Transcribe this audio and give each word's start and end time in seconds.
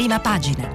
prima 0.00 0.18
pagina. 0.18 0.66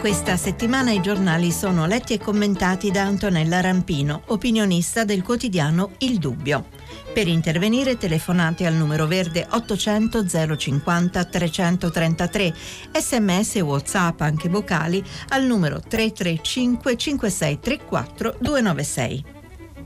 Questa 0.00 0.36
settimana 0.36 0.90
i 0.90 1.00
giornali 1.00 1.52
sono 1.52 1.86
letti 1.86 2.14
e 2.14 2.18
commentati 2.18 2.90
da 2.90 3.02
Antonella 3.02 3.60
Rampino, 3.60 4.22
opinionista 4.26 5.04
del 5.04 5.22
quotidiano 5.22 5.92
Il 5.98 6.18
Dubbio. 6.18 6.81
Per 7.12 7.28
intervenire 7.28 7.98
telefonate 7.98 8.64
al 8.64 8.72
numero 8.72 9.06
verde 9.06 9.46
800 9.50 10.24
050 10.56 11.24
333, 11.24 12.54
sms 12.98 13.56
e 13.56 13.60
whatsapp 13.60 14.18
anche 14.22 14.48
vocali 14.48 15.04
al 15.28 15.44
numero 15.44 15.78
335 15.78 16.96
5634 16.96 18.36
296. 18.40 19.41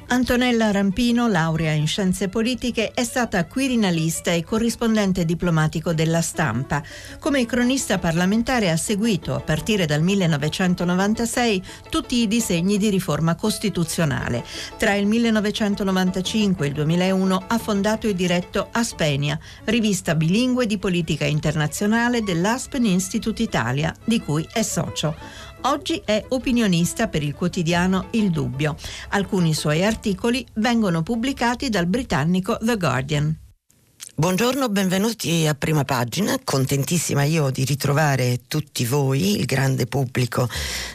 Antonella 0.08 0.70
Rampino, 0.70 1.26
laurea 1.26 1.72
in 1.72 1.88
scienze 1.88 2.28
politiche, 2.28 2.92
è 2.92 3.02
stata 3.02 3.44
quirinalista 3.44 4.30
e 4.30 4.44
corrispondente 4.44 5.24
diplomatico 5.24 5.92
della 5.92 6.20
stampa. 6.20 6.80
Come 7.18 7.44
cronista 7.44 7.98
parlamentare 7.98 8.70
ha 8.70 8.76
seguito, 8.76 9.34
a 9.34 9.40
partire 9.40 9.84
dal 9.84 10.02
1996, 10.02 11.62
tutti 11.90 12.22
i 12.22 12.28
disegni 12.28 12.78
di 12.78 12.88
riforma 12.88 13.34
costituzionale. 13.34 14.44
Tra 14.78 14.94
il 14.94 15.06
1995 15.06 16.64
e 16.64 16.68
il 16.68 16.74
2001 16.74 17.44
ha 17.48 17.58
fondato 17.58 18.06
e 18.06 18.14
diretto 18.14 18.68
Aspenia, 18.70 19.36
rivista 19.64 20.14
bilingue 20.14 20.66
di 20.66 20.78
politica 20.78 21.24
internazionale 21.24 22.22
dell'Aspen 22.22 22.84
Institute 22.84 23.42
Italia, 23.42 23.92
di 24.04 24.20
cui 24.22 24.46
è 24.52 24.62
socio. 24.62 25.16
Oggi 25.62 26.00
è 26.04 26.24
opinionista 26.28 27.08
per 27.08 27.22
il 27.22 27.34
quotidiano 27.34 28.08
Il 28.12 28.30
Dubbio. 28.30 28.76
Alcuni 29.10 29.54
suoi 29.54 29.84
articoli 29.84 30.46
vengono 30.54 31.02
pubblicati 31.02 31.68
dal 31.68 31.86
britannico 31.86 32.56
The 32.60 32.76
Guardian. 32.76 33.38
Buongiorno, 34.14 34.68
benvenuti 34.70 35.46
a 35.46 35.54
prima 35.54 35.84
pagina. 35.84 36.38
Contentissima 36.42 37.24
io 37.24 37.50
di 37.50 37.64
ritrovare 37.64 38.40
tutti 38.48 38.86
voi, 38.86 39.38
il 39.38 39.44
grande 39.44 39.86
pubblico 39.86 40.48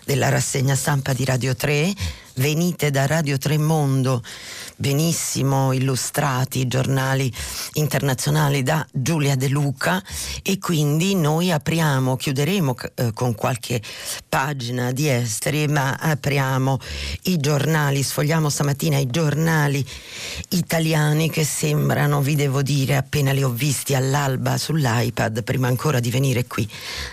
della 0.05 0.29
rassegna 0.29 0.73
stampa 0.73 1.13
di 1.13 1.23
Radio 1.25 1.55
3. 1.55 1.93
Venite 2.35 2.89
da 2.89 3.05
Radio 3.05 3.37
3 3.37 3.57
Mondo 3.57 4.23
benissimo 4.81 5.71
illustrati 5.73 6.67
giornali 6.67 7.31
internazionali 7.73 8.63
da 8.63 8.85
Giulia 8.91 9.35
De 9.35 9.47
Luca. 9.47 10.03
E 10.41 10.57
quindi 10.57 11.15
noi 11.15 11.51
apriamo, 11.51 12.17
chiuderemo 12.17 12.75
eh, 12.95 13.13
con 13.13 13.35
qualche 13.35 13.79
pagina 14.27 14.91
di 14.91 15.07
esteri, 15.07 15.67
ma 15.67 15.95
apriamo 15.97 16.79
i 17.23 17.37
giornali, 17.37 18.01
sfogliamo 18.01 18.49
stamattina 18.49 18.97
i 18.97 19.07
giornali 19.07 19.85
italiani 20.49 21.29
che 21.29 21.45
sembrano, 21.45 22.21
vi 22.21 22.35
devo 22.35 22.63
dire, 22.63 22.97
appena 22.97 23.31
li 23.31 23.43
ho 23.43 23.51
visti 23.51 23.93
all'alba 23.93 24.57
sull'iPad, 24.57 25.43
prima 25.43 25.67
ancora 25.67 25.99
di 25.99 26.09
venire 26.09 26.47
qui, 26.47 26.67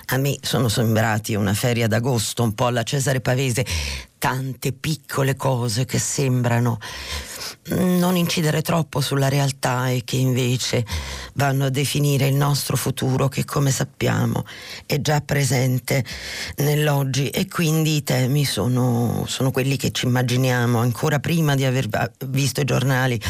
a 0.06 0.16
me 0.16 0.38
sono 0.40 0.68
sembrati 0.68 1.34
una 1.34 1.52
feria 1.52 1.86
d'agosto, 1.86 2.42
un 2.42 2.54
po' 2.54 2.66
alla 2.66 2.82
Cesare 2.82 3.20
Pavese, 3.20 3.66
tante 4.18 4.72
piccole 4.72 5.36
cose 5.36 5.84
che 5.84 5.98
sembrano 5.98 6.78
non 7.68 8.16
incidere 8.16 8.62
troppo 8.62 9.00
sulla 9.00 9.28
realtà 9.28 9.88
e 9.88 10.02
che 10.04 10.16
invece 10.16 10.84
vanno 11.34 11.66
a 11.66 11.70
definire 11.70 12.26
il 12.26 12.34
nostro 12.34 12.76
futuro 12.76 13.28
che 13.28 13.44
come 13.44 13.70
sappiamo 13.70 14.44
è 14.86 15.00
già 15.00 15.20
presente 15.20 16.04
nell'oggi. 16.56 17.28
E 17.28 17.46
quindi 17.48 17.96
i 17.96 18.02
temi 18.02 18.44
sono, 18.44 19.24
sono 19.26 19.50
quelli 19.50 19.76
che 19.76 19.90
ci 19.90 20.06
immaginiamo 20.06 20.78
ancora 20.78 21.18
prima 21.18 21.54
di 21.54 21.64
aver 21.64 21.88
visto 22.26 22.60
i 22.60 22.64
giornali 22.64 23.20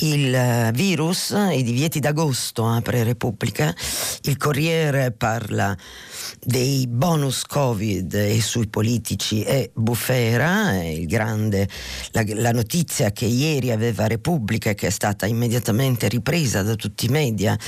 il 0.00 0.34
eh, 0.34 0.70
virus, 0.74 1.30
i 1.30 1.62
divieti 1.62 2.00
d'agosto 2.00 2.66
apre 2.66 3.02
Repubblica, 3.02 3.74
il 4.22 4.36
Corriere 4.36 5.12
parla 5.12 5.76
dei 6.44 6.86
bonus 6.86 7.42
Covid 7.44 8.14
e 8.14 8.40
sui 8.40 8.68
politici 8.68 9.42
è 9.42 9.68
bufera, 9.72 10.72
grande, 11.00 11.68
la, 12.12 12.22
la, 12.26 12.52
notizia 12.52 13.10
che 13.10 13.24
ieri 13.24 13.70
aveva 13.70 14.06
Repubblica 14.06 14.70
e 14.70 14.74
che 14.74 14.88
è 14.88 14.90
stata 14.90 15.26
immediatamente 15.26 16.08
ripresa 16.08 16.62
da 16.62 16.74
tutti 16.74 17.06
i 17.06 17.10
media, 17.10 17.58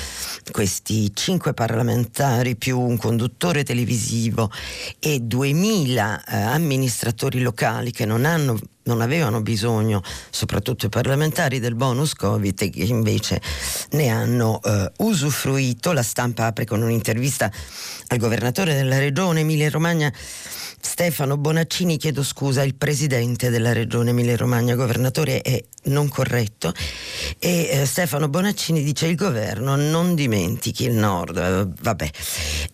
questi 0.51 1.15
cinque 1.15 1.55
parlamentari 1.55 2.57
più 2.57 2.79
un 2.79 2.97
conduttore 2.97 3.65
televisivo 3.65 4.51
e 4.99 5.21
2000 5.21 6.25
eh, 6.25 6.37
amministratori 6.37 7.41
locali 7.41 7.91
che 7.91 8.05
non 8.05 8.25
hanno 8.25 8.59
non 8.85 9.01
avevano 9.01 9.43
bisogno, 9.43 10.03
soprattutto 10.31 10.87
i 10.87 10.89
parlamentari, 10.89 11.59
del 11.61 11.75
bonus 11.75 12.15
Covid 12.15 12.61
e 12.63 12.71
che 12.71 12.83
invece 12.85 13.41
ne 13.93 14.09
hanno 14.09 14.61
eh, 14.63 14.91
usufruito. 14.99 15.93
La 15.93 16.03
stampa 16.03 16.47
apre 16.47 16.65
con 16.65 16.83
un'intervista 16.83 17.51
al 18.09 18.19
governatore 18.19 18.75
della 18.75 18.99
regione 18.99 19.41
Emilia 19.41 19.71
Romagna 19.71 20.13
Stefano 20.83 21.37
Bonaccini, 21.37 21.99
chiedo 21.99 22.23
scusa, 22.23 22.63
il 22.63 22.75
presidente 22.75 23.51
della 23.51 23.75
regione 23.75 24.11
Emilia-Romagna, 24.11 24.75
governatore 24.75 25.43
è 25.43 25.63
non 25.85 26.09
corretto 26.09 26.73
e 27.39 27.69
eh, 27.71 27.87
Stefano 27.87 28.29
Bonaccini 28.29 28.83
dice 28.83 29.07
il 29.07 29.15
governo 29.15 29.77
non 29.77 30.15
dimentichi 30.15 30.85
il 30.85 30.93
nord, 30.93 31.37
eh, 31.37 31.69
vabbè. 31.83 32.11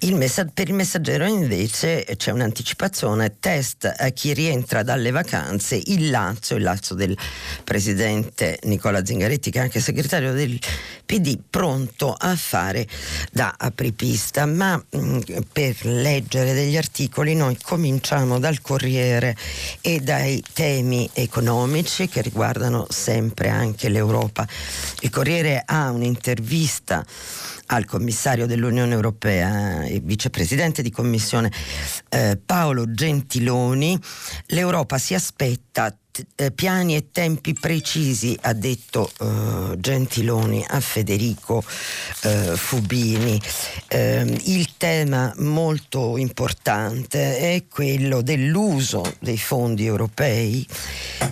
Il 0.01 0.15
messa- 0.15 0.45
per 0.45 0.69
il 0.69 0.75
messaggero 0.75 1.25
invece 1.27 2.05
c'è 2.17 2.31
un'anticipazione, 2.31 3.37
test 3.41 3.93
a 3.97 4.09
chi 4.11 4.33
rientra 4.33 4.83
dalle 4.85 5.11
vacanze, 5.11 5.81
il 5.97 6.11
Lazio, 6.11 6.57
il 6.57 6.63
Lazio 6.63 6.95
del 6.95 7.17
presidente 7.65 8.59
Nicola 8.65 9.05
Zingaretti 9.05 9.51
che 9.51 9.59
è 9.59 9.63
anche 9.63 9.81
segretario 9.81 10.33
del 10.33 10.59
PD, 11.05 11.39
pronto 11.49 12.13
a 12.13 12.35
fare 12.37 12.87
da 13.33 13.55
apripista, 13.57 14.47
ma 14.47 14.77
mh, 14.77 14.99
mm, 14.99 15.19
per 15.53 15.77
leggere 15.85 16.53
degli 16.53 16.77
articoli 16.77 17.35
noi 17.35 17.57
cominciamo 17.63 17.85
cominciamo 17.97 18.39
dal 18.39 18.61
Corriere 18.61 19.37
e 19.81 20.01
dai 20.01 20.43
temi 20.53 21.09
economici 21.13 22.09
che 22.09 22.21
riguardano 22.21 22.87
sempre 22.91 23.49
anche 23.49 23.89
l'Europa. 23.89 24.47
Il 25.01 25.11
Corriere 25.11 25.63
ha 25.65 25.91
un'intervista 25.91 27.05
al 27.67 27.85
commissario 27.85 28.47
dell'Unione 28.47 28.93
Europea 28.93 29.85
e 29.85 30.01
vicepresidente 30.01 30.83
di 30.83 30.91
commissione 30.91 31.51
eh, 32.09 32.39
Paolo 32.45 32.91
Gentiloni. 32.91 33.99
L'Europa 34.47 34.99
si 34.99 35.15
aspetta 35.15 35.97
eh, 36.37 36.51
piani 36.51 36.97
e 36.97 37.11
tempi 37.11 37.53
precisi, 37.53 38.37
ha 38.43 38.53
detto 38.53 39.11
eh, 39.21 39.79
Gentiloni 39.79 40.65
a 40.67 40.81
Federico 40.81 41.63
eh, 42.23 42.57
Fubini. 42.57 43.41
Ehm, 43.89 44.37
il 44.45 44.77
tema 44.77 45.33
molto 45.39 46.17
importante 46.17 47.39
è 47.39 47.65
quello 47.69 48.23
dell'uso 48.23 49.15
dei 49.21 49.39
fondi 49.39 49.85
europei 49.85 50.67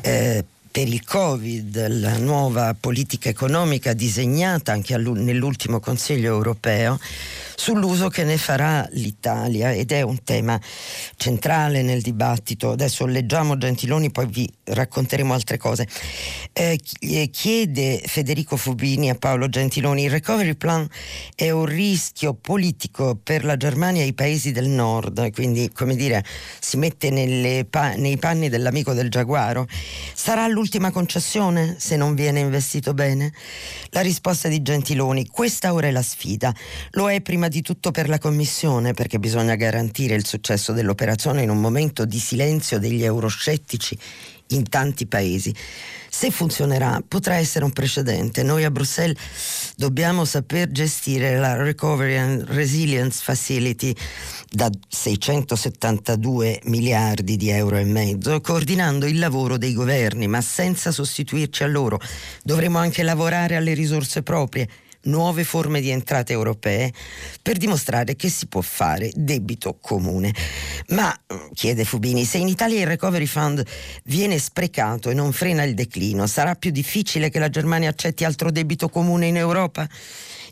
eh, 0.03 0.45
per 0.75 0.89
il 0.89 1.05
Covid, 1.05 1.87
la 1.87 2.17
nuova 2.19 2.75
politica 2.75 3.29
economica 3.29 3.93
disegnata 3.93 4.73
anche 4.73 4.97
nell'ultimo 4.97 5.79
Consiglio 5.79 6.35
europeo 6.35 6.99
sull'uso 7.57 8.09
che 8.09 8.25
ne 8.25 8.37
farà 8.37 8.87
l'Italia 8.93 9.73
ed 9.73 9.93
è 9.93 10.03
un 10.03 10.23
tema 10.23 10.61
centrale 11.17 11.83
nel 11.83 12.01
dibattito. 12.01 12.73
Adesso 12.73 13.07
leggiamo 13.07 13.57
Gentiloni, 13.57 14.11
poi 14.11 14.27
vi 14.27 14.53
racconteremo 14.65 15.33
altre 15.33 15.57
cose. 15.57 15.87
Eh, 16.53 16.79
eh, 17.01 17.31
chiede 17.31 18.03
Federico 18.05 18.57
Fubini 18.57 19.11
a 19.11 19.15
Paolo 19.15 19.49
Gentiloni, 19.49 20.05
il 20.05 20.11
recovery 20.11 20.55
plan 20.55 20.87
è 21.35 21.51
un 21.51 21.65
rischio 21.65 22.35
politico 22.35 23.19
per 23.23 23.45
la 23.45 23.57
Germania 23.57 24.03
e 24.03 24.07
i 24.07 24.15
paesi 24.15 24.53
del 24.53 24.69
nord, 24.69 25.33
quindi 25.33 25.71
come 25.73 25.97
dire 25.97 26.25
si 26.61 26.77
mette 26.77 27.67
pa- 27.69 27.95
nei 27.95 28.17
panni 28.17 28.49
dell'amico 28.49 28.93
del 28.93 29.11
giaguaro. 29.11 29.67
Sarà 30.15 30.47
l'ultima 30.49 30.91
concessione 30.91 31.77
se 31.79 31.97
non 31.97 32.15
viene 32.15 32.41
investito 32.41 32.95
bene? 32.95 33.33
La 33.91 34.01
risposta 34.01 34.49
di 34.49 34.63
Gentiloni, 34.63 35.27
questa 35.27 35.73
ora 35.73 35.87
è 35.87 35.91
la 35.91 36.03
sfida, 36.03 36.55
lo 36.93 37.11
è 37.11 37.21
prima 37.21 37.44
di 37.49 37.63
tutto 37.63 37.91
per 37.91 38.09
la 38.09 38.19
Commissione 38.19 38.95
perché 38.95 39.19
bisogna 39.19 39.55
garantire 39.55 40.15
il 40.15 40.27
successo 40.27 40.73
dell'operazione 40.73 41.43
in 41.43 41.51
un 41.51 41.61
momento 41.61 42.05
di 42.05 42.19
silenzio 42.19 42.79
degli 42.79 43.05
euroscettici 43.05 43.99
in 44.49 44.69
tanti 44.69 45.07
paesi. 45.07 45.55
Se 46.09 46.31
funzionerà 46.31 47.03
potrà 47.07 47.37
essere 47.37 47.65
un 47.65 47.73
precedente. 47.73 48.45
Noi 48.45 48.63
a 48.63 48.71
Bruxelles 48.71 49.19
dobbiamo 49.77 50.25
saper 50.25 50.71
gestire 50.71 51.37
la 51.39 51.57
Recovery 51.57 52.17
and 52.17 52.45
Resilience 52.49 53.21
Facility 53.23 53.93
da 54.49 54.71
672 54.89 56.61
miliardi 56.65 57.37
di 57.37 57.49
euro 57.49 57.79
e 57.79 57.85
mezzo, 57.85 58.41
coordinando 58.41 59.07
il 59.07 59.19
lavoro 59.19 59.59
dei 59.59 59.73
governi, 59.73 60.29
ma 60.29 60.41
senza 60.41 60.93
sostituirci 60.93 61.65
a 61.65 61.67
loro. 61.67 62.01
Dovremo 62.45 62.79
anche 62.79 63.03
lavorare 63.03 63.57
alle 63.57 63.75
risorse 63.75 64.23
proprie 64.23 64.69
nuove 65.05 65.45
forme 65.45 65.81
di 65.81 65.91
entrate 65.91 66.33
europee 66.33 66.93
per 67.43 67.57
dimostrare 67.57 68.17
che 68.17 68.29
si 68.29 68.47
può 68.47 68.61
fare 68.61 69.11
debito 69.15 69.79
comune. 69.81 70.35
Ma, 70.89 71.15
chiede 71.53 71.85
Fubini, 71.85 72.25
se 72.25 72.39
in 72.39 72.49
Italia 72.49 72.81
il 72.81 72.87
Recovery 72.87 73.27
Fund 73.27 73.65
viene 74.05 74.39
sprecato 74.39 75.11
e 75.11 75.15
non 75.15 75.33
frena 75.33 75.63
il 75.63 75.75
declino, 75.75 76.27
sarà 76.27 76.55
più 76.55 76.71
difficile 76.71 77.31
che 77.31 77.39
la 77.39 77.49
Germania 77.49 77.89
accetti 77.89 78.25
altro 78.25 78.51
debito 78.51 78.89
comune 78.89 79.27
in 79.27 79.37
Europa? 79.37 79.89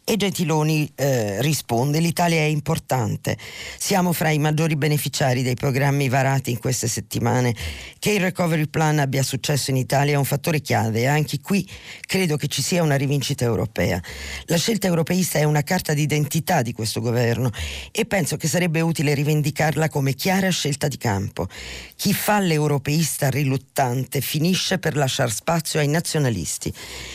E 0.04 0.16
Gentiloni 0.16 0.90
eh, 0.96 1.40
risponde, 1.42 2.00
l'Italia 2.00 2.40
è 2.40 2.46
importante, 2.46 3.38
siamo 3.78 4.12
fra 4.12 4.30
i 4.30 4.38
maggiori 4.38 4.74
beneficiari 4.74 5.44
dei 5.44 5.54
programmi 5.54 6.08
varati 6.08 6.50
in 6.50 6.58
queste 6.58 6.88
settimane. 6.88 7.54
Che 8.00 8.10
il 8.10 8.20
Recovery 8.20 8.66
Plan 8.66 8.98
abbia 8.98 9.22
successo 9.22 9.70
in 9.70 9.76
Italia 9.76 10.14
è 10.14 10.16
un 10.16 10.24
fattore 10.24 10.60
chiave 10.60 11.02
e 11.02 11.06
anche 11.06 11.38
qui 11.40 11.64
credo 12.04 12.36
che 12.36 12.48
ci 12.48 12.62
sia 12.62 12.82
una 12.82 12.96
rivincita 12.96 13.44
europea. 13.44 14.02
La 14.46 14.56
scelta 14.56 14.88
europeista 14.88 15.38
è 15.38 15.44
una 15.44 15.62
carta 15.62 15.94
d'identità 15.94 16.62
di 16.62 16.72
questo 16.72 17.00
governo 17.00 17.52
e 17.92 18.04
penso 18.04 18.36
che 18.36 18.48
sarebbe 18.48 18.80
utile 18.80 19.14
rivendicarla 19.14 19.88
come 19.88 20.14
chiara 20.14 20.50
scelta 20.50 20.88
di 20.88 20.98
campo. 20.98 21.46
Chi 21.94 22.12
fa 22.12 22.40
l'europeista 22.40 23.30
riluttante 23.30 24.20
finisce 24.20 24.80
per 24.80 24.96
lasciare 24.96 25.30
spazio 25.30 25.78
ai 25.78 25.86
nazionalisti, 25.86 26.74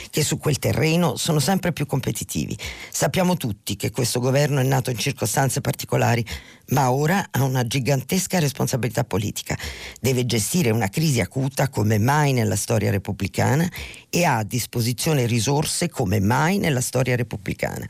che 0.09 0.23
su 0.23 0.37
quel 0.37 0.57
terreno 0.57 1.17
sono 1.17 1.39
sempre 1.39 1.73
più 1.73 1.85
competitivi. 1.85 2.57
Sappiamo 2.89 3.35
tutti 3.37 3.75
che 3.75 3.91
questo 3.91 4.19
governo 4.19 4.59
è 4.59 4.63
nato 4.63 4.89
in 4.89 4.97
circostanze 4.97 5.61
particolari, 5.61 6.25
ma 6.69 6.91
ora 6.91 7.27
ha 7.31 7.43
una 7.43 7.65
gigantesca 7.65 8.39
responsabilità 8.39 9.03
politica. 9.03 9.57
Deve 9.99 10.25
gestire 10.25 10.69
una 10.71 10.89
crisi 10.89 11.19
acuta 11.19 11.69
come 11.69 11.97
mai 11.97 12.33
nella 12.33 12.55
storia 12.55 12.91
repubblicana 12.91 13.69
e 14.09 14.23
ha 14.25 14.37
a 14.37 14.43
disposizione 14.43 15.25
risorse 15.25 15.89
come 15.89 16.19
mai 16.19 16.57
nella 16.57 16.81
storia 16.81 17.15
repubblicana. 17.15 17.87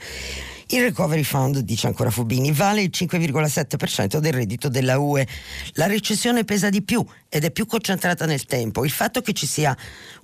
Il 0.69 0.81
Recovery 0.81 1.23
Fund, 1.23 1.59
dice 1.59 1.87
ancora 1.87 2.09
Fubini, 2.09 2.51
vale 2.51 2.81
il 2.81 2.91
5,7% 2.93 4.17
del 4.17 4.33
reddito 4.33 4.67
della 4.67 4.97
UE. 4.97 5.25
La 5.75 5.85
recessione 5.85 6.43
pesa 6.43 6.69
di 6.69 6.81
più 6.81 7.05
ed 7.29 7.45
è 7.45 7.51
più 7.51 7.65
concentrata 7.65 8.25
nel 8.25 8.43
tempo. 8.43 8.83
Il 8.83 8.91
fatto 8.91 9.21
che 9.21 9.31
ci 9.31 9.47
sia 9.47 9.75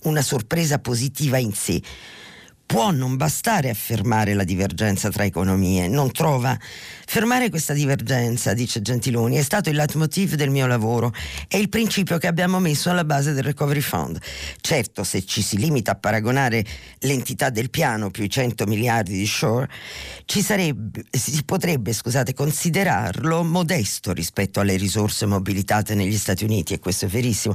una 0.01 0.21
sorpresa 0.21 0.80
positiva 0.80 1.38
in 1.38 1.54
sé 1.54 1.81
può 2.73 2.89
non 2.89 3.17
bastare 3.17 3.69
a 3.69 3.75
fermare 3.75 4.33
la 4.33 4.43
divergenza 4.43 5.11
tra 5.11 5.25
economie, 5.25 5.87
non 5.87 6.11
trova? 6.11 6.57
Fermare 7.05 7.51
questa 7.51 7.73
divergenza, 7.73 8.55
dice 8.55 8.81
Gentiloni, 8.81 9.35
è 9.35 9.43
stato 9.43 9.69
il 9.69 9.75
leitmotiv 9.75 10.33
del 10.33 10.49
mio 10.49 10.65
lavoro, 10.65 11.13
è 11.47 11.57
il 11.57 11.69
principio 11.69 12.17
che 12.17 12.25
abbiamo 12.25 12.59
messo 12.59 12.89
alla 12.89 13.03
base 13.03 13.33
del 13.33 13.43
Recovery 13.43 13.79
Fund. 13.79 14.17
Certo, 14.59 15.03
se 15.03 15.23
ci 15.23 15.43
si 15.43 15.59
limita 15.59 15.91
a 15.91 15.95
paragonare 15.95 16.65
l'entità 17.01 17.51
del 17.51 17.69
piano 17.69 18.09
più 18.09 18.23
i 18.23 18.29
100 18.29 18.65
miliardi 18.65 19.15
di 19.15 19.27
Shore, 19.27 19.69
sarebbe, 20.25 21.03
si 21.11 21.43
potrebbe 21.43 21.93
scusate, 21.93 22.33
considerarlo 22.33 23.43
modesto 23.43 24.13
rispetto 24.13 24.59
alle 24.59 24.77
risorse 24.77 25.27
mobilitate 25.27 25.93
negli 25.93 26.17
Stati 26.17 26.43
Uniti, 26.43 26.73
e 26.73 26.79
questo 26.79 27.05
è 27.05 27.07
verissimo. 27.07 27.53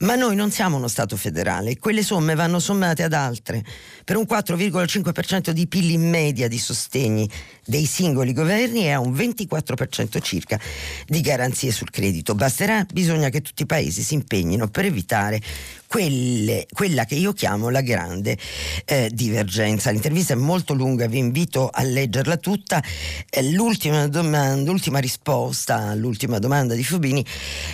Ma 0.00 0.16
noi 0.16 0.34
non 0.34 0.50
siamo 0.50 0.76
uno 0.76 0.88
Stato 0.88 1.16
federale 1.16 1.70
e 1.70 1.78
quelle 1.78 2.02
somme 2.02 2.34
vanno 2.34 2.58
sommate 2.58 3.04
ad 3.04 3.12
altre. 3.12 3.64
Per 4.04 4.16
un 4.16 4.26
4 4.26 4.55
4,5% 4.56 5.50
di 5.50 5.66
PIL 5.66 5.90
in 5.92 6.08
media 6.08 6.48
di 6.48 6.58
sostegni 6.58 7.28
dei 7.64 7.84
singoli 7.84 8.32
governi 8.32 8.84
e 8.84 8.90
a 8.90 9.00
un 9.00 9.12
24% 9.12 10.20
circa 10.20 10.58
di 11.06 11.20
garanzie 11.20 11.70
sul 11.70 11.90
credito. 11.90 12.34
Basterà, 12.34 12.86
bisogna 12.90 13.28
che 13.28 13.42
tutti 13.42 13.62
i 13.62 13.66
paesi 13.66 14.02
si 14.02 14.14
impegnino 14.14 14.68
per 14.68 14.84
evitare 14.84 15.40
quelle, 15.88 16.66
quella 16.72 17.04
che 17.04 17.14
io 17.14 17.32
chiamo 17.32 17.68
la 17.68 17.80
grande 17.80 18.36
eh, 18.84 19.10
divergenza. 19.12 19.90
L'intervista 19.90 20.32
è 20.34 20.36
molto 20.36 20.74
lunga, 20.74 21.06
vi 21.06 21.18
invito 21.18 21.68
a 21.68 21.82
leggerla 21.82 22.36
tutta. 22.36 22.82
Eh, 23.30 23.50
l'ultima, 23.50 24.06
domanda, 24.08 24.70
l'ultima 24.70 24.98
risposta 24.98 25.88
all'ultima 25.88 26.38
domanda 26.38 26.74
di 26.74 26.84
Fubini 26.84 27.24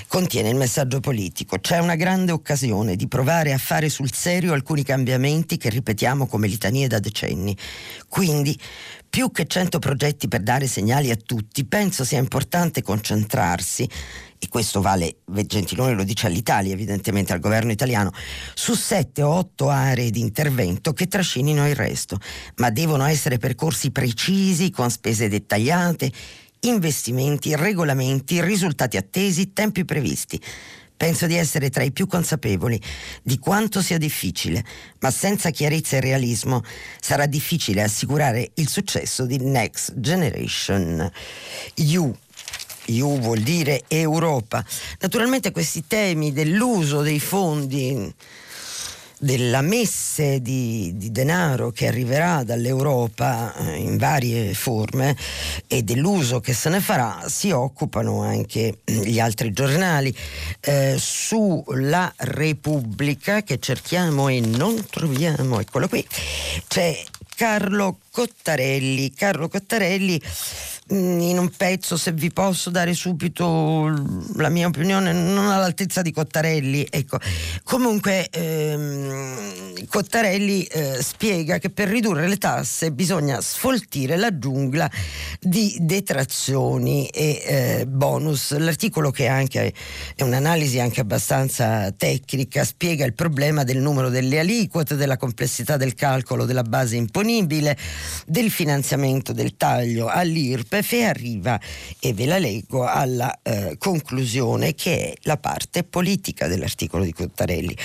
contiene 0.06 0.50
il 0.50 0.56
messaggio 0.56 1.00
politico. 1.00 1.58
C'è 1.58 1.78
una 1.78 1.96
grande 1.96 2.32
occasione 2.32 2.96
di 2.96 3.08
provare 3.08 3.52
a 3.52 3.58
fare 3.58 3.88
sul 3.88 4.12
serio 4.12 4.52
alcuni 4.52 4.82
cambiamenti 4.82 5.56
che 5.56 5.70
ripetiamo 5.70 6.26
come 6.26 6.48
litanie 6.48 6.86
da 6.86 6.98
decenni. 6.98 7.56
Quindi 8.08 8.58
più 9.08 9.30
che 9.30 9.46
100 9.46 9.78
progetti 9.78 10.26
per 10.26 10.40
dare 10.40 10.66
segnali 10.66 11.10
a 11.10 11.16
tutti, 11.16 11.66
penso 11.66 12.02
sia 12.02 12.18
importante 12.18 12.82
concentrarsi 12.82 13.86
e 14.44 14.48
questo 14.48 14.80
vale, 14.80 15.18
Gentiloni 15.24 15.94
lo 15.94 16.02
dice 16.02 16.26
all'Italia, 16.26 16.72
evidentemente 16.72 17.32
al 17.32 17.38
governo 17.38 17.70
italiano, 17.70 18.10
su 18.54 18.74
sette 18.74 19.22
o 19.22 19.30
otto 19.30 19.68
aree 19.68 20.10
di 20.10 20.18
intervento 20.18 20.92
che 20.92 21.06
trascinino 21.06 21.68
il 21.68 21.76
resto, 21.76 22.18
ma 22.56 22.70
devono 22.70 23.04
essere 23.04 23.38
percorsi 23.38 23.92
precisi, 23.92 24.72
con 24.72 24.90
spese 24.90 25.28
dettagliate, 25.28 26.10
investimenti, 26.62 27.54
regolamenti, 27.54 28.42
risultati 28.42 28.96
attesi, 28.96 29.52
tempi 29.52 29.84
previsti. 29.84 30.40
Penso 30.96 31.26
di 31.26 31.36
essere 31.36 31.70
tra 31.70 31.84
i 31.84 31.92
più 31.92 32.08
consapevoli 32.08 32.80
di 33.22 33.38
quanto 33.38 33.80
sia 33.80 33.98
difficile, 33.98 34.64
ma 34.98 35.12
senza 35.12 35.50
chiarezza 35.50 35.98
e 35.98 36.00
realismo 36.00 36.62
sarà 37.00 37.26
difficile 37.26 37.82
assicurare 37.82 38.50
il 38.54 38.68
successo 38.68 39.24
di 39.24 39.38
Next 39.38 39.92
Generation 40.00 41.08
EU. 41.76 42.12
EU 42.86 43.18
vuol 43.18 43.40
dire 43.40 43.84
Europa. 43.88 44.64
Naturalmente 45.00 45.50
questi 45.50 45.84
temi 45.86 46.32
dell'uso 46.32 47.02
dei 47.02 47.20
fondi 47.20 48.14
della 49.22 49.60
messe 49.60 50.42
di, 50.42 50.94
di, 50.96 51.12
denaro 51.12 51.70
che 51.70 51.86
arriverà 51.86 52.42
dall'Europa 52.42 53.54
eh, 53.54 53.76
in 53.76 53.96
varie 53.96 54.52
forme 54.52 55.16
e 55.68 55.84
dell'uso 55.84 56.40
che 56.40 56.52
se 56.52 56.68
ne 56.70 56.80
farà 56.80 57.22
si 57.28 57.52
occupano 57.52 58.22
anche 58.22 58.78
gli 58.84 59.20
altri 59.20 59.52
giornali. 59.52 60.12
Eh, 60.58 60.96
sulla 60.98 62.12
Repubblica 62.16 63.42
che 63.42 63.60
cerchiamo 63.60 64.26
e 64.26 64.40
non 64.40 64.84
troviamo, 64.90 65.60
eccolo 65.60 65.86
qui, 65.86 66.04
c'è 66.66 67.00
Carlo 67.36 67.98
Cottarelli. 68.12 69.12
Carlo 69.14 69.48
Cottarelli 69.48 70.20
Mm, 70.92 71.20
in 71.20 71.38
un 71.38 71.48
pezzo, 71.48 71.96
se 71.96 72.10
vi 72.10 72.30
posso 72.32 72.68
dare 72.68 72.92
subito 72.92 73.88
la 74.34 74.48
mia 74.48 74.66
opinione, 74.66 75.12
non 75.12 75.48
all'altezza 75.48 76.02
di 76.02 76.12
Cottarelli. 76.12 76.86
Ecco. 76.90 77.18
Comunque 77.62 78.28
ehm, 78.28 79.86
Cottarelli 79.86 80.64
eh, 80.64 80.98
spiega 81.00 81.58
che 81.58 81.70
per 81.70 81.88
ridurre 81.88 82.26
le 82.26 82.36
tasse 82.36 82.90
bisogna 82.90 83.40
sfoltire 83.40 84.16
la 84.16 84.36
giungla 84.36 84.90
di 85.40 85.76
detrazioni 85.80 87.06
e 87.06 87.42
eh, 87.44 87.86
bonus. 87.86 88.56
L'articolo 88.58 89.12
che 89.12 89.28
anche 89.28 89.72
è 90.16 90.22
un'analisi 90.22 90.80
anche 90.80 91.00
abbastanza 91.00 91.92
tecnica, 91.92 92.64
spiega 92.64 93.04
il 93.04 93.14
problema 93.14 93.62
del 93.62 93.78
numero 93.78 94.10
delle 94.10 94.40
aliquote, 94.40 94.96
della 94.96 95.16
complessità 95.16 95.76
del 95.76 95.94
calcolo 95.94 96.44
della 96.44 96.64
base 96.64 96.96
imponibile, 96.96 97.78
del 98.26 98.50
finanziamento 98.50 99.32
del 99.32 99.56
taglio 99.56 100.06
all'IRPE 100.06 100.84
e 100.90 101.04
arriva, 101.04 101.60
e 101.98 102.12
ve 102.12 102.26
la 102.26 102.38
leggo, 102.38 102.86
alla 102.86 103.40
eh, 103.42 103.76
conclusione 103.78 104.74
che 104.74 105.10
è 105.10 105.14
la 105.22 105.36
parte 105.36 105.84
politica 105.84 106.46
dell'articolo 106.46 107.04
di 107.04 107.12
Cottarelli. 107.12 107.76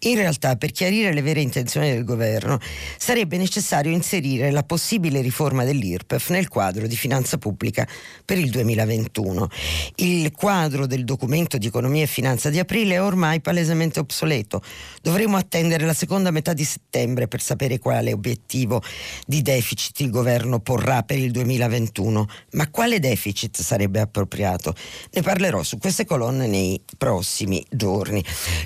In 0.00 0.16
realtà, 0.16 0.56
per 0.56 0.72
chiarire 0.72 1.12
le 1.12 1.22
vere 1.22 1.40
intenzioni 1.40 1.90
del 1.90 2.04
governo, 2.04 2.58
sarebbe 2.96 3.36
necessario 3.36 3.92
inserire 3.92 4.50
la 4.50 4.62
possibile 4.62 5.20
riforma 5.20 5.64
dell'IRPEF 5.64 6.30
nel 6.30 6.48
quadro 6.48 6.86
di 6.86 6.96
finanza 6.96 7.38
pubblica 7.38 7.86
per 8.24 8.38
il 8.38 8.50
2021. 8.50 9.48
Il 9.96 10.32
quadro 10.32 10.86
del 10.86 11.04
documento 11.04 11.58
di 11.58 11.66
economia 11.66 12.02
e 12.02 12.06
finanza 12.06 12.50
di 12.50 12.58
aprile 12.58 12.94
è 12.94 13.02
ormai 13.02 13.40
palesemente 13.40 14.00
obsoleto. 14.00 14.62
Dovremo 15.02 15.36
attendere 15.36 15.84
la 15.84 15.94
seconda 15.94 16.30
metà 16.30 16.52
di 16.52 16.64
settembre 16.64 17.28
per 17.28 17.40
sapere 17.40 17.78
quale 17.78 18.12
obiettivo 18.12 18.82
di 19.26 19.42
deficit 19.42 19.65
il 20.02 20.10
governo 20.10 20.60
porrà 20.60 21.02
per 21.02 21.18
il 21.18 21.30
2021 21.30 22.26
ma 22.52 22.68
quale 22.70 22.98
deficit 23.00 23.60
sarebbe 23.60 24.00
appropriato? 24.00 24.74
Ne 25.12 25.22
parlerò 25.22 25.62
su 25.62 25.78
queste 25.78 26.04
colonne 26.04 26.46
nei 26.46 26.80
prossimi 26.96 27.64
giorni. 27.70 28.22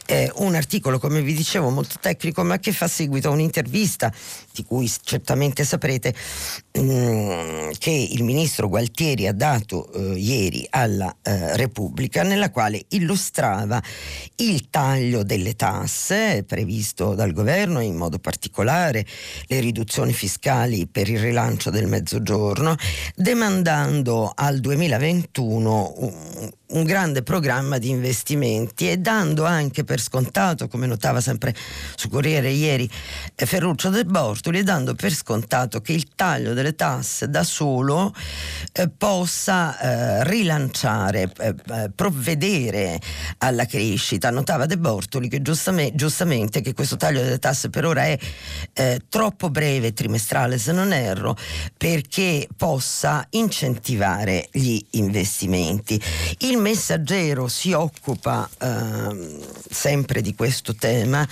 Eh, 0.07 0.31
un 0.37 0.55
articolo, 0.55 0.99
come 0.99 1.23
vi 1.23 1.33
dicevo, 1.33 1.71
molto 1.71 1.97
tecnico, 2.01 2.43
ma 2.43 2.59
che 2.59 2.73
fa 2.73 2.89
seguito 2.89 3.29
a 3.29 3.33
un'intervista 3.33 4.13
di 4.53 4.65
cui 4.65 4.91
certamente 5.03 5.65
saprete 5.65 6.15
mh, 6.73 6.81
mm, 6.81 7.71
che 7.79 7.91
il 7.91 8.25
ministro 8.25 8.69
Gualtieri 8.69 9.27
ha 9.27 9.33
dato 9.33 9.93
eh, 9.93 10.19
ieri 10.19 10.67
alla 10.71 11.15
eh, 11.23 11.57
Repubblica, 11.57 12.23
nella 12.23 12.51
quale 12.51 12.85
illustrava 12.89 13.83
il 14.37 14.69
taglio 14.71 15.23
delle 15.23 15.55
tasse 15.55 16.45
previsto 16.47 17.15
dal 17.15 17.33
governo, 17.33 17.81
in 17.81 17.97
modo 17.97 18.19
particolare 18.19 19.07
le 19.47 19.61
riduzioni 19.61 20.13
fiscali 20.13 20.87
per 20.87 21.09
il 21.09 21.21
rilancio 21.21 21.71
del 21.71 21.87
mezzogiorno, 21.87 22.75
demandando 23.15 24.33
al 24.35 24.61
2021 24.61 25.95
un, 25.97 26.51
un 26.71 26.85
grande 26.85 27.23
programma 27.23 27.79
di 27.79 27.89
investimenti 27.89 28.91
e 28.91 28.99
dando 28.99 29.45
anche 29.45 29.85
per 29.85 30.01
scontato, 30.01 30.69
come 30.69 30.87
notava 30.87 31.21
sempre 31.21 31.55
su 31.95 32.09
Corriere 32.09 32.51
ieri 32.51 32.89
eh, 33.35 33.47
Ferruccio 33.47 33.89
De 33.91 34.05
Bortoli, 34.05 34.63
dando 34.63 34.95
per 34.95 35.13
scontato 35.13 35.81
che 35.81 35.93
il 35.93 36.09
taglio 36.15 36.55
delle 36.55 36.75
tasse 36.75 37.29
da 37.29 37.43
solo 37.43 38.15
eh, 38.73 38.89
possa 38.89 39.79
eh, 39.79 40.25
rilanciare, 40.25 41.33
eh, 41.39 41.55
eh, 41.73 41.91
provvedere 41.95 43.01
alla 43.39 43.67
crescita. 43.67 44.31
Notava 44.31 44.67
De 44.67 44.79
Bortoli 44.79 45.29
che 45.29 45.43
giustamente, 45.43 45.97
giustamente 45.97 46.61
che 46.61 46.75
questo 46.75 46.97
taglio 46.97 47.23
delle 47.23 47.39
tasse 47.39 47.71
per 47.71 47.85
ora 47.85 48.05
è 48.05 48.19
eh, 48.75 49.01
troppo 49.09 49.51
breve, 49.51 49.93
trimestrale 49.93 50.59
se 50.59 50.73
non 50.73 50.93
erro, 50.93 51.37
perché 51.77 52.47
possa 52.57 53.27
incentivare 53.31 54.49
gli 54.53 54.79
investimenti. 54.91 56.01
Il 56.39 56.59
Messaggero 56.61 57.49
si 57.49 57.73
occupa 57.73 58.49
eh, 58.59 59.39
sempre 59.71 60.21
di 60.21 60.35
questo 60.35 60.75
tema 60.75 61.27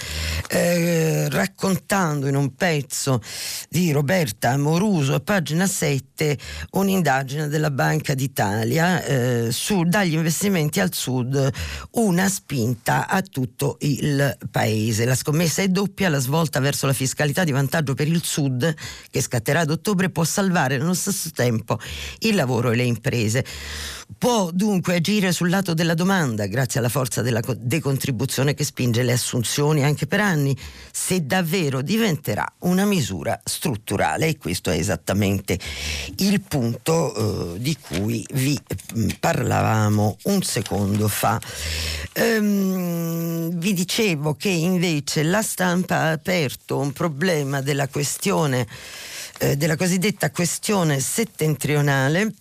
eh, 0.49 1.29
raccontando 1.29 2.27
in 2.27 2.35
un 2.35 2.55
pezzo 2.55 3.21
di 3.69 3.93
Roberta 3.93 4.51
Amoruso 4.51 5.15
a 5.15 5.21
pagina 5.21 5.67
7 5.67 6.39
un'indagine 6.73 7.49
della 7.49 7.71
Banca 7.71 8.15
d'Italia 8.15 9.05
eh, 9.05 9.49
su 9.51 9.85
dagli 9.85 10.15
investimenti 10.15 10.81
al 10.81 10.95
sud 10.95 11.53
una 11.93 12.29
spinta 12.29 13.07
a 13.07 13.21
tutto 13.21 13.77
il 13.81 14.37
paese. 14.51 15.05
La 15.05 15.15
scommessa 15.15 15.61
è 15.63 15.69
doppia, 15.69 16.09
la 16.09 16.21
svolta 16.21 16.59
verso 16.61 16.87
la 16.87 16.93
fiscalità 16.93 17.45
di 17.45 17.53
vantaggio 17.53 17.95
per 17.95 18.09
il 18.09 18.23
sud 18.25 18.75
che 19.11 19.21
scatterà 19.21 19.61
ad 19.61 19.71
ottobre 19.71 20.09
può 20.09 20.25
salvare 20.25 20.79
nello 20.79 20.95
stesso 20.95 21.31
tempo 21.35 21.79
il 22.21 22.35
lavoro 22.35 22.71
e 22.71 22.77
le 22.77 22.85
imprese. 22.85 23.45
Può 24.17 24.51
dunque 24.53 24.97
agire 24.97 25.18
sul 25.33 25.51
lato 25.51 25.75
della 25.75 25.95
domanda 25.95 26.47
grazie 26.47 26.79
alla 26.79 26.89
forza 26.89 27.21
della 27.21 27.41
decontribuzione 27.59 28.55
che 28.55 28.63
spinge 28.63 29.03
le 29.03 29.13
assunzioni 29.13 29.85
anche 29.85 30.07
per 30.07 30.21
anni, 30.21 30.57
se 30.93 31.27
davvero 31.27 31.83
diventerà 31.83 32.47
una 32.61 32.85
misura 32.85 33.39
strutturale 33.43 34.29
e 34.29 34.39
questo 34.39 34.71
è 34.71 34.77
esattamente 34.77 35.59
il 36.19 36.41
punto 36.41 37.55
eh, 37.55 37.59
di 37.59 37.77
cui 37.81 38.25
vi 38.35 38.57
mm, 38.97 39.09
parlavamo 39.19 40.17
un 40.25 40.43
secondo 40.43 41.09
fa. 41.09 41.41
Ehm, 42.13 43.51
vi 43.59 43.73
dicevo 43.75 44.35
che 44.35 44.51
invece 44.51 45.25
la 45.25 45.43
stampa 45.43 45.97
ha 45.97 46.11
aperto 46.13 46.79
un 46.79 46.93
problema 46.93 47.61
della 47.61 47.89
questione 47.89 48.67
eh, 49.39 49.57
della 49.57 49.77
cosiddetta 49.77 50.31
questione 50.31 51.01
settentrionale 51.01 52.33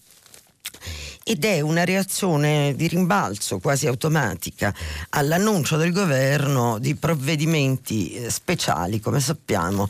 ed 1.28 1.44
è 1.44 1.60
una 1.60 1.84
reazione 1.84 2.74
di 2.78 2.88
rimbalzo 2.88 3.60
quasi 3.60 3.86
automatica 3.86 4.74
all'annuncio 5.10 5.76
del 5.76 5.92
governo 5.92 6.80
di 6.80 6.96
provvedimenti 6.96 8.14
eh, 8.14 8.30
speciali, 8.30 9.02
come 9.02 9.20
sappiamo, 9.20 9.90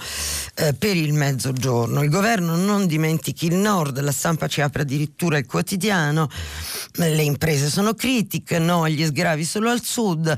eh, 0.56 0.74
per 0.74 0.96
il 0.96 1.14
mezzogiorno. 1.14 2.02
Il 2.02 2.10
governo 2.10 2.56
non 2.56 2.88
dimentichi 2.88 3.46
il 3.46 3.54
nord, 3.54 4.00
la 4.00 4.12
stampa 4.12 4.48
ci 4.48 4.62
apre 4.62 4.82
addirittura 4.82 5.38
il 5.38 5.46
quotidiano, 5.46 6.28
le 6.94 7.22
imprese 7.22 7.70
sono 7.70 7.94
critiche, 7.94 8.58
no 8.58 8.90
gli 8.90 9.06
sgravi 9.06 9.46
solo 9.46 9.70
al 9.70 9.84
sud. 9.84 10.36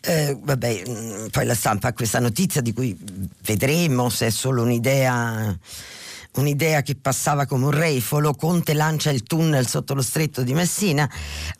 Eh, 0.00 0.38
vabbè, 0.40 0.82
mm, 0.88 1.26
poi 1.32 1.46
la 1.46 1.56
stampa 1.56 1.88
ha 1.88 1.92
questa 1.92 2.20
notizia 2.20 2.60
di 2.60 2.72
cui 2.72 2.96
vedremo 3.42 4.08
se 4.08 4.28
è 4.28 4.30
solo 4.30 4.62
un'idea 4.62 5.58
un'idea 6.34 6.82
che 6.82 6.94
passava 6.94 7.46
come 7.46 7.64
un 7.66 7.70
reifolo, 7.70 8.34
Conte 8.34 8.74
lancia 8.74 9.10
il 9.10 9.22
tunnel 9.22 9.66
sotto 9.66 9.94
lo 9.94 10.02
stretto 10.02 10.42
di 10.42 10.54
Messina, 10.54 11.10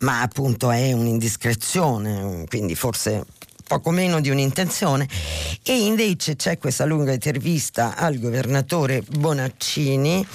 ma 0.01 0.23
appunto 0.23 0.71
è 0.71 0.93
un'indiscrezione, 0.93 2.45
quindi 2.49 2.75
forse 2.75 3.25
poco 3.69 3.91
meno 3.91 4.21
di 4.21 4.31
un'intenzione. 4.31 5.07
E 5.63 5.85
invece 5.85 6.35
c'è 6.35 6.59
questa 6.59 6.85
lunga 6.85 7.13
intervista 7.13 7.95
al 7.95 8.19
governatore 8.19 9.03
Bonaccini 9.03 10.27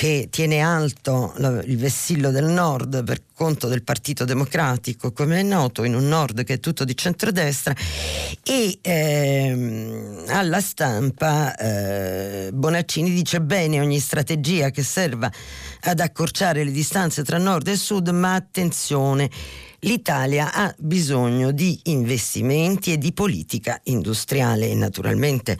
che 0.00 0.28
tiene 0.30 0.60
alto 0.60 1.34
il 1.66 1.76
vessillo 1.76 2.30
del 2.30 2.46
nord 2.46 3.04
per 3.04 3.20
conto 3.34 3.68
del 3.68 3.82
Partito 3.82 4.24
Democratico, 4.24 5.12
come 5.12 5.40
è 5.40 5.42
noto, 5.42 5.84
in 5.84 5.94
un 5.94 6.08
nord 6.08 6.42
che 6.42 6.54
è 6.54 6.58
tutto 6.58 6.86
di 6.86 6.96
centrodestra, 6.96 7.74
e 8.42 8.78
ehm, 8.80 10.24
alla 10.28 10.62
stampa 10.62 11.54
eh, 11.54 12.48
Bonaccini 12.50 13.10
dice 13.10 13.42
bene 13.42 13.78
ogni 13.78 13.98
strategia 13.98 14.70
che 14.70 14.82
serva 14.82 15.30
ad 15.82 16.00
accorciare 16.00 16.64
le 16.64 16.72
distanze 16.72 17.22
tra 17.22 17.36
nord 17.36 17.68
e 17.68 17.76
sud, 17.76 18.08
ma 18.08 18.32
attenzione 18.32 19.28
l'Italia 19.80 20.52
ha 20.52 20.74
bisogno 20.78 21.52
di 21.52 21.78
investimenti 21.84 22.92
e 22.92 22.98
di 22.98 23.12
politica 23.12 23.80
industriale 23.84 24.68
e 24.68 24.74
naturalmente 24.74 25.58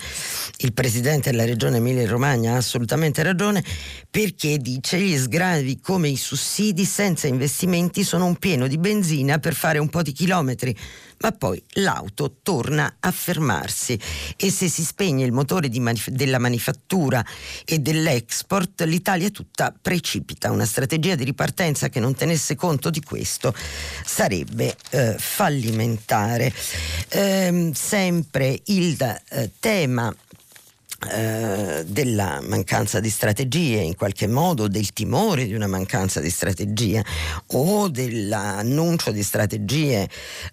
il 0.59 0.73
Presidente 0.73 1.31
della 1.31 1.45
Regione 1.45 1.79
Emilia-Romagna 1.79 2.55
ha 2.55 2.57
assolutamente 2.57 3.23
ragione 3.23 3.65
perché 4.11 4.59
dice 4.59 4.99
gli 4.99 5.17
sgravi 5.17 5.81
come 5.81 6.09
i 6.09 6.17
sussidi 6.17 6.85
senza 6.85 7.29
investimenti 7.29 8.05
sono 8.05 8.27
un 8.27 8.37
pieno 8.37 8.67
di 8.67 8.77
benzina 8.77 9.39
per 9.39 9.55
fare 9.55 9.79
un 9.79 9.89
po' 9.89 10.03
di 10.03 10.12
chilometri 10.12 10.77
ma 11.21 11.33
poi 11.33 11.62
l'auto 11.75 12.37
torna 12.43 12.97
a 12.99 13.11
fermarsi 13.11 13.99
e 14.37 14.50
se 14.50 14.69
si 14.69 14.85
spegne 14.85 15.25
il 15.25 15.33
motore 15.33 15.69
manif- 15.79 16.11
della 16.11 16.39
manifattura 16.39 17.25
e 17.65 17.79
dell'export, 17.79 18.83
l'Italia 18.83 19.31
tutta 19.31 19.75
precipita. 19.79 20.50
Una 20.50 20.65
strategia 20.65 21.15
di 21.15 21.25
ripartenza 21.25 21.89
che 21.89 22.00
non 22.00 22.15
tenesse 22.15 22.55
conto 22.55 22.91
di 22.91 23.03
questo 23.03 23.55
sarebbe 24.05 24.75
eh, 24.91 25.17
fallimentare. 25.19 26.53
Eh, 27.09 27.71
sempre 27.75 28.59
il 28.65 28.97
eh, 29.00 29.50
tema 29.61 30.15
eh, 31.09 31.85
della 31.87 32.40
mancanza 32.42 33.00
di 33.00 33.09
strategie, 33.09 33.80
in 33.80 33.95
qualche 33.95 34.26
modo 34.26 34.69
del 34.69 34.92
timore 34.92 35.47
di 35.47 35.54
una 35.54 35.66
mancanza 35.66 36.21
di 36.21 36.28
strategia 36.28 37.02
o 37.52 37.88
dell'annuncio 37.88 39.11
di 39.11 39.23
strategie, 39.23 40.09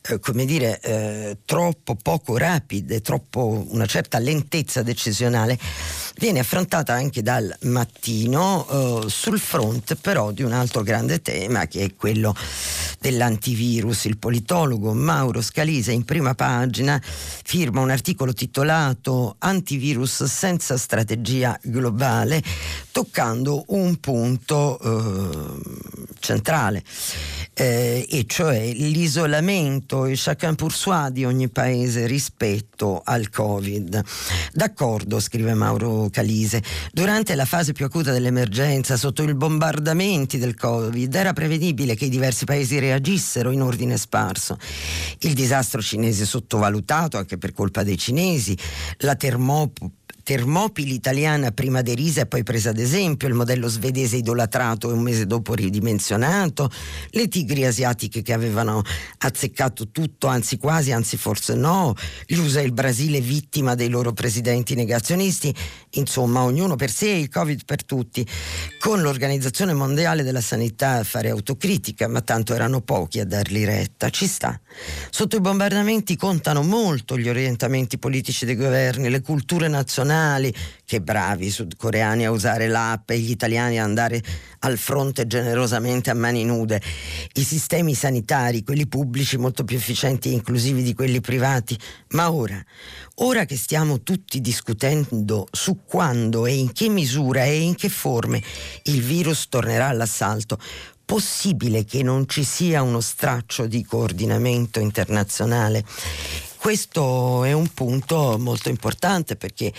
eh, 0.10 0.20
come 0.20 0.46
dire, 0.46 0.80
eh, 0.80 1.38
troppo 1.44 1.96
poco 2.02 2.38
rapide, 2.38 3.02
troppo 3.02 3.66
una 3.70 3.86
certa 3.86 4.20
lentezza 4.20 4.84
decisionale, 4.84 5.60
viene 6.18 6.40
affrontata 6.40 6.94
anche 6.94 7.22
dal 7.22 7.56
mattino 7.62 9.04
eh, 9.06 9.10
sul 9.10 9.40
fronte 9.40 9.96
però 9.96 10.32
di 10.32 10.44
un 10.44 10.52
altro 10.52 10.82
grande 10.84 11.22
tema 11.22 11.68
che 11.68 11.84
è 11.84 11.96
quello 11.96 12.36
dell'antivirus. 13.00 14.06
Il 14.06 14.18
politologo 14.18 14.94
Mauro 14.94 15.42
Scalise 15.42 15.92
in 15.92 16.06
prima 16.06 16.34
pagina 16.34 17.02
firma 17.04 17.82
un 17.82 17.90
articolo 17.90 18.34
titolato 18.34 19.36
Antivirus 19.40 20.24
senza 20.26 20.78
strategia 20.78 21.58
globale, 21.62 22.42
toccando 22.92 23.66
un 23.68 23.98
punto 24.00 24.80
eh, 24.80 25.62
centrale, 26.20 26.84
eh, 27.60 28.06
e 28.08 28.26
cioè 28.28 28.72
l'isolamento 28.74 30.06
e 30.06 30.14
chacun 30.16 30.54
pour 30.54 30.72
soi 30.72 31.12
di 31.12 31.26
ogni 31.26 31.50
paese 31.50 32.06
rispetto 32.06 33.02
al 33.04 33.30
Covid. 33.30 34.04
D'accordo, 34.54 35.20
scrive 35.20 35.56
Mauro 35.56 36.08
Calise, 36.12 36.62
durante 36.92 37.34
la 37.34 37.46
fase 37.46 37.74
più 37.74 37.86
acuta 37.86 38.12
dell'emergenza, 38.12 38.96
sotto 38.96 39.24
i 39.24 39.34
bombardamenti 39.34 40.38
del 40.38 40.56
Covid, 40.56 41.14
era 41.16 41.34
prevedibile 41.34 41.96
che 41.96 42.06
i 42.06 42.10
diversi 42.10 42.46
paesi 42.46 42.78
reagissero 42.78 43.50
in 43.50 43.64
ordine 43.64 43.98
sparso. 43.98 44.60
Il 45.20 45.34
disastro 45.34 45.82
cinese 45.82 46.26
sottovalutato 46.26 47.18
anche 47.18 47.40
per 47.40 47.54
colpa 47.54 47.82
dei 47.82 47.98
cinesi, 47.98 48.56
la 49.00 49.16
termopoli 49.16 49.92
Termopili 50.28 50.94
italiana 50.94 51.52
prima 51.52 51.82
derisa 51.82 52.20
e 52.20 52.26
poi 52.26 52.44
presa 52.44 52.72
ad 52.72 52.80
esempio, 52.80 53.30
il 53.30 53.34
modello 53.34 53.70
svedese 53.70 54.18
idolatrato 54.18 54.90
e 54.90 54.94
un 54.94 55.00
mese 55.00 55.26
dopo 55.26 55.54
ridimensionato, 55.54 56.70
le 57.12 57.30
tigri 57.30 57.66
asiatiche 57.66 58.22
che 58.22 58.34
avevano 58.34 58.82
azzeccato 59.20 59.90
tutto, 59.90 60.28
anzi 60.28 60.58
quasi, 60.58 60.92
anzi 60.92 61.16
forse 61.16 61.56
no, 61.56 61.94
l'USA 62.28 62.60
e 62.60 62.66
il 62.66 62.74
Brasile 62.74 63.22
vittima 63.22 63.74
dei 63.74 63.88
loro 63.88 64.12
presidenti 64.12 64.76
negazionisti, 64.76 65.56
insomma 65.92 66.44
ognuno 66.44 66.76
per 66.76 66.92
sé 66.92 67.10
e 67.14 67.20
il 67.20 67.30
Covid 67.30 67.64
per 67.64 67.86
tutti, 67.86 68.28
con 68.80 69.02
l'Organizzazione 69.02 69.72
Mondiale 69.72 70.24
della 70.24 70.42
Sanità 70.42 70.96
a 70.96 71.04
fare 71.06 71.30
autocritica, 71.30 72.10
ma 72.10 72.20
tanto 72.20 72.54
erano 72.54 72.82
pochi 72.82 73.22
a 73.22 73.26
dargli 73.26 73.64
retta, 73.64 74.10
ci 74.10 74.28
sta. 74.28 74.60
Sotto 75.10 75.38
i 75.38 75.40
bombardamenti 75.40 76.18
contano 76.18 76.64
molto 76.64 77.18
gli 77.18 77.30
orientamenti 77.30 77.98
politici 77.98 78.46
dei 78.46 78.58
governi, 78.58 79.10
le 79.10 79.22
culture 79.22 79.70
nazionali, 79.70 80.16
internazionali, 80.18 80.54
che 80.86 81.02
bravi 81.02 81.48
i 81.48 81.52
sudcoreani 81.52 82.26
a 82.26 82.32
usare 82.32 82.68
l'app 82.68 83.10
e 83.12 83.20
gli 83.20 83.30
italiani 83.30 83.80
a 83.80 83.84
andare 83.84 84.22
al 84.60 84.78
fronte 84.78 85.28
generosamente 85.28 86.10
a 86.10 86.14
mani 86.14 86.44
nude, 86.44 86.82
i 87.34 87.44
sistemi 87.44 87.94
sanitari, 87.94 88.64
quelli 88.64 88.88
pubblici 88.88 89.38
molto 89.38 89.64
più 89.64 89.78
efficienti 89.78 90.30
e 90.30 90.34
inclusivi 90.34 90.82
di 90.82 90.94
quelli 90.94 91.22
privati, 91.22 91.78
ma 92.10 92.32
ora, 92.32 92.62
ora 93.16 93.46
che 93.46 93.56
stiamo 93.56 94.02
tutti 94.02 94.42
discutendo 94.42 95.48
su 95.52 95.82
quando 95.86 96.46
e 96.46 96.54
in 96.54 96.72
che 96.74 96.90
misura 96.90 97.44
e 97.44 97.60
in 97.60 97.76
che 97.76 97.90
forme 97.90 98.42
il 98.84 99.02
virus 99.02 99.48
tornerà 99.50 99.88
all'assalto, 99.88 100.58
possibile 101.06 101.86
che 101.86 102.04
non 102.04 102.28
ci 102.28 102.44
sia 102.44 102.82
uno 102.82 103.00
straccio 103.00 103.66
di 103.66 103.84
coordinamento 103.86 104.82
internazionale 104.82 105.86
questo 106.58 107.44
è 107.44 107.54
un 107.54 107.68
punto 107.70 108.38
molto 108.40 108.70
importante 108.70 109.36
perché, 109.36 109.72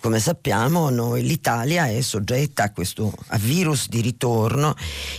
come 0.00 0.18
sappiamo, 0.18 0.88
noi, 0.88 1.22
l'Italia 1.22 1.86
è 1.86 2.00
soggetta 2.00 2.64
a 2.64 2.72
questo 2.72 3.12
a 3.28 3.38
virus 3.38 3.88
di 3.88 4.00
ritorno. 4.00 4.74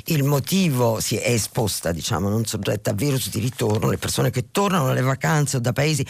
Il 0.05 0.23
motivo 0.23 0.99
si 0.99 1.15
è 1.15 1.31
esposta, 1.31 1.91
diciamo, 1.91 2.29
non 2.29 2.45
soggetta 2.45 2.89
a 2.89 2.93
virus 2.93 3.29
di 3.29 3.39
ritorno. 3.39 3.89
Le 3.89 3.97
persone 3.97 4.31
che 4.31 4.49
tornano 4.51 4.89
alle 4.89 5.01
vacanze 5.01 5.57
o 5.57 5.59
da 5.59 5.71
paesi 5.71 6.05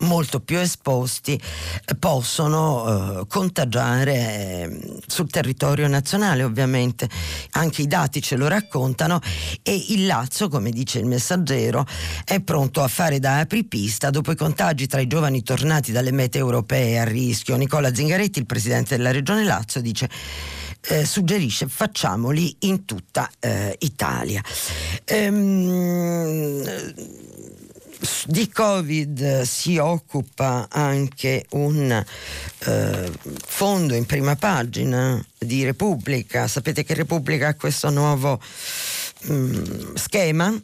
molto 0.00 0.40
più 0.40 0.58
esposti 0.58 1.40
eh, 1.86 1.94
possono 1.94 3.20
eh, 3.20 3.26
contagiare 3.28 4.14
eh, 4.14 5.00
sul 5.06 5.30
territorio 5.30 5.86
nazionale, 5.86 6.42
ovviamente. 6.42 7.08
Anche 7.52 7.82
i 7.82 7.86
dati 7.86 8.20
ce 8.20 8.36
lo 8.36 8.48
raccontano 8.48 9.20
e 9.62 9.84
il 9.90 10.06
Lazio, 10.06 10.48
come 10.48 10.70
dice 10.70 10.98
il 10.98 11.06
messaggero, 11.06 11.86
è 12.24 12.40
pronto 12.40 12.82
a 12.82 12.88
fare 12.88 13.18
da 13.18 13.38
apripista 13.38 14.10
dopo 14.10 14.32
i 14.32 14.36
contatti 14.36 14.47
contagi 14.48 14.86
tra 14.86 15.02
i 15.02 15.06
giovani 15.06 15.42
tornati 15.42 15.92
dalle 15.92 16.10
mete 16.10 16.38
europee 16.38 16.98
a 16.98 17.04
rischio. 17.04 17.56
Nicola 17.56 17.94
Zingaretti, 17.94 18.38
il 18.38 18.46
presidente 18.46 18.96
della 18.96 19.10
regione 19.10 19.44
Lazio, 19.44 19.82
dice 19.82 20.08
eh, 20.88 21.04
suggerisce 21.04 21.68
facciamoli 21.68 22.56
in 22.60 22.86
tutta 22.86 23.30
eh, 23.40 23.76
Italia. 23.80 24.42
Ehm, 25.04 26.64
di 28.26 28.48
Covid 28.48 29.42
si 29.42 29.76
occupa 29.76 30.68
anche 30.70 31.44
un 31.50 32.04
eh, 32.58 33.12
fondo 33.44 33.94
in 33.94 34.06
prima 34.06 34.34
pagina 34.36 35.22
di 35.36 35.62
Repubblica. 35.64 36.48
Sapete 36.48 36.84
che 36.84 36.94
Repubblica 36.94 37.48
ha 37.48 37.54
questo 37.54 37.90
nuovo 37.90 38.40
Mm, 39.26 39.94
schema. 39.94 40.54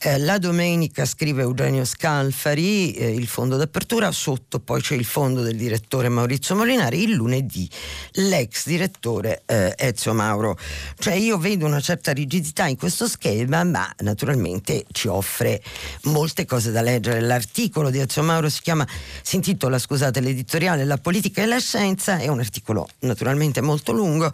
Eh, 0.00 0.18
la 0.18 0.38
domenica 0.38 1.04
scrive 1.04 1.42
Eugenio 1.42 1.84
Scalfari, 1.84 2.92
eh, 2.92 3.12
il 3.12 3.26
fondo 3.26 3.58
d'apertura, 3.58 4.10
sotto 4.12 4.60
poi 4.60 4.80
c'è 4.80 4.94
il 4.94 5.04
fondo 5.04 5.42
del 5.42 5.56
direttore 5.56 6.08
Maurizio 6.08 6.56
Molinari, 6.56 7.02
il 7.02 7.12
lunedì 7.12 7.68
l'ex 8.12 8.66
direttore 8.66 9.42
eh, 9.44 9.74
Ezio 9.76 10.14
Mauro. 10.14 10.56
Cioè 10.98 11.14
io 11.14 11.36
vedo 11.36 11.66
una 11.66 11.80
certa 11.80 12.12
rigidità 12.12 12.66
in 12.66 12.78
questo 12.78 13.06
schema, 13.06 13.62
ma 13.64 13.94
naturalmente 13.98 14.86
ci 14.90 15.06
offre 15.08 15.62
molte 16.04 16.46
cose 16.46 16.70
da 16.70 16.80
leggere. 16.80 17.20
L'articolo 17.20 17.90
di 17.90 17.98
Ezio 17.98 18.22
Mauro 18.22 18.48
si 18.48 18.62
chiama, 18.62 18.88
si 19.22 19.36
intitola, 19.36 19.78
scusate, 19.78 20.20
l'editoriale 20.20 20.84
La 20.84 20.96
politica 20.96 21.42
e 21.42 21.46
la 21.46 21.58
scienza, 21.58 22.16
è 22.16 22.28
un 22.28 22.38
articolo 22.38 22.88
naturalmente 23.00 23.60
molto 23.60 23.92
lungo 23.92 24.32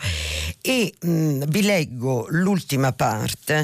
e 0.60 0.94
mh, 1.00 1.10
mm, 1.10 1.42
vi 1.48 1.62
leggo 1.62 2.26
l'ultima 2.30 2.92
parte 2.92 3.63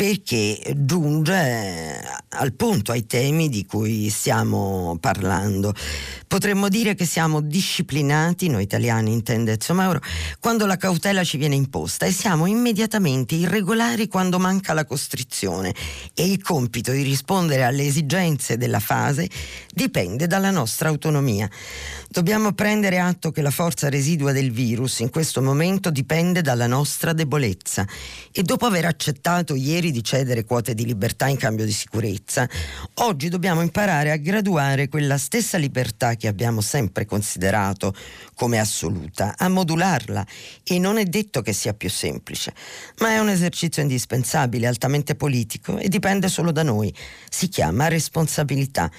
perché 0.00 0.58
giunge 0.76 2.00
al 2.30 2.54
punto, 2.54 2.90
ai 2.90 3.04
temi 3.04 3.50
di 3.50 3.66
cui 3.66 4.08
stiamo 4.08 4.96
parlando. 4.98 5.74
Potremmo 6.26 6.70
dire 6.70 6.94
che 6.94 7.04
siamo 7.04 7.42
disciplinati, 7.42 8.48
noi 8.48 8.62
italiani 8.62 9.12
intende 9.12 9.58
Ezio 9.60 9.74
Mauro, 9.74 10.00
quando 10.38 10.64
la 10.64 10.78
cautela 10.78 11.22
ci 11.22 11.36
viene 11.36 11.54
imposta 11.54 12.06
e 12.06 12.12
siamo 12.12 12.46
immediatamente 12.46 13.34
irregolari 13.34 14.08
quando 14.08 14.38
manca 14.38 14.72
la 14.72 14.86
costrizione 14.86 15.74
e 16.14 16.24
il 16.24 16.40
compito 16.40 16.92
di 16.92 17.02
rispondere 17.02 17.64
alle 17.64 17.84
esigenze 17.84 18.56
della 18.56 18.80
fase 18.80 19.28
dipende 19.74 20.26
dalla 20.26 20.50
nostra 20.50 20.88
autonomia. 20.88 21.50
Dobbiamo 22.08 22.52
prendere 22.52 23.00
atto 23.00 23.30
che 23.32 23.42
la 23.42 23.50
forza 23.50 23.88
residua 23.88 24.32
del 24.32 24.50
virus 24.50 25.00
in 25.00 25.10
questo 25.10 25.42
momento 25.42 25.90
dipende 25.90 26.40
dalla 26.40 26.66
nostra 26.66 27.12
debolezza 27.12 27.86
e 28.32 28.42
dopo 28.42 28.66
aver 28.66 28.86
accettato 28.86 29.54
ieri 29.54 29.89
di 29.90 30.02
cedere 30.02 30.44
quote 30.44 30.74
di 30.74 30.84
libertà 30.84 31.26
in 31.26 31.36
cambio 31.36 31.64
di 31.64 31.72
sicurezza, 31.72 32.48
oggi 32.94 33.28
dobbiamo 33.28 33.60
imparare 33.60 34.10
a 34.10 34.16
graduare 34.16 34.88
quella 34.88 35.18
stessa 35.18 35.58
libertà 35.58 36.14
che 36.14 36.28
abbiamo 36.28 36.60
sempre 36.60 37.04
considerato 37.04 37.94
come 38.34 38.58
assoluta, 38.58 39.34
a 39.36 39.48
modularla 39.48 40.26
e 40.64 40.78
non 40.78 40.96
è 40.96 41.04
detto 41.04 41.42
che 41.42 41.52
sia 41.52 41.74
più 41.74 41.90
semplice, 41.90 42.54
ma 42.98 43.10
è 43.10 43.18
un 43.18 43.28
esercizio 43.28 43.82
indispensabile, 43.82 44.66
altamente 44.66 45.14
politico 45.14 45.76
e 45.78 45.88
dipende 45.88 46.28
solo 46.28 46.52
da 46.52 46.62
noi. 46.62 46.94
Si 47.28 47.48
chiama 47.48 47.88
responsabilità. 47.88 48.90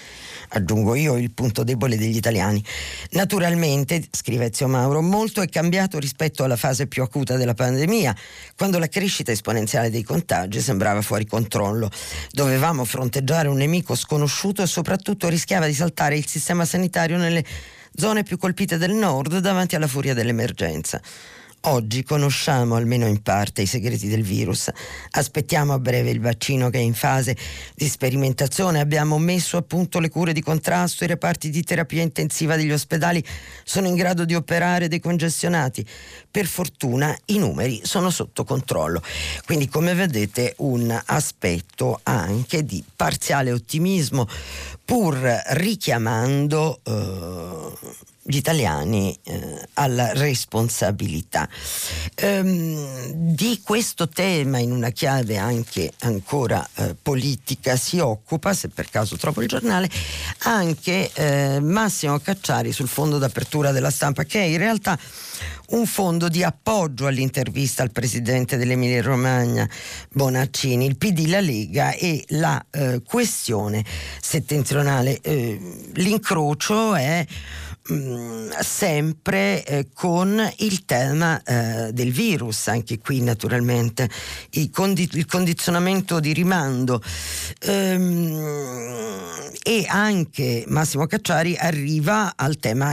Aggiungo 0.49 0.95
io 0.95 1.17
il 1.17 1.31
punto 1.31 1.63
debole 1.63 1.97
degli 1.97 2.17
italiani. 2.17 2.63
Naturalmente, 3.11 4.03
scrive 4.11 4.45
Ezio 4.51 4.67
Mauro, 4.67 5.01
molto 5.01 5.41
è 5.41 5.49
cambiato 5.49 5.97
rispetto 5.97 6.43
alla 6.43 6.55
fase 6.55 6.87
più 6.87 7.01
acuta 7.01 7.37
della 7.37 7.53
pandemia, 7.53 8.15
quando 8.55 8.77
la 8.77 8.87
crescita 8.87 9.31
esponenziale 9.31 9.89
dei 9.89 10.03
contagi 10.03 10.59
sembrava 10.59 10.80
fuori 11.01 11.25
controllo. 11.25 11.89
Dovevamo 12.31 12.83
fronteggiare 12.85 13.47
un 13.47 13.57
nemico 13.57 13.95
sconosciuto 13.95 14.61
e 14.61 14.67
soprattutto 14.67 15.29
rischiava 15.29 15.65
di 15.65 15.73
saltare 15.73 16.17
il 16.17 16.27
sistema 16.27 16.65
sanitario 16.65 17.17
nelle 17.17 17.45
zone 17.93 18.23
più 18.23 18.37
colpite 18.37 18.77
del 18.77 18.93
nord 18.93 19.37
davanti 19.39 19.75
alla 19.75 19.87
furia 19.87 20.13
dell'emergenza. 20.13 21.01
Oggi 21.65 22.03
conosciamo 22.03 22.75
almeno 22.75 23.05
in 23.05 23.21
parte 23.21 23.61
i 23.61 23.67
segreti 23.67 24.07
del 24.07 24.23
virus. 24.23 24.71
Aspettiamo 25.11 25.73
a 25.73 25.79
breve 25.79 26.09
il 26.09 26.19
vaccino 26.19 26.71
che 26.71 26.79
è 26.79 26.81
in 26.81 26.95
fase 26.95 27.37
di 27.75 27.87
sperimentazione. 27.87 28.79
Abbiamo 28.79 29.19
messo 29.19 29.57
a 29.57 29.61
punto 29.61 29.99
le 29.99 30.09
cure 30.09 30.33
di 30.33 30.41
contrasto. 30.41 31.03
I 31.03 31.07
reparti 31.07 31.51
di 31.51 31.61
terapia 31.61 32.01
intensiva 32.01 32.55
degli 32.55 32.71
ospedali 32.71 33.23
sono 33.63 33.85
in 33.85 33.93
grado 33.93 34.25
di 34.25 34.33
operare 34.33 34.87
decongestionati. 34.87 35.85
Per 36.31 36.47
fortuna 36.47 37.15
i 37.25 37.37
numeri 37.37 37.81
sono 37.83 38.09
sotto 38.09 38.43
controllo. 38.43 38.99
Quindi, 39.45 39.69
come 39.69 39.93
vedete, 39.93 40.55
un 40.57 40.99
aspetto 41.05 41.99
anche 42.01 42.65
di 42.65 42.83
parziale 42.95 43.51
ottimismo, 43.51 44.27
pur 44.83 45.15
richiamando. 45.49 46.79
Eh, 46.83 48.10
gli 48.23 48.35
italiani 48.35 49.17
eh, 49.23 49.67
alla 49.73 50.13
responsabilità. 50.13 51.49
Ehm, 52.15 53.11
di 53.13 53.61
questo 53.63 54.07
tema 54.07 54.59
in 54.59 54.71
una 54.71 54.89
chiave 54.89 55.37
anche 55.37 55.91
ancora 55.99 56.67
eh, 56.75 56.95
politica 57.01 57.75
si 57.75 57.99
occupa, 57.99 58.53
se 58.53 58.69
per 58.69 58.89
caso 58.89 59.17
trovo 59.17 59.41
il 59.41 59.47
giornale, 59.47 59.89
anche 60.39 61.09
eh, 61.13 61.59
Massimo 61.59 62.19
Cacciari 62.19 62.71
sul 62.71 62.87
fondo 62.87 63.17
d'apertura 63.17 63.71
della 63.71 63.91
stampa 63.91 64.23
che 64.23 64.41
è 64.41 64.45
in 64.45 64.57
realtà 64.57 64.97
un 65.69 65.85
fondo 65.85 66.27
di 66.27 66.43
appoggio 66.43 67.07
all'intervista 67.07 67.81
al 67.81 67.91
presidente 67.91 68.57
dell'Emilia 68.57 69.01
Romagna 69.01 69.67
Bonaccini, 70.11 70.85
il 70.85 70.97
PD, 70.97 71.27
la 71.27 71.39
Lega 71.39 71.91
e 71.93 72.23
la 72.29 72.63
eh, 72.69 73.01
questione 73.05 73.83
settentrionale. 74.21 75.19
Eh, 75.21 75.89
l'incrocio 75.93 76.95
è 76.95 77.25
Mm, 77.91 78.51
sempre 78.59 79.65
eh, 79.65 79.87
con 79.91 80.39
il 80.57 80.85
tema 80.85 81.41
eh, 81.41 81.91
del 81.91 82.11
virus, 82.11 82.67
anche 82.67 82.99
qui 82.99 83.23
naturalmente 83.23 84.07
condi- 84.71 85.09
il 85.13 85.25
condizionamento 85.25 86.19
di 86.19 86.31
rimando 86.31 87.01
ehm, 87.59 89.49
e 89.63 89.85
anche 89.87 90.63
Massimo 90.67 91.07
Cacciari 91.07 91.55
arriva 91.57 92.33
al 92.35 92.57
tema, 92.57 92.91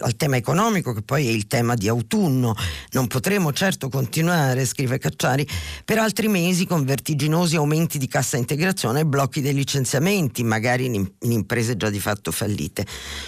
al 0.00 0.16
tema 0.16 0.36
economico 0.36 0.92
che 0.92 1.02
poi 1.02 1.28
è 1.28 1.30
il 1.30 1.46
tema 1.46 1.76
di 1.76 1.86
autunno. 1.86 2.56
Non 2.92 3.06
potremo 3.06 3.52
certo 3.52 3.88
continuare, 3.88 4.64
scrive 4.64 4.98
Cacciari, 4.98 5.46
per 5.84 5.98
altri 5.98 6.26
mesi 6.26 6.66
con 6.66 6.84
vertiginosi 6.84 7.54
aumenti 7.54 7.98
di 7.98 8.08
cassa 8.08 8.36
integrazione 8.36 9.00
e 9.00 9.06
blocchi 9.06 9.40
dei 9.40 9.54
licenziamenti, 9.54 10.42
magari 10.42 10.86
in, 10.86 11.08
in 11.20 11.32
imprese 11.32 11.76
già 11.76 11.88
di 11.88 12.00
fatto 12.00 12.32
fallite. 12.32 12.84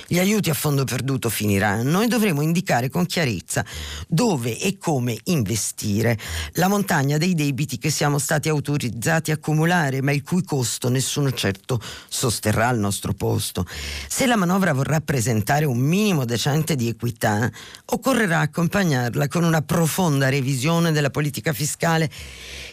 Gli 0.06 0.18
aiuti 0.18 0.50
a 0.50 0.54
fondo 0.54 0.79
fondo 0.80 0.84
perduto 0.84 1.28
finiranno 1.28 2.00
e 2.00 2.06
dovremo 2.06 2.42
indicare 2.42 2.88
con 2.88 3.06
chiarezza 3.06 3.64
dove 4.08 4.58
e 4.58 4.78
come 4.78 5.18
investire. 5.24 6.18
La 6.52 6.68
montagna 6.68 7.18
dei 7.18 7.34
debiti 7.34 7.78
che 7.78 7.90
siamo 7.90 8.18
stati 8.18 8.48
autorizzati 8.48 9.30
a 9.30 9.34
accumulare, 9.34 10.02
ma 10.02 10.12
il 10.12 10.22
cui 10.22 10.42
costo 10.42 10.88
nessuno 10.88 11.32
certo 11.32 11.80
sosterrà 12.08 12.68
al 12.68 12.78
nostro 12.78 13.12
posto. 13.12 13.66
Se 14.08 14.26
la 14.26 14.36
manovra 14.36 14.72
vorrà 14.72 15.00
presentare 15.00 15.64
un 15.64 15.78
minimo 15.78 16.24
decente 16.24 16.76
di 16.76 16.88
equità, 16.88 17.50
occorrerà 17.86 18.40
accompagnarla 18.40 19.28
con 19.28 19.44
una 19.44 19.62
profonda 19.62 20.28
revisione 20.28 20.92
della 20.92 21.10
politica 21.10 21.52
fiscale 21.52 22.10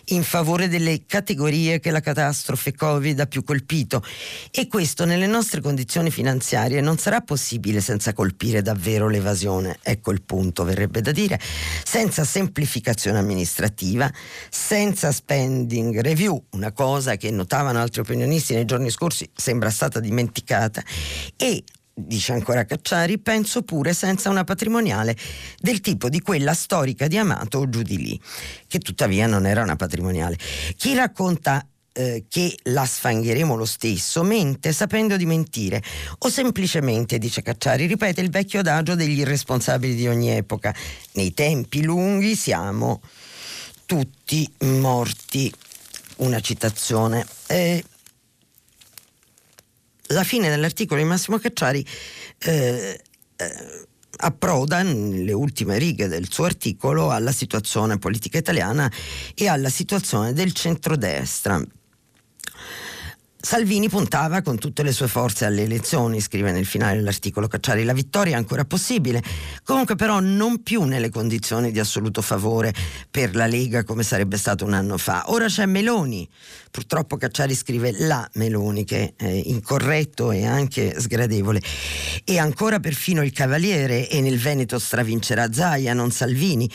in 0.09 0.23
favore 0.23 0.69
delle 0.69 1.05
categorie 1.05 1.79
che 1.79 1.91
la 1.91 1.99
catastrofe 1.99 2.73
Covid 2.73 3.19
ha 3.19 3.25
più 3.25 3.43
colpito 3.43 4.03
e 4.51 4.67
questo 4.67 5.05
nelle 5.05 5.27
nostre 5.27 5.59
condizioni 5.61 6.11
finanziarie 6.11 6.79
non 6.81 6.97
sarà 6.97 7.21
possibile 7.21 7.81
senza 7.81 7.96
senza 7.97 8.13
colpire 8.13 8.61
davvero 8.61 9.09
l'evasione, 9.09 9.79
ecco 9.81 10.11
il 10.11 10.21
punto, 10.21 10.63
verrebbe 10.63 11.01
da 11.01 11.11
dire, 11.11 11.39
senza 11.83 12.23
semplificazione 12.23 13.17
amministrativa, 13.17 14.11
senza 14.49 15.11
spending 15.11 15.99
review, 16.01 16.39
una 16.51 16.71
cosa 16.71 17.15
che 17.15 17.31
notavano 17.31 17.79
altri 17.79 18.01
opinionisti 18.01 18.53
nei 18.53 18.65
giorni 18.65 18.91
scorsi 18.91 19.27
sembra 19.33 19.71
stata 19.71 19.99
dimenticata, 19.99 20.83
e 21.35 21.63
dice 21.91 22.33
ancora 22.33 22.65
Cacciari, 22.65 23.17
penso 23.17 23.63
pure 23.63 23.95
senza 23.95 24.29
una 24.29 24.43
patrimoniale 24.43 25.17
del 25.59 25.81
tipo 25.81 26.07
di 26.07 26.21
quella 26.21 26.53
storica 26.53 27.07
di 27.07 27.17
Amato 27.17 27.57
o 27.57 27.67
giù 27.67 27.81
di 27.81 27.97
lì, 27.97 28.21
che 28.67 28.77
tuttavia 28.77 29.25
non 29.25 29.47
era 29.47 29.63
una 29.63 29.75
patrimoniale. 29.75 30.37
Chi 30.75 30.93
racconta 30.93 31.67
eh, 31.97 32.25
che 32.29 32.55
la 32.65 32.85
sfangheremo 32.85 33.55
lo 33.55 33.65
stesso, 33.65 34.21
mente 34.21 34.71
sapendo 34.71 35.17
di 35.17 35.25
mentire 35.25 35.81
o 36.19 36.29
semplicemente, 36.29 37.17
dice 37.17 37.41
Cacciari, 37.41 37.87
ripete 37.87 38.21
il 38.21 38.29
vecchio 38.29 38.59
adagio 38.59 38.93
degli 38.93 39.17
irresponsabili 39.17 39.95
di 39.95 40.07
ogni 40.07 40.29
epoca. 40.29 40.75
Nei 41.13 41.33
tempi 41.33 41.81
lunghi 41.81 42.35
siamo 42.35 43.01
tutti 43.87 44.47
morti. 44.59 45.51
Una 46.17 46.39
citazione. 46.39 47.25
Eh, 47.47 47.83
la 50.07 50.23
fine 50.23 50.49
dell'articolo 50.49 51.01
di 51.01 51.07
Massimo 51.07 51.37
Cacciari 51.39 51.85
eh, 52.39 53.01
eh, 53.35 53.85
approda 54.17 54.83
nelle 54.83 55.31
ultime 55.31 55.77
righe 55.77 56.07
del 56.07 56.31
suo 56.31 56.45
articolo 56.45 57.09
alla 57.11 57.31
situazione 57.31 57.97
politica 57.97 58.37
italiana 58.37 58.91
e 59.33 59.47
alla 59.47 59.69
situazione 59.69 60.33
del 60.33 60.53
centrodestra. 60.53 61.59
Salvini 63.39 63.87
puntava 63.87 64.41
con 64.41 64.57
tutte 64.57 64.81
le 64.81 64.91
sue 64.91 65.07
forze 65.07 65.45
alle 65.45 65.61
elezioni, 65.61 66.19
scrive 66.19 66.51
nel 66.51 66.65
finale 66.65 66.95
dell'articolo 66.97 67.47
Cacciari. 67.47 67.83
La 67.83 67.93
vittoria 67.93 68.33
è 68.33 68.37
ancora 68.37 68.65
possibile, 68.65 69.21
comunque 69.63 69.95
però 69.95 70.19
non 70.19 70.63
più 70.63 70.83
nelle 70.83 71.11
condizioni 71.11 71.71
di 71.71 71.79
assoluto 71.79 72.23
favore 72.23 72.73
per 73.11 73.35
la 73.35 73.45
Lega 73.45 73.83
come 73.83 74.01
sarebbe 74.01 74.37
stato 74.37 74.65
un 74.65 74.73
anno 74.73 74.97
fa. 74.97 75.25
Ora 75.27 75.45
c'è 75.45 75.67
Meloni, 75.67 76.27
purtroppo 76.71 77.15
Cacciari 77.15 77.53
scrive 77.53 77.93
la 77.99 78.27
Meloni 78.33 78.83
che 78.83 79.13
è 79.15 79.27
incorretto 79.27 80.31
e 80.31 80.43
anche 80.43 80.99
sgradevole. 80.99 81.61
E 82.23 82.39
ancora 82.39 82.79
perfino 82.79 83.23
il 83.23 83.31
Cavaliere 83.31 84.09
e 84.09 84.19
nel 84.19 84.39
Veneto 84.39 84.79
stravincerà 84.79 85.53
Zaia, 85.53 85.93
non 85.93 86.11
Salvini. 86.11 86.69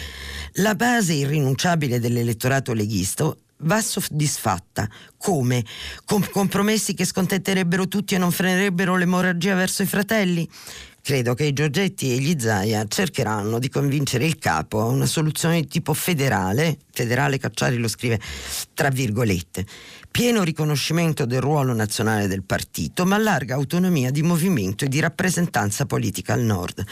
La 0.55 0.77
base 0.77 1.13
irrinunciabile 1.13 1.99
dell'elettorato 1.99 2.73
leghista 2.73 3.35
va 3.63 3.81
soddisfatta. 3.81 4.89
Come? 5.17 5.65
Con 6.05 6.27
compromessi 6.31 6.95
che 6.95 7.05
scontenterebbero 7.05 7.89
tutti 7.89 8.15
e 8.15 8.19
non 8.19 8.31
frenerebbero 8.31 8.97
l'emorragia 8.97 9.55
verso 9.55 9.83
i 9.83 9.87
fratelli? 9.87 10.49
Credo 11.05 11.35
che 11.35 11.47
i 11.47 11.53
Giorgetti 11.53 12.13
e 12.13 12.19
gli 12.19 12.39
Zaia 12.39 12.85
cercheranno 12.87 13.59
di 13.59 13.69
convincere 13.69 14.25
il 14.25 14.39
capo 14.39 14.81
a 14.81 14.85
una 14.85 15.07
soluzione 15.07 15.63
di 15.63 15.67
tipo 15.67 15.95
federale, 15.95 16.79
federale 16.93 17.39
Cacciari 17.39 17.77
lo 17.77 17.89
scrive 17.89 18.21
tra 18.73 18.89
virgolette, 18.89 19.67
pieno 20.13 20.45
riconoscimento 20.45 21.27
del 21.27 21.41
ruolo 21.41 21.73
nazionale 21.73 22.29
del 22.29 22.45
partito, 22.45 23.05
ma 23.05 23.19
larga 23.19 23.57
autonomia 23.57 24.13
di 24.13 24.23
movimento 24.23 24.85
e 24.85 24.89
di 24.89 25.01
rappresentanza 25.01 25.87
politica 25.87 26.35
al 26.35 26.43
nord. 26.43 26.85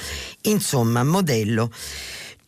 Insomma, 0.43 1.05
modello 1.05 1.71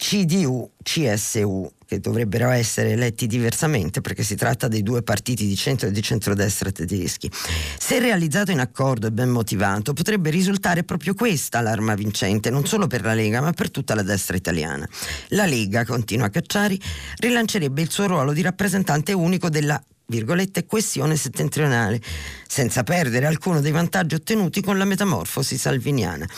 CDU-CSU 0.02 1.70
che 1.86 2.00
dovrebbero 2.00 2.50
essere 2.50 2.90
eletti 2.90 3.28
diversamente 3.28 4.00
perché 4.00 4.24
si 4.24 4.34
tratta 4.34 4.66
dei 4.66 4.82
due 4.82 5.02
partiti 5.02 5.46
di 5.46 5.54
centro 5.54 5.86
e 5.86 5.92
di 5.92 6.02
centrodestra 6.02 6.72
tedeschi. 6.72 7.30
Se 7.78 8.00
realizzato 8.00 8.50
in 8.50 8.58
accordo 8.58 9.06
e 9.06 9.12
ben 9.12 9.28
motivato, 9.28 9.92
potrebbe 9.92 10.30
risultare 10.30 10.82
proprio 10.82 11.14
questa 11.14 11.60
l'arma 11.60 11.94
vincente, 11.94 12.50
non 12.50 12.66
solo 12.66 12.88
per 12.88 13.02
la 13.02 13.14
Lega, 13.14 13.40
ma 13.40 13.52
per 13.52 13.70
tutta 13.70 13.94
la 13.94 14.02
destra 14.02 14.36
italiana. 14.36 14.88
La 15.28 15.46
Lega, 15.46 15.84
continua 15.84 16.30
Cacciari, 16.30 16.80
rilancerebbe 17.18 17.82
il 17.82 17.90
suo 17.90 18.08
ruolo 18.08 18.32
di 18.32 18.42
rappresentante 18.42 19.12
unico 19.12 19.50
della 19.50 19.80
virgolette, 20.12 20.66
questione 20.66 21.16
settentrionale, 21.16 22.00
senza 22.46 22.82
perdere 22.82 23.24
alcuno 23.24 23.62
dei 23.62 23.70
vantaggi 23.70 24.14
ottenuti 24.14 24.60
con 24.60 24.76
la 24.76 24.84
metamorfosi 24.84 25.56
salviniana. 25.56 26.28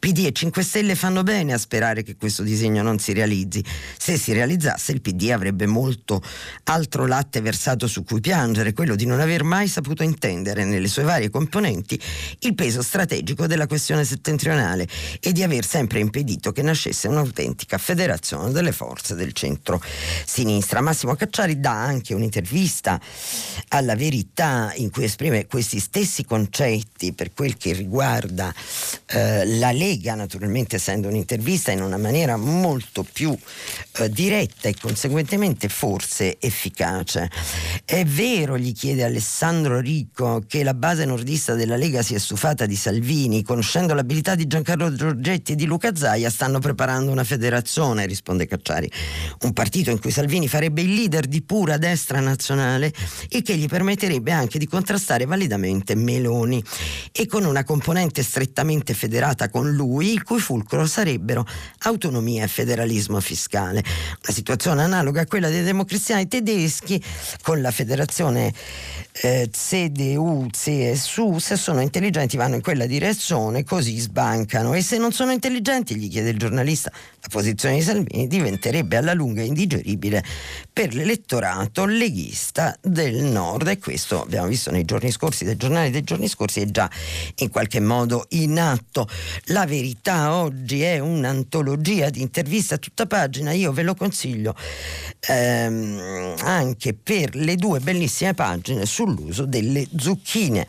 PD 0.00 0.26
e 0.26 0.32
5 0.32 0.62
Stelle 0.64 0.96
fanno 0.96 1.22
bene 1.22 1.52
a 1.52 1.58
sperare 1.58 2.02
che 2.02 2.16
questo 2.16 2.42
disegno 2.42 2.82
non 2.82 2.98
si 2.98 3.12
realizzi. 3.12 3.64
Se 3.96 4.16
si 4.16 4.32
realizzasse, 4.32 4.90
il 4.90 5.00
PD 5.00 5.30
avrebbe 5.30 5.66
molto 5.66 6.20
altro 6.64 7.06
latte 7.06 7.40
versato 7.40 7.86
su 7.86 8.02
cui 8.02 8.20
piangere, 8.20 8.72
quello 8.72 8.96
di 8.96 9.06
non 9.06 9.20
aver 9.20 9.44
mai 9.44 9.68
saputo 9.68 10.02
intendere 10.02 10.64
nelle 10.64 10.88
sue 10.88 11.04
varie 11.04 11.30
componenti 11.30 12.00
il 12.40 12.54
peso 12.56 12.82
strategico 12.82 13.46
della 13.46 13.68
questione 13.68 14.04
settentrionale 14.04 14.88
e 15.20 15.30
di 15.30 15.44
aver 15.44 15.64
sempre 15.64 16.00
impedito 16.00 16.50
che 16.50 16.62
nascesse 16.62 17.06
un'autentica 17.06 17.78
federazione 17.78 18.50
delle 18.50 18.72
forze 18.72 19.14
del 19.14 19.32
centro-sinistra. 19.32 20.80
Massimo 20.80 21.14
Cacciari 21.14 21.60
dà 21.60 21.80
anche 21.80 22.12
un'intervista 22.12 23.00
alla 23.68 23.94
verità 23.94 24.72
in 24.76 24.90
cui 24.90 25.04
esprime 25.04 25.46
questi 25.46 25.78
stessi 25.78 26.24
concetti 26.24 27.12
per 27.12 27.32
quel 27.32 27.56
che 27.56 27.72
riguarda 27.72 28.52
eh, 29.06 29.46
la 29.58 29.72
Lega, 29.72 30.14
naturalmente 30.14 30.76
essendo 30.76 31.08
un'intervista 31.08 31.70
in 31.70 31.82
una 31.82 31.96
maniera 31.96 32.36
molto 32.36 33.06
più 33.10 33.36
eh, 33.98 34.10
diretta 34.10 34.68
e 34.68 34.74
conseguentemente 34.80 35.68
forse 35.68 36.38
efficace. 36.40 37.30
È 37.84 38.04
vero, 38.04 38.58
gli 38.58 38.72
chiede 38.72 39.04
Alessandro 39.04 39.80
Ricco, 39.80 40.42
che 40.46 40.62
la 40.62 40.74
base 40.74 41.04
nordista 41.04 41.54
della 41.54 41.76
Lega 41.76 42.02
si 42.02 42.14
è 42.14 42.18
stufata 42.18 42.66
di 42.66 42.76
Salvini, 42.76 43.42
conoscendo 43.42 43.94
l'abilità 43.94 44.34
di 44.34 44.46
Giancarlo 44.46 44.94
Giorgetti 44.94 45.52
e 45.52 45.54
di 45.54 45.64
Luca 45.64 45.94
Zaia, 45.94 46.30
stanno 46.30 46.58
preparando 46.58 47.10
una 47.10 47.24
federazione, 47.24 48.06
risponde 48.06 48.46
Cacciari, 48.46 48.90
un 49.40 49.52
partito 49.52 49.90
in 49.90 50.00
cui 50.00 50.10
Salvini 50.10 50.48
farebbe 50.48 50.82
il 50.82 50.94
leader 50.94 51.26
di 51.26 51.42
pura 51.42 51.76
destra 51.76 52.20
nazionale 52.20 52.92
e 53.28 53.42
che 53.42 53.56
gli 53.56 53.66
permetterebbe 53.66 54.32
anche 54.32 54.58
di 54.58 54.66
contrastare 54.66 55.24
validamente 55.24 55.94
Meloni. 55.94 56.62
E 57.12 57.26
con 57.26 57.44
una 57.44 57.64
componente 57.64 58.22
strettamente 58.22 58.94
federata 58.94 59.48
con 59.48 59.70
lui, 59.70 60.12
il 60.12 60.22
cui 60.22 60.40
fulcro 60.40 60.86
sarebbero 60.86 61.46
autonomia 61.80 62.44
e 62.44 62.48
federalismo 62.48 63.20
fiscale. 63.20 63.82
Una 64.22 64.34
situazione 64.34 64.82
analoga 64.82 65.22
a 65.22 65.26
quella 65.26 65.48
dei 65.48 65.62
democristiani 65.62 66.28
tedeschi 66.28 67.02
con 67.42 67.60
la 67.60 67.70
federazione 67.70 68.52
eh, 69.12 69.50
CDU-CSU, 69.50 71.36
se 71.38 71.56
sono 71.56 71.80
intelligenti 71.80 72.36
vanno 72.36 72.54
in 72.54 72.62
quella 72.62 72.86
direzione, 72.86 73.64
così 73.64 73.98
sbancano. 73.98 74.74
E 74.74 74.82
se 74.82 74.98
non 74.98 75.12
sono 75.12 75.32
intelligenti, 75.32 75.96
gli 75.96 76.08
chiede 76.08 76.30
il 76.30 76.38
giornalista, 76.38 76.90
la 77.22 77.28
posizione 77.28 77.74
di 77.76 77.82
Salvini 77.82 78.26
diventerebbe 78.26 78.96
alla 78.96 79.12
lunga 79.12 79.42
indigeribile 79.42 80.24
per 80.72 80.94
l'elettorato 80.94 81.84
leghista 81.84 82.74
del 82.80 83.24
nord 83.24 83.68
e 83.68 83.78
questo 83.78 84.22
abbiamo 84.22 84.46
visto 84.46 84.70
nei 84.70 84.86
giorni 84.86 85.10
scorsi, 85.10 85.44
dai 85.44 85.56
giornali 85.56 85.90
dei 85.90 86.02
giorni 86.02 86.28
scorsi, 86.28 86.62
è 86.62 86.64
già 86.64 86.90
in 87.36 87.50
qualche 87.50 87.80
modo 87.80 88.24
in 88.30 88.58
atto. 88.58 89.06
La 89.46 89.66
verità 89.66 90.34
oggi 90.34 90.80
è 90.80 90.98
un'antologia 90.98 92.08
di 92.08 92.22
interviste 92.22 92.74
a 92.74 92.78
tutta 92.78 93.04
pagina, 93.04 93.52
io 93.52 93.70
ve 93.72 93.82
lo 93.82 93.94
consiglio 93.94 94.54
ehm, 95.20 96.36
anche 96.40 96.94
per 96.94 97.34
le 97.34 97.56
due 97.56 97.80
bellissime 97.80 98.32
pagine 98.32 98.86
sull'uso 98.86 99.44
delle 99.44 99.86
zucchine. 99.94 100.66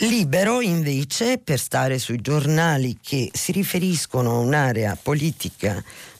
Libero 0.00 0.60
invece 0.60 1.38
per 1.38 1.58
stare 1.58 1.98
sui 1.98 2.20
giornali 2.20 2.98
che 3.00 3.30
si 3.32 3.52
riferiscono 3.52 4.30
a 4.30 4.38
un'area 4.38 4.96
politica 5.00 5.67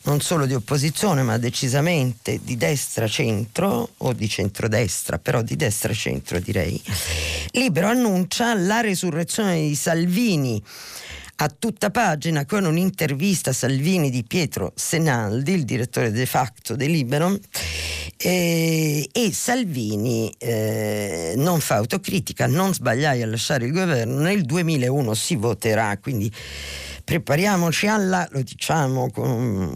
non 0.03 0.21
solo 0.21 0.45
di 0.45 0.53
opposizione 0.53 1.23
ma 1.23 1.37
decisamente 1.37 2.39
di 2.43 2.57
destra-centro 2.57 3.89
o 3.97 4.13
di 4.13 4.27
centrodestra, 4.27 5.19
però 5.19 5.41
di 5.41 5.55
destra-centro 5.55 6.39
direi, 6.39 6.81
Libero 7.51 7.87
annuncia 7.87 8.53
la 8.53 8.81
resurrezione 8.81 9.59
di 9.61 9.75
Salvini. 9.75 10.61
A 11.41 11.47
tutta 11.47 11.89
pagina 11.89 12.45
con 12.45 12.65
un'intervista 12.65 13.51
a 13.51 13.53
Salvini 13.53 14.09
di 14.09 14.25
Pietro 14.25 14.73
Senaldi, 14.75 15.53
il 15.53 15.63
direttore 15.63 16.11
de 16.11 16.25
facto 16.25 16.75
di 16.75 16.87
Libero, 16.87 17.39
eh, 18.17 19.07
e 19.09 19.31
Salvini 19.31 20.33
eh, 20.37 21.35
non 21.37 21.61
fa 21.61 21.75
autocritica, 21.75 22.45
non 22.45 22.73
sbagliai 22.73 23.21
a 23.21 23.27
lasciare 23.27 23.67
il 23.67 23.71
governo, 23.71 24.19
nel 24.19 24.41
2001 24.41 25.13
si 25.13 25.35
voterà, 25.37 25.97
quindi 25.97 26.29
prepariamoci 27.09 27.87
alla, 27.87 28.27
lo 28.29 28.43
diciamo 28.43 29.09
con 29.09 29.27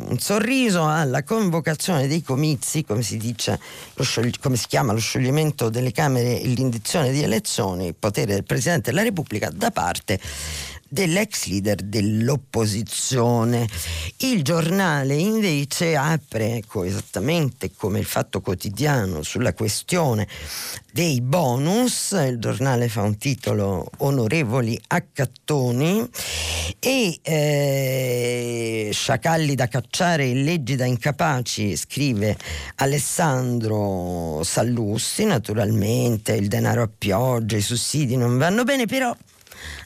un 0.07 0.19
sorriso, 0.19 0.87
alla 0.87 1.23
convocazione 1.23 2.05
dei 2.05 2.21
comizi, 2.21 2.85
come 2.85 3.01
si, 3.01 3.17
dice, 3.17 3.59
sciogli, 3.99 4.33
come 4.39 4.55
si 4.55 4.67
chiama 4.67 4.93
lo 4.93 4.99
scioglimento 4.99 5.69
delle 5.69 5.91
Camere 5.91 6.39
e 6.39 6.45
l'indizione 6.49 7.11
di 7.11 7.23
elezioni, 7.23 7.87
il 7.87 7.95
potere 7.97 8.35
del 8.35 8.43
Presidente 8.43 8.91
della 8.91 9.01
Repubblica 9.01 9.49
da 9.49 9.71
parte 9.71 10.19
dell'ex 10.93 11.47
leader 11.47 11.81
dell'opposizione. 11.81 13.67
Il 14.17 14.43
giornale 14.43 15.15
invece 15.15 15.95
apre 15.95 16.57
ecco, 16.57 16.83
esattamente 16.83 17.71
come 17.75 17.97
il 17.97 18.05
Fatto 18.05 18.41
Quotidiano 18.41 19.23
sulla 19.23 19.53
questione 19.53 20.27
dei 20.91 21.19
bonus, 21.21 22.11
il 22.11 22.37
giornale 22.37 22.89
fa 22.89 23.01
un 23.01 23.17
titolo 23.17 23.89
onorevoli 23.97 24.79
accattoni 24.85 26.07
e 26.77 27.19
eh, 27.23 28.89
sciacalli 28.93 29.55
da 29.55 29.67
cacciare 29.67 30.29
e 30.29 30.35
leggi 30.35 30.75
da 30.75 30.85
incapaci, 30.85 31.75
scrive 31.75 32.37
Alessandro 32.75 34.43
Sallusti, 34.43 35.25
naturalmente 35.25 36.33
il 36.33 36.47
denaro 36.47 36.83
a 36.83 36.89
pioggia, 36.95 37.57
i 37.57 37.61
sussidi 37.61 38.15
non 38.15 38.37
vanno 38.37 38.63
bene, 38.63 38.85
però 38.85 39.15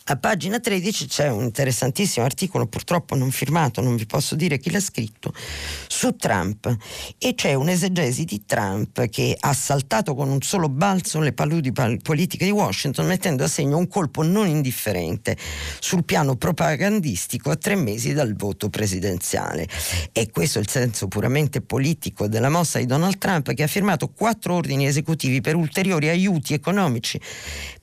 a 0.09 0.15
pagina 0.15 0.59
13 0.59 1.05
c'è 1.05 1.29
un 1.29 1.43
interessantissimo 1.43 2.25
articolo, 2.25 2.65
purtroppo 2.67 3.15
non 3.15 3.29
firmato, 3.31 3.81
non 3.81 3.97
vi 3.97 4.05
posso 4.05 4.35
dire 4.35 4.57
chi 4.57 4.71
l'ha 4.71 4.79
scritto, 4.79 5.33
su 5.87 6.15
Trump 6.15 6.73
e 7.17 7.35
c'è 7.35 7.53
un'esegesi 7.53 8.23
di 8.23 8.45
Trump 8.45 9.09
che 9.09 9.35
ha 9.37 9.53
saltato 9.53 10.15
con 10.15 10.29
un 10.29 10.41
solo 10.41 10.69
balzo 10.69 11.19
le 11.19 11.33
paludi 11.33 11.73
politiche 11.73 12.45
di 12.45 12.51
Washington 12.51 13.05
mettendo 13.05 13.43
a 13.43 13.47
segno 13.49 13.77
un 13.77 13.89
colpo 13.89 14.23
non 14.23 14.47
indifferente 14.47 15.35
sul 15.79 16.05
piano 16.05 16.37
propagandistico 16.37 17.51
a 17.51 17.57
tre 17.57 17.75
mesi 17.75 18.13
dal 18.13 18.33
voto 18.33 18.69
presidenziale. 18.69 19.67
E 20.13 20.29
questo 20.31 20.59
è 20.59 20.61
il 20.61 20.69
senso 20.69 21.09
puramente 21.09 21.59
politico 21.59 22.27
della 22.27 22.49
mossa 22.49 22.79
di 22.79 22.85
Donald 22.85 23.17
Trump 23.17 23.53
che 23.53 23.63
ha 23.63 23.67
firmato 23.67 24.07
quattro 24.07 24.53
ordini 24.53 24.87
esecutivi 24.87 25.41
per 25.41 25.55
ulteriori 25.55 26.07
aiuti 26.07 26.53
economici 26.53 27.19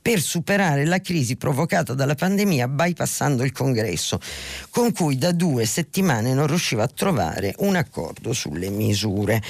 per 0.01 0.19
superare 0.19 0.85
la 0.85 0.99
crisi 0.99 1.35
provocata 1.35 1.93
dalla 1.93 2.13
pandemia 2.15 2.67
bypassando 2.67 3.43
il 3.43 3.51
congresso, 3.51 4.19
con 4.69 4.91
cui 4.91 5.17
da 5.17 5.31
due 5.31 5.65
settimane 5.65 6.33
non 6.33 6.47
riusciva 6.47 6.83
a 6.83 6.87
trovare 6.87 7.53
un 7.59 7.75
accordo 7.75 8.33
sulle 8.33 8.69
misure. 8.69 9.41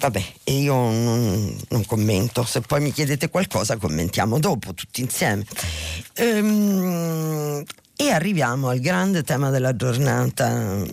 Vabbè, 0.00 0.24
io 0.44 0.74
non, 0.74 1.56
non, 1.68 1.86
commento, 1.86 2.42
se 2.42 2.60
poi 2.60 2.80
mi 2.80 2.90
chiedete 2.90 3.28
qualcosa 3.28 3.76
commentiamo 3.76 4.40
dopo 4.40 4.74
tutti 4.74 5.00
insieme. 5.00 5.44
Ehm, 6.14 7.62
e 8.06 8.10
arriviamo 8.10 8.68
al 8.68 8.80
grande 8.80 9.22
tema 9.22 9.50
della 9.50 9.76
giornata, 9.76 10.84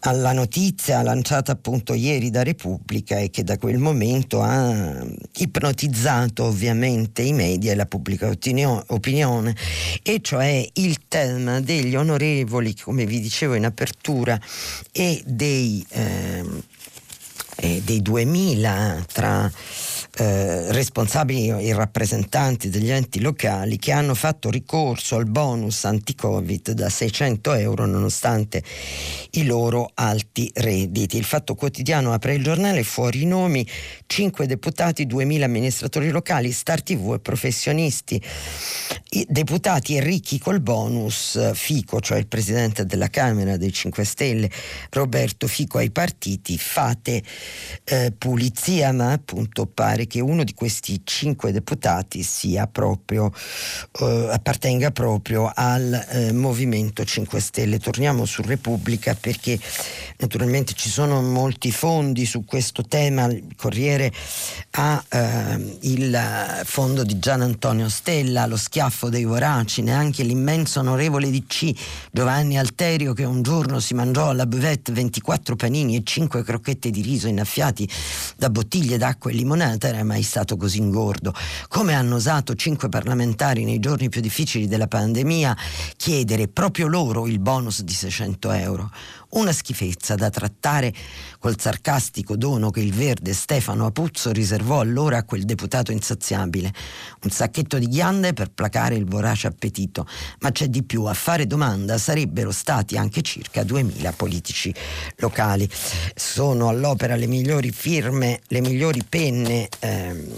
alla 0.00 0.32
notizia 0.32 1.02
lanciata 1.02 1.52
appunto 1.52 1.92
ieri 1.92 2.30
da 2.30 2.44
Repubblica 2.44 3.18
e 3.18 3.30
che 3.30 3.42
da 3.42 3.58
quel 3.58 3.78
momento 3.78 4.40
ha 4.40 5.04
ipnotizzato 5.38 6.44
ovviamente 6.44 7.22
i 7.22 7.32
media 7.32 7.72
e 7.72 7.74
la 7.74 7.86
pubblica 7.86 8.30
opinione, 8.30 9.56
e 10.04 10.20
cioè 10.22 10.64
il 10.74 11.08
tema 11.08 11.60
degli 11.60 11.96
onorevoli, 11.96 12.76
come 12.76 13.06
vi 13.06 13.20
dicevo 13.20 13.54
in 13.54 13.64
apertura, 13.64 14.38
e 14.92 15.22
dei, 15.26 15.84
eh, 15.88 16.44
dei 17.82 18.02
2000 18.02 19.04
tra 19.12 19.50
eh, 20.16 20.72
responsabili 20.72 21.48
e 21.48 21.72
rappresentanti 21.72 22.68
degli 22.68 22.90
enti 22.90 23.20
locali 23.20 23.78
che 23.78 23.92
hanno 23.92 24.14
fatto 24.14 24.50
ricorso 24.50 25.16
al 25.16 25.26
bonus 25.26 25.84
anti-Covid 25.84 26.72
da 26.72 26.88
600 26.88 27.54
euro 27.54 27.86
nonostante 27.86 28.62
i 29.32 29.44
loro 29.44 29.90
alti 29.94 30.50
redditi. 30.54 31.16
Il 31.16 31.24
Fatto 31.24 31.54
Quotidiano 31.54 32.12
apre 32.12 32.34
il 32.34 32.42
giornale 32.42 32.82
fuori 32.82 33.22
i 33.22 33.26
nomi, 33.26 33.66
5 34.06 34.46
deputati, 34.46 35.06
2000 35.06 35.44
amministratori 35.44 36.10
locali, 36.10 36.50
Star 36.50 36.82
TV 36.82 37.14
e 37.14 37.20
professionisti. 37.20 38.20
I 39.12 39.26
deputati 39.28 39.96
e 39.96 40.00
ricchi 40.00 40.38
col 40.38 40.60
bonus, 40.60 41.52
Fico, 41.54 42.00
cioè 42.00 42.18
il 42.18 42.26
presidente 42.26 42.84
della 42.84 43.08
Camera 43.08 43.56
dei 43.56 43.72
5 43.72 44.04
Stelle, 44.04 44.50
Roberto 44.90 45.46
Fico 45.46 45.78
ai 45.78 45.90
partiti, 45.90 46.58
fate 46.58 47.22
eh, 47.84 48.12
pulizia, 48.16 48.92
ma 48.92 49.12
appunto 49.12 49.66
pare 49.66 49.99
che 50.06 50.20
uno 50.20 50.44
di 50.44 50.54
questi 50.54 51.00
cinque 51.04 51.52
deputati 51.52 52.22
sia 52.22 52.66
proprio, 52.66 53.32
eh, 54.00 54.28
appartenga 54.30 54.90
proprio 54.90 55.50
al 55.54 56.06
eh, 56.10 56.32
Movimento 56.32 57.04
5 57.04 57.40
Stelle. 57.40 57.78
Torniamo 57.78 58.24
su 58.24 58.42
Repubblica 58.42 59.14
perché 59.14 59.58
naturalmente 60.18 60.74
ci 60.74 60.88
sono 60.88 61.22
molti 61.22 61.70
fondi 61.72 62.26
su 62.26 62.44
questo 62.44 62.82
tema. 62.82 63.24
Il 63.26 63.54
Corriere 63.56 64.12
ha 64.72 65.04
eh, 65.08 65.76
il 65.80 66.18
fondo 66.64 67.04
di 67.04 67.18
Gian 67.18 67.42
Antonio 67.42 67.88
Stella, 67.88 68.46
lo 68.46 68.56
schiaffo 68.56 69.08
dei 69.08 69.24
voraci, 69.24 69.82
neanche 69.82 70.22
l'immenso 70.22 70.80
onorevole 70.80 71.30
DC 71.30 71.72
Giovanni 72.10 72.58
Alterio 72.58 73.12
che 73.12 73.24
un 73.24 73.42
giorno 73.42 73.80
si 73.80 73.94
mangiò 73.94 74.28
alla 74.28 74.46
buvette 74.46 74.92
24 74.92 75.56
panini 75.56 75.96
e 75.96 76.02
5 76.04 76.42
crocchette 76.42 76.90
di 76.90 77.02
riso 77.02 77.28
innaffiati 77.28 77.88
da 78.36 78.50
bottiglie 78.50 78.98
d'acqua 78.98 79.30
e 79.30 79.34
limonata 79.34 79.89
era 79.90 80.04
mai 80.04 80.22
stato 80.22 80.56
così 80.56 80.78
ingordo. 80.78 81.34
Come 81.68 81.94
hanno 81.94 82.16
osato 82.16 82.54
cinque 82.54 82.88
parlamentari 82.88 83.64
nei 83.64 83.78
giorni 83.78 84.08
più 84.08 84.20
difficili 84.20 84.66
della 84.66 84.88
pandemia 84.88 85.56
chiedere 85.96 86.48
proprio 86.48 86.86
loro 86.86 87.26
il 87.26 87.38
bonus 87.38 87.82
di 87.82 87.92
600 87.92 88.50
euro? 88.52 88.90
Una 89.30 89.52
schifezza 89.52 90.16
da 90.16 90.28
trattare 90.28 90.92
col 91.38 91.58
sarcastico 91.58 92.36
dono 92.36 92.70
che 92.70 92.80
il 92.80 92.92
verde 92.92 93.32
Stefano 93.32 93.86
Apuzzo 93.86 94.32
riservò 94.32 94.80
allora 94.80 95.18
a 95.18 95.24
quel 95.24 95.44
deputato 95.44 95.92
insaziabile. 95.92 96.72
Un 97.22 97.30
sacchetto 97.30 97.78
di 97.78 97.86
ghiande 97.86 98.32
per 98.32 98.50
placare 98.50 98.96
il 98.96 99.04
vorace 99.04 99.46
appetito. 99.46 100.06
Ma 100.40 100.50
c'è 100.50 100.66
di 100.66 100.82
più, 100.82 101.04
a 101.04 101.14
fare 101.14 101.46
domanda 101.46 101.96
sarebbero 101.96 102.50
stati 102.50 102.96
anche 102.96 103.22
circa 103.22 103.62
2000 103.62 104.12
politici 104.12 104.74
locali. 105.18 105.68
Sono 106.14 106.68
all'opera 106.68 107.14
le 107.14 107.26
migliori 107.26 107.70
firme, 107.70 108.40
le 108.48 108.60
migliori 108.60 109.04
penne. 109.08 109.68
Ehm, 109.78 110.28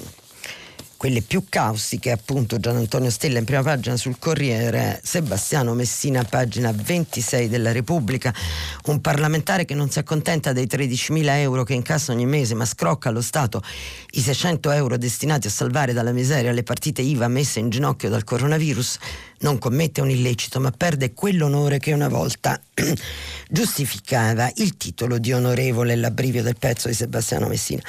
quelle 1.03 1.23
più 1.23 1.47
caustiche, 1.49 2.13
appunto 2.13 2.61
Gian 2.61 2.77
Antonio 2.77 3.11
Stella 3.11 3.41
in 3.41 3.45
prima 3.45 3.65
pagina 3.65 3.97
sul 3.97 4.21
Corriere, 4.21 5.01
Sebastiano 5.03 5.75
Messina, 5.75 6.23
pagina 6.23 6.71
26 6.73 7.49
della 7.49 7.73
Repubblica, 7.73 8.33
un 8.85 9.01
parlamentare 9.01 9.65
che 9.65 9.75
non 9.75 9.91
si 9.91 9.99
accontenta 9.99 10.53
dei 10.53 10.67
13.000 10.67 11.39
euro 11.39 11.65
che 11.65 11.75
incassa 11.75 12.13
ogni 12.13 12.25
mese, 12.25 12.55
ma 12.55 12.65
scrocca 12.65 13.09
allo 13.09 13.21
Stato 13.21 13.65
i 14.13 14.21
600 14.21 14.71
euro 14.71 14.97
destinati 14.97 15.49
a 15.49 15.51
salvare 15.51 15.93
dalla 15.93 16.13
miseria 16.13 16.53
le 16.53 16.63
partite 16.63 17.03
IVA 17.03 17.27
messe 17.27 17.59
in 17.59 17.71
ginocchio 17.71 18.09
dal 18.09 18.23
coronavirus, 18.23 18.99
non 19.43 19.59
commette 19.59 20.01
un 20.01 20.11
illecito, 20.11 20.59
ma 20.59 20.71
perde 20.71 21.13
quell'onore 21.13 21.79
che 21.79 21.93
una 21.93 22.09
volta 22.09 22.61
giustificava 23.49 24.51
il 24.57 24.77
titolo 24.77 25.19
di 25.19 25.33
onorevole 25.33 25.95
l'abbrivio 25.95 26.43
del 26.43 26.57
pezzo 26.57 26.89
di 26.89 26.95
Sebastiano 26.95 27.47
Messina. 27.47 27.83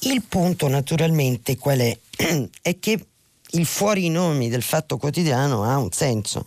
Il 0.00 0.22
punto 0.28 0.68
naturalmente 0.68 1.56
qual 1.56 1.78
è? 1.78 1.98
è 2.60 2.78
che 2.78 3.06
il 3.52 3.64
fuori 3.64 4.10
nomi 4.10 4.48
del 4.50 4.62
fatto 4.62 4.98
quotidiano 4.98 5.64
ha 5.64 5.78
un 5.78 5.90
senso 5.90 6.44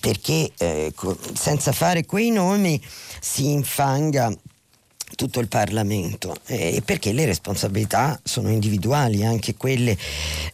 perché 0.00 0.50
eh, 0.56 0.92
senza 1.34 1.72
fare 1.72 2.06
quei 2.06 2.30
nomi 2.30 2.82
si 3.20 3.50
infanga 3.50 4.32
tutto 5.20 5.40
il 5.40 5.48
Parlamento 5.48 6.34
eh, 6.46 6.80
perché 6.82 7.12
le 7.12 7.26
responsabilità 7.26 8.18
sono 8.24 8.48
individuali, 8.48 9.22
anche 9.22 9.54
quelle 9.54 9.94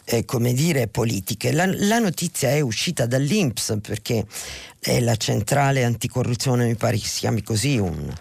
eh, 0.06 0.24
come 0.24 0.52
dire 0.54 0.88
politiche. 0.88 1.52
La, 1.52 1.66
la, 1.66 2.00
notizia 2.00 2.50
è 2.50 2.58
uscita 2.58 3.06
dall'Inps 3.06 3.78
perché 3.80 4.26
è 4.80 4.98
la 4.98 5.14
centrale 5.14 5.84
anticorruzione, 5.84 6.66
mi 6.66 6.74
pare 6.74 6.98
che 6.98 7.06
si 7.06 7.20
chiami 7.20 7.44
così, 7.44 7.78
un, 7.78 8.12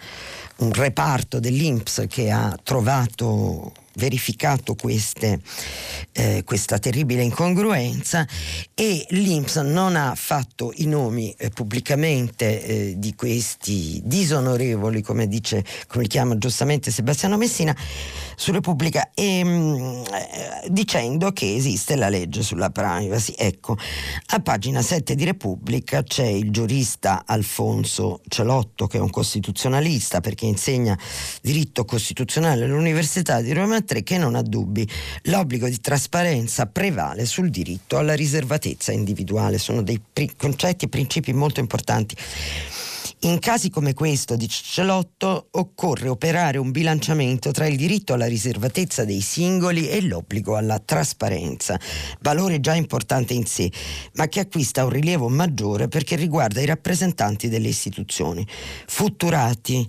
un 0.58 0.73
reparto 0.73 1.39
dell'Inps 1.39 2.05
che 2.08 2.29
ha 2.29 2.55
trovato 2.62 3.73
verificato 3.95 4.75
queste, 4.75 5.39
eh, 6.12 6.43
questa 6.45 6.79
terribile 6.79 7.23
incongruenza 7.23 8.27
e 8.73 9.05
l'Inps 9.10 9.58
non 9.58 9.95
ha 9.95 10.13
fatto 10.15 10.71
i 10.75 10.86
nomi 10.86 11.34
eh, 11.38 11.49
pubblicamente 11.49 12.63
eh, 12.63 12.93
di 12.97 13.15
questi 13.15 14.01
disonorevoli, 14.03 15.01
come, 15.01 15.27
dice, 15.27 15.63
come 15.88 16.03
li 16.03 16.10
chiama 16.10 16.38
giustamente 16.38 16.91
Sebastiano 16.91 17.38
Messina, 17.38 17.75
su 18.36 18.52
Repubblica 18.52 19.12
e, 19.13 19.43
mh, 19.43 19.50
mm, 19.50 20.04
eh, 20.06 20.67
dicendo 20.69 21.32
che 21.32 21.56
esiste 21.56 21.95
la 21.95 22.10
legge 22.10 22.41
sulla 22.41 22.69
privacy. 22.69 23.34
Ecco, 23.38 23.78
a 24.28 24.39
pagina 24.39 24.82
7 24.82 25.15
di 25.15 25.24
Repubblica 25.24 26.04
c'è 26.04 26.26
il 26.26 26.52
giurista 26.52 27.24
Alfonso 27.26 28.21
Celotto 28.28 28.88
che 28.88 28.98
è 28.98 29.02
un 29.02 29.10
costituzionalista 29.10 30.21
perché 30.21 30.45
insegna 30.45 30.98
diritto 31.41 31.86
costituzionale 31.86 32.65
all'Università 32.65 33.41
di 33.41 33.54
Roma 33.54 33.82
3 33.82 34.04
che 34.04 34.17
non 34.17 34.36
ha 34.36 34.41
dubbi. 34.41 34.88
L'obbligo 35.24 35.67
di 35.67 35.80
trasparenza 35.80 36.65
prevale 36.65 37.26
sul 37.26 37.50
diritto 37.50 37.98
alla 37.98 38.13
riservatezza 38.13 38.91
individuale. 38.91 39.58
Sono 39.58 39.82
dei 39.82 40.02
pri- 40.02 40.36
concetti 40.36 40.86
e 40.86 40.89
principi 40.89 41.34
molto 41.34 41.60
importanti. 41.60 42.15
In 43.25 43.39
casi 43.39 43.71
come 43.71 43.95
questo 43.95 44.35
di 44.35 44.47
Cicciolotto 44.47 45.47
occorre 45.53 46.09
operare 46.09 46.59
un 46.59 46.69
bilanciamento 46.69 47.49
tra 47.49 47.65
il 47.65 47.75
diritto 47.75 48.13
alla 48.13 48.27
riservatezza 48.27 49.03
dei 49.03 49.19
singoli 49.19 49.89
e 49.89 50.01
l'obbligo 50.01 50.55
alla 50.55 50.77
trasparenza, 50.77 51.79
valore 52.19 52.59
già 52.59 52.75
importante 52.75 53.33
in 53.33 53.47
sé, 53.47 53.71
ma 54.13 54.27
che 54.27 54.41
acquista 54.41 54.83
un 54.83 54.91
rilievo 54.91 55.27
maggiore 55.27 55.88
perché 55.88 56.15
riguarda 56.15 56.61
i 56.61 56.67
rappresentanti 56.67 57.49
delle 57.49 57.67
istituzioni. 57.67 58.45
Fu 58.85 59.15
Turati, 59.15 59.83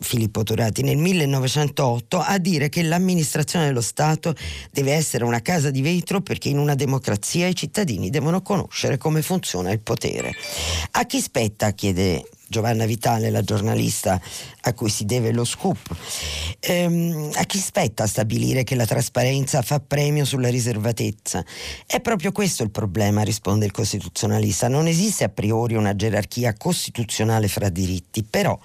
Filippo 0.00 0.42
Turati, 0.42 0.82
nel 0.82 0.96
1908 0.96 2.18
a 2.18 2.36
dire 2.38 2.68
che 2.68 2.82
l'amministrazione 2.82 3.66
dello 3.66 3.80
Stato 3.80 4.34
deve 4.72 4.90
essere 4.92 5.22
una 5.22 5.40
casa 5.40 5.70
di 5.70 5.82
vetro 5.82 6.20
perché 6.20 6.48
in 6.48 6.58
una 6.58 6.74
democrazia 6.74 7.46
i 7.46 7.54
cittadini 7.54 8.10
devono 8.10 8.42
conoscere 8.42 8.98
come 8.98 9.22
funziona 9.22 9.70
il 9.70 9.78
potere. 9.78 10.34
A 10.90 11.06
chi 11.06 11.20
spetta, 11.20 11.70
chiede 11.74 12.24
Giovanna 12.52 12.84
Vitale, 12.84 13.30
la 13.30 13.40
giornalista 13.40 14.20
a 14.60 14.74
cui 14.74 14.90
si 14.90 15.06
deve 15.06 15.32
lo 15.32 15.44
scoop. 15.44 15.96
Ehm, 16.60 17.30
a 17.32 17.44
chi 17.44 17.56
spetta 17.58 18.06
stabilire 18.06 18.62
che 18.62 18.74
la 18.74 18.84
trasparenza 18.84 19.62
fa 19.62 19.80
premio 19.80 20.26
sulla 20.26 20.50
riservatezza? 20.50 21.42
È 21.86 22.00
proprio 22.02 22.30
questo 22.30 22.62
il 22.62 22.70
problema, 22.70 23.22
risponde 23.22 23.64
il 23.64 23.72
costituzionalista. 23.72 24.68
Non 24.68 24.86
esiste 24.86 25.24
a 25.24 25.30
priori 25.30 25.76
una 25.76 25.96
gerarchia 25.96 26.52
costituzionale 26.52 27.48
fra 27.48 27.70
diritti, 27.70 28.22
però 28.22 28.58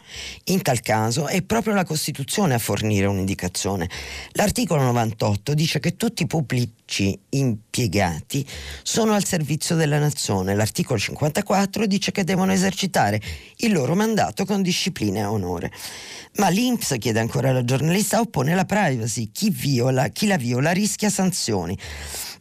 in 0.45 0.61
tal 0.61 0.81
caso 0.81 1.27
è 1.27 1.41
proprio 1.41 1.73
la 1.73 1.85
Costituzione 1.85 2.55
a 2.55 2.59
fornire 2.59 3.05
un'indicazione. 3.05 3.89
L'articolo 4.33 4.81
98 4.81 5.53
dice 5.53 5.79
che 5.79 5.95
tutti 5.95 6.23
i 6.23 6.27
pubblici 6.27 7.17
impiegati 7.29 8.45
sono 8.83 9.13
al 9.13 9.23
servizio 9.23 9.75
della 9.75 9.97
nazione. 9.97 10.55
L'articolo 10.55 10.99
54 10.99 11.85
dice 11.87 12.11
che 12.11 12.25
devono 12.25 12.51
esercitare 12.51 13.21
il 13.57 13.76
loro 13.77 13.95
mandato 13.95 14.43
con 14.43 14.61
disciplina 14.61 15.19
e 15.19 15.25
onore. 15.25 15.71
Ma 16.37 16.49
l'Inps, 16.49 16.95
chiede 16.99 17.19
ancora 17.19 17.51
la 17.51 17.63
giornalista, 17.63 18.19
oppone 18.19 18.55
la 18.55 18.65
privacy. 18.65 19.29
Chi, 19.31 19.49
viola, 19.49 20.07
chi 20.09 20.25
la 20.25 20.37
viola 20.37 20.71
rischia 20.71 21.09
sanzioni. 21.09 21.77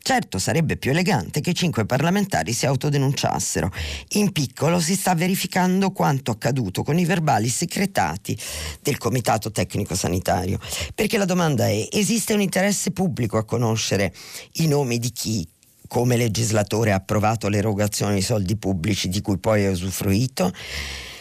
Certo 0.07 0.39
sarebbe 0.39 0.77
più 0.77 0.93
elegante 0.93 1.41
che 1.41 1.53
cinque 1.53 1.85
parlamentari 1.85 2.53
si 2.53 2.65
autodenunciassero. 2.65 3.71
In 4.11 4.33
piccolo 4.33 4.81
si 4.81 4.95
sta 4.95 5.15
verificando 5.15 5.91
quanto 5.91 6.31
accaduto 6.31 6.83
con 6.83 6.99
i 6.99 7.05
verbali 7.05 7.49
secretati 7.49 8.39
del 8.81 8.99
Comitato 8.99 9.51
Tecnico 9.51 9.95
Sanitario. 9.95 10.59
Perché 10.95 11.19
la 11.19 11.25
domanda 11.25 11.67
è, 11.67 11.89
esiste 11.91 12.35
un 12.35 12.41
interesse 12.41 12.93
pubblico 12.93 13.37
a 13.37 13.45
conoscere 13.45 14.15
i 14.55 14.69
nomi 14.69 14.99
di 14.99 15.11
chi 15.11 15.49
come 15.89 16.17
legislatore 16.17 16.93
ha 16.93 16.97
approvato 16.97 17.49
l'erogazione 17.49 18.15
di 18.15 18.23
soldi 18.23 18.57
pubblici 18.57 19.09
di 19.09 19.21
cui 19.21 19.39
poi 19.39 19.67
ha 19.67 19.71
usufruito? 19.71 20.53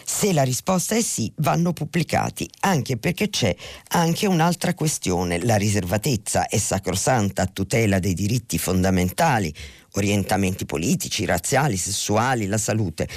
Se 0.07 0.31
la 0.33 0.43
risposta 0.43 0.93
è 0.93 1.01
sì, 1.01 1.33
vanno 1.37 1.73
pubblicati, 1.73 2.47
anche 2.59 2.95
perché 2.95 3.27
c'è 3.27 3.55
anche 3.87 4.27
un'altra 4.27 4.75
questione. 4.75 5.43
La 5.43 5.55
riservatezza 5.55 6.47
è 6.47 6.59
sacrosanta 6.59 7.41
a 7.41 7.47
tutela 7.47 7.97
dei 7.97 8.13
diritti 8.13 8.59
fondamentali, 8.59 9.51
orientamenti 9.95 10.65
politici, 10.65 11.25
razziali, 11.25 11.77
sessuali, 11.77 12.47
la 12.47 12.57
salute. 12.57 13.07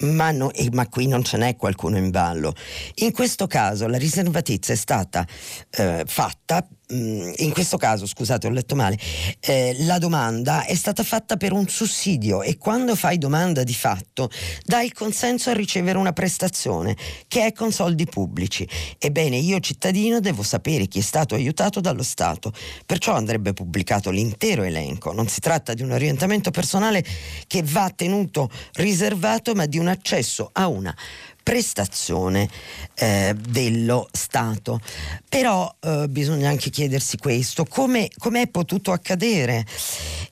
Ma, 0.00 0.30
no, 0.30 0.50
ma, 0.72 0.88
qui 0.88 1.06
non 1.06 1.24
ce 1.24 1.36
n'è 1.36 1.56
qualcuno 1.56 1.96
in 1.96 2.10
ballo. 2.10 2.54
In 2.96 3.12
questo 3.12 3.46
caso 3.46 3.86
la 3.86 3.98
riservatezza 3.98 4.72
è 4.72 4.76
stata 4.76 5.26
eh, 5.70 6.04
fatta 6.06 6.66
Mm, 6.92 7.32
in 7.36 7.52
questo 7.52 7.76
caso, 7.76 8.04
scusate, 8.04 8.48
ho 8.48 8.50
letto 8.50 8.74
male, 8.74 8.98
eh, 9.38 9.76
la 9.80 9.98
domanda 9.98 10.64
è 10.64 10.74
stata 10.74 11.04
fatta 11.04 11.36
per 11.36 11.52
un 11.52 11.68
sussidio 11.68 12.42
e 12.42 12.58
quando 12.58 12.96
fai 12.96 13.16
domanda 13.16 13.62
di 13.62 13.74
fatto 13.74 14.28
dai 14.64 14.86
il 14.86 14.92
consenso 14.92 15.50
a 15.50 15.52
ricevere 15.52 15.98
una 15.98 16.12
prestazione 16.12 16.96
che 17.28 17.46
è 17.46 17.52
con 17.52 17.70
soldi 17.70 18.06
pubblici. 18.06 18.68
Ebbene, 18.98 19.36
io 19.36 19.60
cittadino 19.60 20.18
devo 20.18 20.42
sapere 20.42 20.86
chi 20.86 20.98
è 20.98 21.02
stato 21.02 21.36
aiutato 21.36 21.80
dallo 21.80 22.02
Stato, 22.02 22.52
perciò 22.84 23.14
andrebbe 23.14 23.52
pubblicato 23.52 24.10
l'intero 24.10 24.64
elenco. 24.64 25.12
Non 25.12 25.28
si 25.28 25.38
tratta 25.38 25.74
di 25.74 25.82
un 25.82 25.96
orientamento 26.00 26.50
personale 26.50 27.04
che 27.46 27.62
va 27.62 27.92
tenuto 27.94 28.50
riservato, 28.74 29.54
ma 29.54 29.66
di 29.66 29.78
un 29.78 29.88
accesso 29.88 30.50
a 30.52 30.66
una 30.66 30.94
prestazione 31.42 32.48
eh, 32.94 33.34
dello 33.36 34.08
Stato. 34.12 34.80
Però 35.28 35.74
eh, 35.80 36.06
bisogna 36.08 36.48
anche 36.48 36.70
chiedersi 36.70 37.16
questo, 37.16 37.64
come 37.64 38.08
è 38.08 38.46
potuto 38.48 38.92
accadere? 38.92 39.66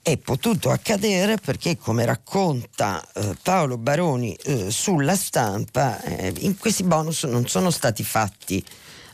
È 0.03 0.17
potuto 0.17 0.71
accadere 0.71 1.37
perché, 1.37 1.77
come 1.77 2.05
racconta 2.05 3.05
eh, 3.15 3.37
Paolo 3.43 3.79
Baroni 3.79 4.35
eh, 4.35 4.71
sulla 4.71 5.17
stampa, 5.17 6.01
eh, 6.03 6.33
in 6.41 6.57
questi 6.57 6.83
bonus 6.83 7.25
non 7.25 7.47
sono 7.47 7.71
stati 7.71 8.05
fatti 8.05 8.65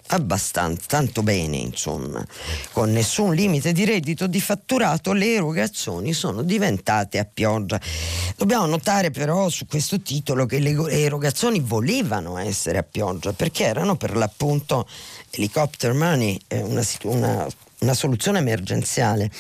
abbastanza, 0.09 0.85
tanto 0.87 1.23
bene 1.23 1.57
insomma, 1.57 2.25
con 2.73 2.93
nessun 2.93 3.35
limite 3.35 3.73
di 3.73 3.85
reddito 3.85 4.27
di 4.27 4.41
fatturato 4.41 5.13
le 5.13 5.35
erogazioni 5.35 6.13
sono 6.13 6.43
diventate 6.43 7.19
a 7.19 7.25
pioggia. 7.25 7.81
Dobbiamo 8.37 8.67
notare 8.67 9.11
però 9.11 9.49
su 9.49 9.67
questo 9.67 10.01
titolo 10.01 10.47
che 10.47 10.59
le 10.59 10.75
erogazioni 10.91 11.61
volevano 11.61 12.37
essere 12.39 12.79
a 12.79 12.83
pioggia 12.83 13.33
perché 13.33 13.65
erano 13.65 13.97
per 13.97 14.17
l'appunto 14.17 14.87
helicopter 15.31 15.93
money, 15.93 16.39
una, 16.49 16.85
una, 17.03 17.47
una 17.81 17.95
soluzione 17.95 18.39
emergenziale. 18.39 19.31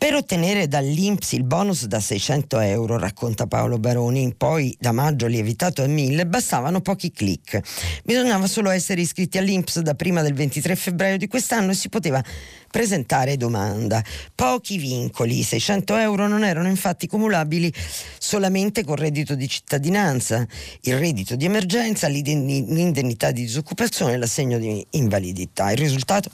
Per 0.00 0.14
ottenere 0.14 0.66
dall'Inps 0.66 1.32
il 1.32 1.44
bonus 1.44 1.84
da 1.84 2.00
600 2.00 2.58
euro, 2.60 2.96
racconta 2.96 3.46
Paolo 3.46 3.76
Baroni, 3.76 4.32
poi 4.34 4.74
da 4.80 4.92
maggio 4.92 5.26
lievitato 5.26 5.82
a 5.82 5.86
1000, 5.86 6.24
bastavano 6.24 6.80
pochi 6.80 7.12
clic. 7.12 7.60
Bisognava 8.02 8.46
solo 8.46 8.70
essere 8.70 9.02
iscritti 9.02 9.36
all'Inps 9.36 9.80
da 9.80 9.94
prima 9.94 10.22
del 10.22 10.32
23 10.32 10.74
febbraio 10.74 11.18
di 11.18 11.28
quest'anno 11.28 11.72
e 11.72 11.74
si 11.74 11.90
poteva 11.90 12.24
presentare 12.70 13.36
domanda. 13.36 14.02
Pochi 14.34 14.78
vincoli, 14.78 15.42
600 15.42 15.96
euro 15.96 16.28
non 16.28 16.44
erano 16.44 16.68
infatti 16.68 17.06
cumulabili 17.06 17.72
solamente 18.18 18.84
con 18.84 18.96
reddito 18.96 19.34
di 19.34 19.48
cittadinanza, 19.48 20.46
il 20.82 20.98
reddito 20.98 21.36
di 21.36 21.44
emergenza, 21.44 22.06
l'indennità 22.06 23.32
di 23.32 23.42
disoccupazione 23.42 24.14
e 24.14 24.16
l'assegno 24.16 24.58
di 24.58 24.86
invalidità. 24.90 25.70
Il 25.72 25.78
risultato 25.78 26.30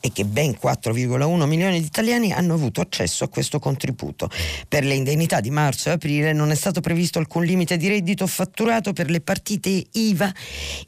è 0.00 0.12
che 0.12 0.24
ben 0.24 0.56
4,1 0.60 1.46
milioni 1.46 1.80
di 1.80 1.86
italiani 1.86 2.32
hanno 2.32 2.54
avuto 2.54 2.80
accesso 2.80 3.24
a 3.24 3.28
questo 3.28 3.58
contributo. 3.58 4.30
Per 4.68 4.84
le 4.84 4.94
indennità 4.94 5.40
di 5.40 5.50
marzo 5.50 5.88
e 5.88 5.92
aprile 5.92 6.32
non 6.32 6.50
è 6.50 6.54
stato 6.54 6.80
previsto 6.80 7.18
alcun 7.18 7.44
limite 7.44 7.76
di 7.76 7.88
reddito 7.88 8.26
fatturato 8.26 8.92
per 8.92 9.08
le 9.10 9.20
partite 9.20 9.86
IVA 9.92 10.32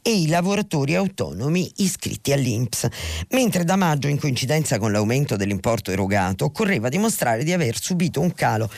e 0.03 0.13
i 0.13 0.27
lavoratori 0.27 0.95
autonomi 0.95 1.71
iscritti 1.77 2.33
all'INPS, 2.33 2.89
mentre 3.31 3.65
da 3.65 3.77
maggio 3.77 4.09
in 4.09 4.19
coincidenza 4.19 4.79
con 4.79 4.90
l'aumento 4.91 5.37
dell'importo 5.37 5.91
erogato, 5.91 6.45
occorreva 6.45 6.89
dimostrare 6.89 7.45
di 7.45 7.53
aver 7.53 7.81
subito 7.81 8.21
un 8.21 8.33
calo 8.33 8.71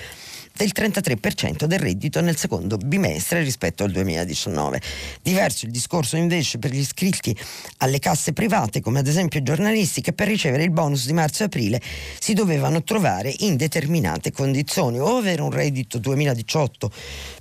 del 0.55 0.71
33% 0.75 1.65
del 1.65 1.79
reddito 1.79 2.21
nel 2.21 2.37
secondo 2.37 2.77
bimestre 2.77 3.43
rispetto 3.43 3.85
al 3.85 3.91
2019. 3.91 4.81
Diverso 5.23 5.65
il 5.65 5.71
discorso 5.71 6.17
invece 6.17 6.59
per 6.59 6.71
gli 6.71 6.79
iscritti 6.79 7.37
alle 7.79 7.99
casse 7.99 8.33
private, 8.33 8.81
come 8.81 8.99
ad 8.99 9.07
esempio 9.07 9.41
i 9.41 9.43
giornalisti, 9.43 10.01
che 10.01 10.13
per 10.13 10.29
ricevere 10.29 10.63
il 10.63 10.71
bonus 10.71 11.07
di 11.07 11.13
marzo 11.13 11.43
e 11.43 11.47
aprile 11.47 11.81
si 12.19 12.35
dovevano 12.35 12.83
trovare 12.83 13.35
in 13.39 13.57
determinate 13.57 14.31
condizioni 14.31 14.99
o 15.01 15.17
avere 15.17 15.43
un 15.43 15.51
reddito 15.51 15.99
2018 15.99 16.91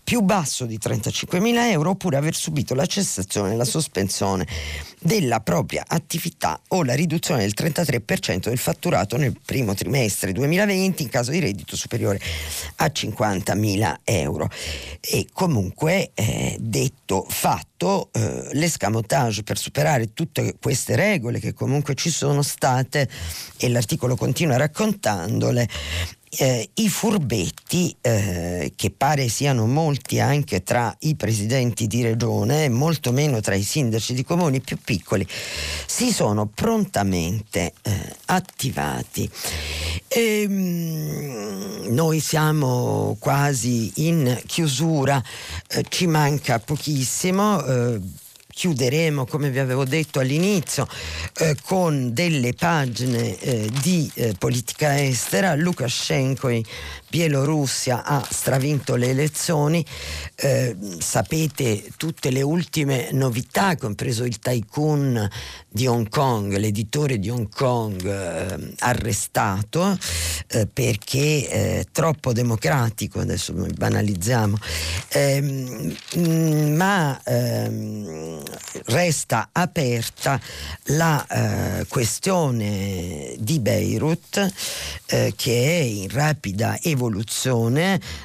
più 0.04 0.22
basso 0.22 0.66
di 0.66 0.78
35.000 0.78 1.70
euro 1.70 1.92
oppure 1.92 2.18
aver 2.18 2.36
subito 2.36 2.74
la 2.74 2.86
cessazione 2.86 3.54
e 3.54 3.56
la 3.56 3.66
sospensione 3.66 4.48
della 5.00 5.40
propria 5.40 5.84
attività 5.88 6.60
o 6.70 6.84
la 6.84 6.94
riduzione 6.94 7.42
del 7.42 7.54
33% 7.56 8.50
del 8.50 8.58
fatturato 8.58 9.18
nel 9.18 9.36
primo 9.44 9.74
trimestre 9.74 10.32
2020 10.32 11.04
in 11.04 11.10
caso 11.10 11.32
di 11.32 11.40
reddito 11.40 11.76
superiore 11.76 12.20
a 12.78 12.86
50.000 12.86 13.96
euro. 14.04 14.50
E 15.00 15.28
comunque 15.34 16.12
eh, 16.14 16.58
detto 16.60 17.26
fatto, 17.28 18.10
eh, 18.12 18.50
l'escamotage 18.54 19.44
per 19.44 19.58
superare 19.58 20.14
tutte 20.14 20.56
queste 20.62 20.96
regole 20.96 21.40
che 21.40 21.54
comunque 21.54 21.96
ci 21.96 22.10
sono 22.10 22.42
state 22.42 23.10
e 23.58 23.70
l'articolo 23.70 24.16
continua 24.16 24.58
raccontandole 24.58 25.68
eh, 26.38 26.70
i 26.76 26.90
furbetti, 26.90 27.96
eh, 28.00 28.72
che 28.76 28.92
pare 28.92 29.28
siano 29.28 29.66
molti 29.68 30.20
anche 30.20 30.64
tra 30.64 30.96
i 31.00 31.16
presidenti 31.16 31.88
di 31.88 32.02
regione, 32.02 32.70
molto 32.70 33.12
meno 33.12 33.42
tra 33.42 33.56
i 33.56 33.64
sindaci 33.64 34.14
di 34.14 34.24
comuni 34.24 34.62
più 34.62 34.78
piccoli, 34.84 35.28
si 35.86 36.12
sono 36.12 36.46
prontamente 36.48 37.74
eh, 37.82 38.16
attivati. 38.28 39.30
E, 40.08 40.42
ehm, 40.42 41.88
noi 41.90 42.20
siamo 42.22 43.18
quasi 43.20 43.92
in 44.08 44.42
chiusura, 44.46 45.22
eh, 45.68 45.84
ci 45.90 46.08
manca 46.08 46.60
pochissimo 46.60 47.64
eh, 47.66 48.00
chiuderemo, 48.62 49.26
come 49.26 49.50
vi 49.50 49.58
avevo 49.58 49.86
detto 49.86 50.20
all'inizio, 50.20 50.88
eh, 51.38 51.56
con 51.64 52.14
delle 52.14 52.54
pagine 52.54 53.36
eh, 53.40 53.68
di 53.82 54.08
eh, 54.14 54.36
politica 54.38 55.02
estera. 55.02 55.56
Lukashenko 55.56 56.48
Bielorussia 57.12 58.06
ha 58.06 58.26
stravinto 58.28 58.96
le 58.96 59.10
elezioni, 59.10 59.86
eh, 60.36 60.78
sapete 60.98 61.92
tutte 61.98 62.30
le 62.30 62.42
ultime 62.42 63.10
novità, 63.12 63.76
compreso 63.76 64.24
il 64.24 64.40
tycoon 64.40 65.30
di 65.68 65.88
Hong 65.88 66.08
Kong, 66.08 66.56
l'editore 66.56 67.20
di 67.20 67.30
Hong 67.30 67.54
Kong 67.54 68.06
eh, 68.06 68.74
arrestato 68.80 69.98
eh, 70.48 70.68
perché 70.68 71.50
eh, 71.50 71.86
troppo 71.92 72.32
democratico, 72.32 73.20
adesso 73.20 73.52
noi 73.52 73.74
banalizziamo, 73.74 74.58
ehm, 75.10 75.98
ma 76.76 77.22
ehm, 77.26 78.42
resta 78.86 79.50
aperta 79.52 80.40
la 80.84 81.28
eh, 81.28 81.86
questione 81.90 83.36
di 83.38 83.60
Beirut 83.60 84.54
eh, 85.08 85.34
che 85.36 85.80
è 85.80 85.82
in 85.82 86.10
rapida 86.10 86.80
evoluzione, 86.82 87.00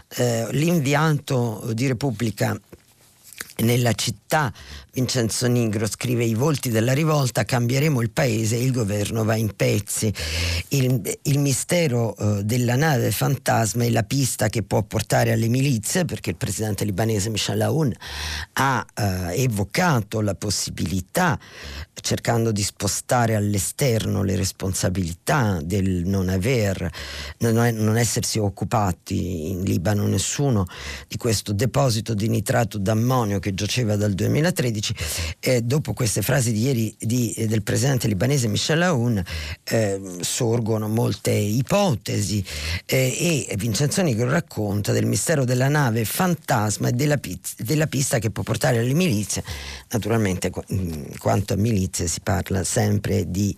eh, 0.08 0.48
l'inviato 0.52 1.70
di 1.72 1.86
Repubblica 1.86 2.58
nella 3.58 3.92
città 3.92 4.52
Vincenzo 4.96 5.46
Nigro 5.46 5.86
scrive 5.86 6.24
i 6.24 6.32
volti 6.32 6.70
della 6.70 6.94
rivolta, 6.94 7.44
cambieremo 7.44 8.00
il 8.00 8.10
paese, 8.10 8.56
il 8.56 8.72
governo 8.72 9.24
va 9.24 9.36
in 9.36 9.54
pezzi. 9.54 10.10
Il, 10.68 11.18
il 11.24 11.38
mistero 11.38 12.16
eh, 12.16 12.42
della 12.44 12.76
nave 12.76 13.10
fantasma 13.10 13.84
è 13.84 13.90
la 13.90 14.04
pista 14.04 14.48
che 14.48 14.62
può 14.62 14.82
portare 14.84 15.32
alle 15.32 15.48
milizie, 15.48 16.06
perché 16.06 16.30
il 16.30 16.36
presidente 16.36 16.86
libanese 16.86 17.28
Michel 17.28 17.60
Aoun 17.60 17.92
ha 18.54 18.86
eh, 18.94 19.42
evocato 19.42 20.22
la 20.22 20.34
possibilità, 20.34 21.38
cercando 21.92 22.50
di 22.50 22.62
spostare 22.62 23.34
all'esterno 23.34 24.22
le 24.22 24.34
responsabilità 24.34 25.60
del 25.62 26.06
non 26.06 26.30
aver, 26.30 26.90
non, 27.40 27.56
non 27.74 27.98
essersi 27.98 28.38
occupati 28.38 29.50
in 29.50 29.62
Libano 29.62 30.06
nessuno 30.06 30.64
di 31.06 31.18
questo 31.18 31.52
deposito 31.52 32.14
di 32.14 32.28
nitrato 32.28 32.78
d'ammonio 32.78 33.40
che 33.40 33.52
giaceva 33.52 33.96
dal 33.96 34.14
2013 34.14 34.85
2016. 34.86 34.94
Eh, 35.40 35.62
dopo 35.62 35.92
queste 35.92 36.22
frasi 36.22 36.52
di 36.52 36.62
ieri 36.62 36.94
di, 36.98 37.32
eh, 37.32 37.46
del 37.46 37.62
presidente 37.62 38.06
libanese 38.06 38.48
Michel 38.48 38.82
Aoun 38.82 39.22
eh, 39.64 40.00
sorgono 40.20 40.88
molte 40.88 41.30
ipotesi 41.30 42.44
eh, 42.84 43.46
e 43.48 43.56
Vincenzo 43.56 44.02
Nigro 44.02 44.28
racconta 44.28 44.92
del 44.92 45.06
mistero 45.06 45.44
della 45.44 45.68
nave 45.68 46.04
fantasma 46.04 46.88
e 46.88 46.92
della, 46.92 47.18
della 47.58 47.86
pista 47.86 48.18
che 48.18 48.30
può 48.30 48.42
portare 48.42 48.78
alle 48.78 48.94
milizie. 48.94 49.42
Naturalmente 49.90 50.50
in 50.68 51.18
quanto 51.18 51.54
a 51.54 51.56
milizie 51.56 52.06
si 52.06 52.20
parla 52.20 52.62
sempre 52.64 53.30
di 53.30 53.56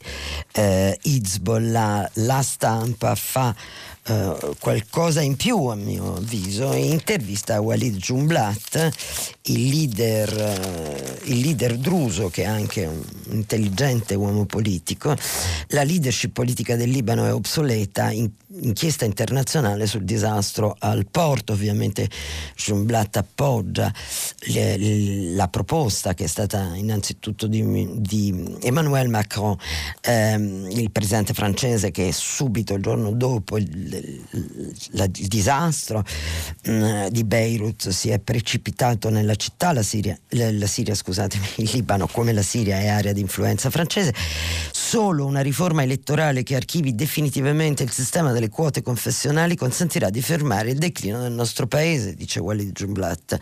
eh, 0.53 0.99
Hezbollah, 1.03 2.11
la 2.15 2.43
stampa 2.43 3.15
fa 3.15 3.55
Uh, 4.09 4.57
qualcosa 4.59 5.21
in 5.21 5.37
più 5.37 5.67
a 5.67 5.75
mio 5.75 6.17
avviso 6.17 6.73
intervista 6.73 7.61
Walid 7.61 7.99
Jumblat 7.99 8.89
il 9.43 9.69
leader, 9.69 10.33
uh, 10.33 11.29
il 11.29 11.41
leader 11.41 11.77
druso 11.77 12.31
che 12.31 12.45
è 12.45 12.47
anche 12.47 12.87
un 12.87 13.03
intelligente 13.33 14.15
uomo 14.15 14.47
politico. 14.47 15.15
La 15.69 15.83
leadership 15.83 16.33
politica 16.33 16.75
del 16.75 16.89
Libano 16.89 17.27
è 17.27 17.35
obsoleta 17.35 18.11
in, 18.11 18.31
inchiesta 18.61 19.05
internazionale 19.05 19.87
sul 19.87 20.05
disastro 20.05 20.75
al 20.79 21.07
porto. 21.11 21.53
Ovviamente 21.53 22.09
Jumblat 22.57 23.17
appoggia 23.19 23.93
le, 24.47 24.77
le, 24.79 25.35
la 25.35 25.49
proposta 25.49 26.15
che 26.15 26.25
è 26.25 26.29
stata 26.29 26.75
innanzitutto 26.75 27.47
di, 27.47 27.89
di 27.97 28.57
Emmanuel 28.63 29.09
Macron. 29.09 29.57
Ehm, 30.01 30.69
il 30.71 30.91
presidente 30.91 31.35
francese 31.35 31.91
che 31.91 32.11
subito 32.13 32.73
il 32.75 32.83
giorno 32.83 33.13
dopo 33.13 33.59
il, 33.59 33.98
la, 34.91 35.05
il 35.05 35.27
disastro 35.27 36.05
mh, 36.65 36.71
mm, 36.71 37.07
di 37.09 37.25
Beirut 37.25 37.89
si 37.89 38.11
è 38.11 38.19
precipitato 38.19 39.11
nella 39.11 39.35
città, 39.35 39.73
la 39.73 39.83
Siria, 39.83 40.19
la, 40.31 40.51
la 40.53 40.67
Siria 40.67 40.95
scusatemi, 40.95 41.47
il 41.57 41.71
Libano 41.73 42.07
come 42.07 42.33
la 42.33 42.43
Siria 42.43 42.79
è 42.79 42.89
area 42.89 43.13
di 43.13 43.21
influenza 43.21 43.71
francese, 43.71 44.15
solo 44.73 45.27
una 45.27 45.41
riforma 45.41 45.83
elettorale 45.83 46.43
che 46.43 46.57
archivi 46.57 46.95
definitivamente 46.95 47.83
il 47.83 47.91
sistema 47.91 48.33
delle 48.33 48.49
quote 48.49 48.83
confessionali 48.83 49.57
consentirà 49.57 50.11
di 50.11 50.23
fermare 50.23 50.71
il 50.71 50.79
declino 50.79 51.21
del 51.21 51.33
nostro 51.33 51.67
paese, 51.67 52.15
dice 52.15 52.41
Walid 52.41 52.73
Jumblat. 52.73 53.39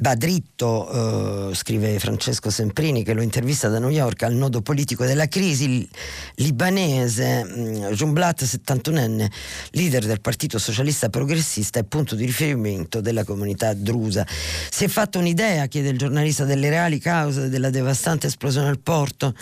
Va 0.00 0.14
dritto, 0.14 1.50
eh, 1.50 1.54
scrive 1.54 1.98
Francesco 1.98 2.50
Semprini, 2.50 3.02
che 3.02 3.14
lo 3.14 3.22
intervista 3.22 3.68
da 3.68 3.80
New 3.80 3.88
York, 3.88 4.22
al 4.22 4.34
nodo 4.34 4.62
politico 4.62 5.04
della 5.04 5.26
crisi 5.26 5.88
libanese. 6.36 7.44
Mm, 7.44 7.92
Jumblat, 7.92 8.44
71enne, 8.44 9.28
leader 9.72 10.04
del 10.06 10.20
Partito 10.20 10.58
Socialista 10.58 11.08
Progressista 11.08 11.78
e 11.78 11.84
punto 11.84 12.14
di 12.14 12.24
riferimento 12.24 13.00
della 13.00 13.24
comunità 13.24 13.74
drusa. 13.74 14.26
Si 14.70 14.84
è 14.84 14.88
fatto 14.88 15.18
un'idea, 15.18 15.66
chiede 15.66 15.90
il 15.90 15.98
giornalista, 15.98 16.44
delle 16.44 16.68
reali 16.68 16.98
cause 16.98 17.48
della 17.48 17.70
devastante 17.70 18.26
esplosione 18.26 18.68
al 18.68 18.80
porto? 18.80 19.34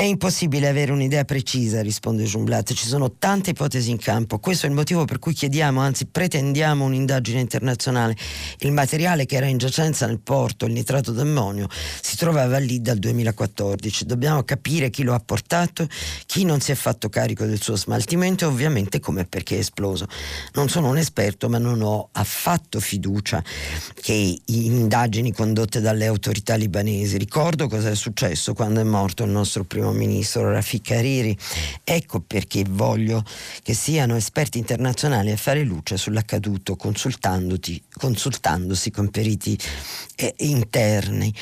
È 0.00 0.04
impossibile 0.04 0.66
avere 0.66 0.92
un'idea 0.92 1.26
precisa, 1.26 1.82
risponde 1.82 2.24
Jumblat. 2.24 2.72
Ci 2.72 2.86
sono 2.86 3.16
tante 3.18 3.50
ipotesi 3.50 3.90
in 3.90 3.98
campo. 3.98 4.38
Questo 4.38 4.64
è 4.64 4.70
il 4.70 4.74
motivo 4.74 5.04
per 5.04 5.18
cui 5.18 5.34
chiediamo, 5.34 5.78
anzi 5.78 6.06
pretendiamo 6.06 6.86
un'indagine 6.86 7.38
internazionale. 7.38 8.16
Il 8.60 8.72
materiale 8.72 9.26
che 9.26 9.36
era 9.36 9.44
in 9.44 9.58
giacenza 9.58 10.06
nel 10.06 10.18
porto, 10.18 10.64
il 10.64 10.72
nitrato 10.72 11.12
d'ammonio, 11.12 11.68
si 12.00 12.16
trovava 12.16 12.56
lì 12.56 12.80
dal 12.80 12.96
2014. 12.96 14.06
Dobbiamo 14.06 14.42
capire 14.42 14.88
chi 14.88 15.02
lo 15.02 15.12
ha 15.12 15.20
portato, 15.20 15.86
chi 16.24 16.44
non 16.44 16.60
si 16.60 16.72
è 16.72 16.76
fatto 16.76 17.10
carico 17.10 17.44
del 17.44 17.60
suo 17.60 17.76
smaltimento 17.76 18.46
e 18.46 18.48
ovviamente 18.48 19.00
come 19.00 19.20
e 19.20 19.24
perché 19.26 19.56
è 19.56 19.58
esploso. 19.58 20.06
Non 20.54 20.70
sono 20.70 20.88
un 20.88 20.96
esperto, 20.96 21.50
ma 21.50 21.58
non 21.58 21.82
ho 21.82 22.08
affatto 22.12 22.80
fiducia 22.80 23.44
che 24.00 24.40
indagini 24.46 25.30
condotte 25.30 25.82
dalle 25.82 26.06
autorità 26.06 26.54
libanesi. 26.54 27.18
Ricordo 27.18 27.68
cosa 27.68 27.90
è 27.90 27.94
successo 27.94 28.54
quando 28.54 28.80
è 28.80 28.84
morto 28.84 29.24
il 29.24 29.30
nostro 29.30 29.64
primo 29.64 29.88
primo 29.90 29.92
ministro 29.92 30.50
Rafik 30.50 30.90
Hariri. 30.92 31.36
Ecco 31.84 32.20
perché 32.20 32.64
voglio 32.68 33.24
che 33.62 33.74
siano 33.74 34.16
esperti 34.16 34.58
internazionali 34.58 35.30
a 35.30 35.36
fare 35.36 35.62
luce 35.62 35.96
sull'accaduto 35.96 36.76
consultandosi 36.76 38.90
con 38.90 39.10
periti 39.10 39.58
eh, 40.16 40.34
interni. 40.38 41.32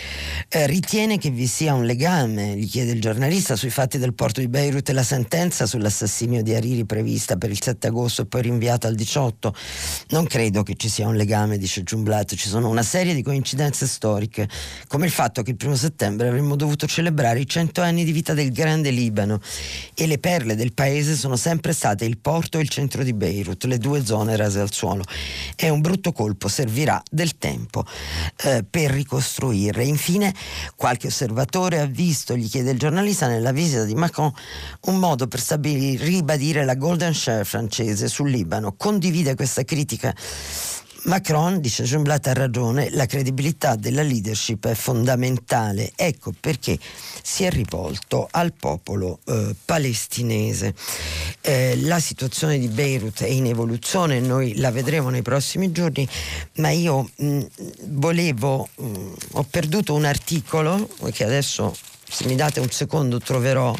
Eh, 0.48 0.66
ritiene 0.66 1.18
che 1.18 1.30
vi 1.30 1.46
sia 1.46 1.74
un 1.74 1.84
legame, 1.84 2.56
gli 2.56 2.68
chiede 2.68 2.92
il 2.92 3.00
giornalista, 3.00 3.56
sui 3.56 3.70
fatti 3.70 3.98
del 3.98 4.14
porto 4.14 4.40
di 4.40 4.48
Beirut 4.48 4.88
e 4.88 4.92
la 4.92 5.02
sentenza 5.02 5.66
sull'assassinio 5.66 6.42
di 6.42 6.54
Hariri 6.54 6.84
prevista 6.84 7.36
per 7.36 7.50
il 7.50 7.60
7 7.60 7.88
agosto 7.88 8.22
e 8.22 8.26
poi 8.26 8.42
rinviata 8.42 8.88
al 8.88 8.94
18? 8.94 9.54
Non 10.10 10.26
credo 10.26 10.62
che 10.62 10.74
ci 10.76 10.88
sia 10.88 11.06
un 11.06 11.16
legame, 11.16 11.58
dice 11.58 11.82
Giumblat, 11.82 12.34
ci 12.34 12.48
sono 12.48 12.68
una 12.68 12.82
serie 12.82 13.14
di 13.14 13.22
coincidenze 13.22 13.86
storiche, 13.86 14.48
come 14.86 15.06
il 15.06 15.12
fatto 15.12 15.42
che 15.42 15.50
il 15.50 15.56
primo 15.56 15.76
settembre 15.76 16.28
avremmo 16.28 16.56
dovuto 16.56 16.86
celebrare 16.86 17.40
i 17.40 17.46
cento 17.46 17.80
anni 17.80 18.04
di 18.04 18.12
vita 18.12 18.34
del 18.38 18.52
grande 18.52 18.90
Libano 18.90 19.40
e 19.94 20.06
le 20.06 20.18
perle 20.18 20.54
del 20.54 20.72
paese 20.72 21.16
sono 21.16 21.36
sempre 21.36 21.72
state 21.72 22.04
il 22.04 22.18
porto 22.18 22.58
e 22.58 22.62
il 22.62 22.68
centro 22.68 23.02
di 23.02 23.12
Beirut, 23.12 23.64
le 23.64 23.78
due 23.78 24.04
zone 24.04 24.36
rase 24.36 24.60
al 24.60 24.72
suolo. 24.72 25.02
È 25.56 25.68
un 25.68 25.80
brutto 25.80 26.12
colpo, 26.12 26.46
servirà 26.48 27.02
del 27.10 27.36
tempo 27.36 27.84
eh, 28.44 28.64
per 28.68 28.92
ricostruirle. 28.92 29.84
Infine, 29.84 30.32
qualche 30.76 31.08
osservatore 31.08 31.80
ha 31.80 31.86
visto, 31.86 32.36
gli 32.36 32.48
chiede 32.48 32.70
il 32.70 32.78
giornalista, 32.78 33.26
nella 33.26 33.52
visita 33.52 33.84
di 33.84 33.94
Macron 33.94 34.32
un 34.82 34.96
modo 34.96 35.26
per 35.26 35.40
stabilire, 35.40 36.04
ribadire 36.04 36.64
la 36.64 36.74
golden 36.74 37.12
share 37.12 37.44
francese 37.44 38.08
sul 38.08 38.30
Libano. 38.30 38.74
Condivide 38.76 39.34
questa 39.34 39.64
critica 39.64 40.14
Macron, 41.04 41.60
dice 41.60 41.84
Jumblat, 41.84 42.26
ha 42.26 42.32
ragione, 42.32 42.90
la 42.90 43.06
credibilità 43.06 43.76
della 43.76 44.02
leadership 44.02 44.66
è 44.66 44.74
fondamentale. 44.74 45.92
Ecco 45.94 46.32
perché 46.38 46.76
si 47.22 47.44
è 47.44 47.50
rivolto 47.50 48.26
al 48.30 48.52
popolo 48.52 49.20
eh, 49.24 49.54
palestinese. 49.64 50.74
Eh, 51.40 51.78
la 51.82 52.00
situazione 52.00 52.58
di 52.58 52.66
Beirut 52.66 53.22
è 53.22 53.28
in 53.28 53.46
evoluzione, 53.46 54.18
noi 54.18 54.56
la 54.56 54.72
vedremo 54.72 55.08
nei 55.08 55.22
prossimi 55.22 55.70
giorni, 55.70 56.06
ma 56.56 56.70
io 56.70 57.08
mh, 57.14 57.26
mm, 57.26 57.42
volevo, 57.90 58.68
mh, 58.74 58.86
mm, 58.86 59.12
ho 59.32 59.42
perduto 59.44 59.94
un 59.94 60.04
articolo 60.04 60.88
che 61.12 61.24
adesso, 61.24 61.76
se 62.08 62.26
mi 62.26 62.34
date 62.34 62.58
un 62.58 62.70
secondo, 62.70 63.20
troverò. 63.20 63.74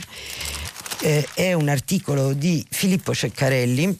Eh, 1.01 1.29
è 1.35 1.53
un 1.53 1.69
articolo 1.69 2.33
di 2.33 2.65
Filippo 2.69 3.15
Ceccarelli 3.15 3.99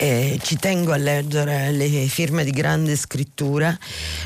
eh, 0.00 0.38
ci 0.42 0.56
tengo 0.56 0.92
a 0.92 0.96
leggere 0.96 1.70
le 1.72 2.06
firme 2.06 2.42
di 2.42 2.52
grande 2.52 2.96
scrittura, 2.96 3.76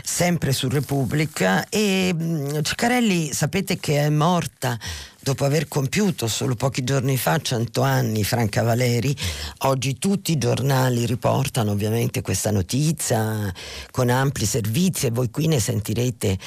sempre 0.04 0.52
su 0.52 0.68
Repubblica. 0.68 1.68
E 1.68 2.14
Ciccarelli 2.62 3.32
sapete 3.32 3.78
che 3.78 3.98
è 3.98 4.08
morta 4.08 4.78
dopo 5.24 5.46
aver 5.46 5.68
compiuto 5.68 6.28
solo 6.28 6.54
pochi 6.54 6.84
giorni 6.84 7.16
fa 7.16 7.40
100 7.40 7.80
anni 7.80 8.22
Franca 8.24 8.62
Valeri, 8.62 9.16
oggi 9.60 9.96
tutti 9.98 10.32
i 10.32 10.38
giornali 10.38 11.06
riportano 11.06 11.70
ovviamente 11.70 12.20
questa 12.20 12.50
notizia 12.50 13.50
con 13.90 14.10
ampli 14.10 14.44
servizi 14.44 15.06
e 15.06 15.10
voi 15.10 15.30
qui 15.30 15.46
ne 15.46 15.60
sentirete 15.60 16.38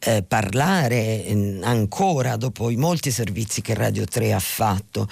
eh, 0.00 0.22
parlare 0.22 1.24
eh, 1.24 1.60
ancora 1.62 2.36
dopo 2.36 2.68
i 2.68 2.76
molti 2.76 3.10
servizi 3.10 3.62
che 3.62 3.72
Radio 3.72 4.04
3 4.04 4.34
ha 4.34 4.38
fatto. 4.38 5.08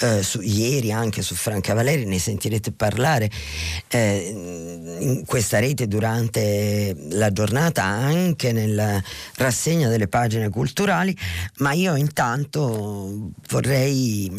Eh, 0.00 0.24
su, 0.24 0.40
ieri 0.40 0.90
anche 0.90 1.22
su 1.22 1.36
Franca 1.36 1.74
Valeri, 1.74 2.06
ne 2.06 2.18
sentirete 2.18 2.72
parlare 2.72 3.30
eh, 3.86 4.32
in 4.98 5.22
questa 5.24 5.60
rete 5.60 5.86
durante 5.86 6.96
la 7.10 7.30
giornata 7.30 7.84
anche 7.84 8.50
nella 8.50 9.00
rassegna 9.36 9.88
delle 9.88 10.08
pagine 10.08 10.48
culturali, 10.48 11.16
ma 11.58 11.72
io 11.72 11.94
intanto 11.94 12.62
vorrei, 13.48 14.30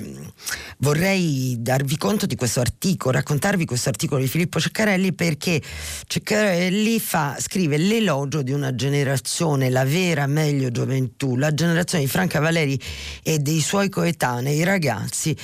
vorrei 0.77 1.55
darvi 1.59 1.97
conto 1.97 2.25
di 2.25 2.35
questo 2.35 2.59
articolo, 2.59 3.15
raccontarvi 3.15 3.65
questo 3.65 3.89
articolo 3.89 4.21
di 4.21 4.27
Filippo 4.27 4.59
Ceccarelli 4.59 5.13
perché 5.13 5.61
Ceccarelli 6.07 6.99
fa, 6.99 7.37
scrive 7.39 7.77
l'elogio 7.77 8.41
di 8.41 8.51
una 8.51 8.73
generazione, 8.75 9.69
la 9.69 9.83
vera 9.83 10.27
meglio 10.27 10.71
gioventù, 10.71 11.35
la 11.35 11.53
generazione 11.53 12.03
di 12.03 12.09
Franca 12.09 12.39
Valeri 12.39 12.79
e 13.23 13.39
dei 13.39 13.59
suoi 13.59 13.89
coetanei, 13.89 14.57
i 14.57 14.63
ragazzi 14.63 15.35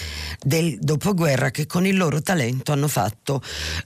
del 0.42 0.78
dopoguerra 0.80 1.52
che 1.52 1.66
con 1.66 1.86
il 1.86 1.98
loro 1.98 2.22
talento 2.22 2.72
hanno 2.72 2.88
fatto 2.88 3.42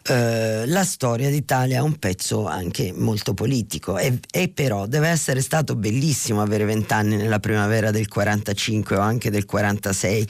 eh, 0.08 0.66
la 0.68 0.84
storia 0.84 1.30
d'Italia 1.30 1.84
un 1.84 1.98
pezzo 1.98 2.46
anche 2.46 2.94
molto 2.96 3.34
politico. 3.34 3.98
E, 3.98 4.20
e 4.32 4.50
però 4.50 4.86
deve 4.86 5.10
essere 5.10 5.42
stato 5.42 5.76
bellissimo 5.76 6.42
avere 6.42 6.66
vent'anni 6.66 7.16
nella 7.16 7.40
primavera 7.40 7.92
del 7.92 8.08
45 8.08 8.85
o 8.94 9.00
anche 9.00 9.32
del 9.32 9.46
46, 9.46 10.28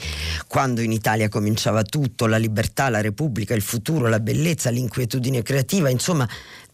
quando 0.48 0.80
in 0.80 0.92
Italia 0.92 1.28
cominciava 1.28 1.82
tutto, 1.82 2.26
la 2.26 2.38
libertà, 2.38 2.88
la 2.88 3.02
repubblica, 3.02 3.54
il 3.54 3.60
futuro, 3.60 4.08
la 4.08 4.20
bellezza, 4.20 4.70
l'inquietudine 4.70 5.42
creativa, 5.42 5.90
insomma 5.90 6.26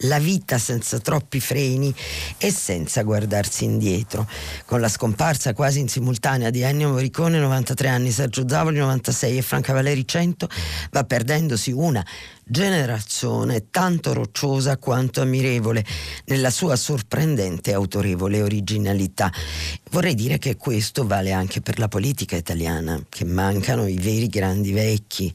la 0.03 0.19
vita 0.19 0.57
senza 0.57 0.99
troppi 0.99 1.39
freni 1.39 1.93
e 2.37 2.51
senza 2.51 3.03
guardarsi 3.03 3.63
indietro. 3.63 4.27
Con 4.65 4.79
la 4.79 4.89
scomparsa 4.89 5.53
quasi 5.53 5.79
in 5.79 5.87
simultanea 5.87 6.49
di 6.49 6.61
Ennio 6.61 6.89
Morricone 6.89 7.39
93 7.39 7.87
anni, 7.87 8.11
Sergio 8.11 8.47
Zavoli 8.47 8.79
96 8.79 9.37
e 9.37 9.41
Franca 9.41 9.73
Valeri 9.73 10.07
100 10.07 10.47
va 10.91 11.03
perdendosi 11.03 11.71
una 11.71 12.05
generazione 12.45 13.69
tanto 13.69 14.13
rocciosa 14.13 14.77
quanto 14.77 15.21
ammirevole 15.21 15.83
nella 16.25 16.49
sua 16.49 16.75
sorprendente 16.75 17.71
e 17.71 17.73
autorevole 17.73 18.41
originalità. 18.41 19.31
Vorrei 19.91 20.15
dire 20.15 20.37
che 20.37 20.57
questo 20.57 21.05
vale 21.05 21.31
anche 21.31 21.61
per 21.61 21.79
la 21.79 21.87
politica 21.87 22.35
italiana, 22.35 23.01
che 23.09 23.25
mancano 23.25 23.87
i 23.87 23.97
veri 23.97 24.27
grandi 24.27 24.71
vecchi. 24.71 25.33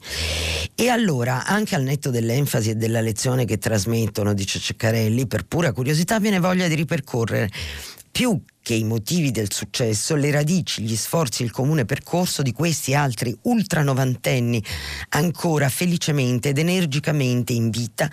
E 0.75 0.89
allora, 0.89 1.45
anche 1.45 1.75
al 1.75 1.83
netto 1.83 2.09
dell'enfasi 2.09 2.71
e 2.71 2.75
della 2.75 3.01
lezione 3.01 3.45
che 3.45 3.57
trasmettono, 3.57 4.33
dice 4.33 4.58
Ceccarelli, 4.59 5.27
per 5.27 5.45
pura 5.45 5.71
curiosità 5.71 6.19
viene 6.19 6.39
voglia 6.39 6.67
di 6.67 6.75
ripercorrere 6.75 7.49
più 8.11 8.41
che 8.61 8.73
i 8.73 8.83
motivi 8.83 9.31
del 9.31 9.51
successo, 9.51 10.15
le 10.15 10.29
radici, 10.29 10.83
gli 10.83 10.95
sforzi, 10.95 11.41
il 11.41 11.51
comune 11.51 11.85
percorso 11.85 12.41
di 12.41 12.51
questi 12.51 12.93
altri 12.93 13.35
ultranovantenni 13.43 14.63
ancora 15.09 15.69
felicemente 15.69 16.49
ed 16.49 16.57
energicamente 16.57 17.53
in 17.53 17.69
vita, 17.69 18.11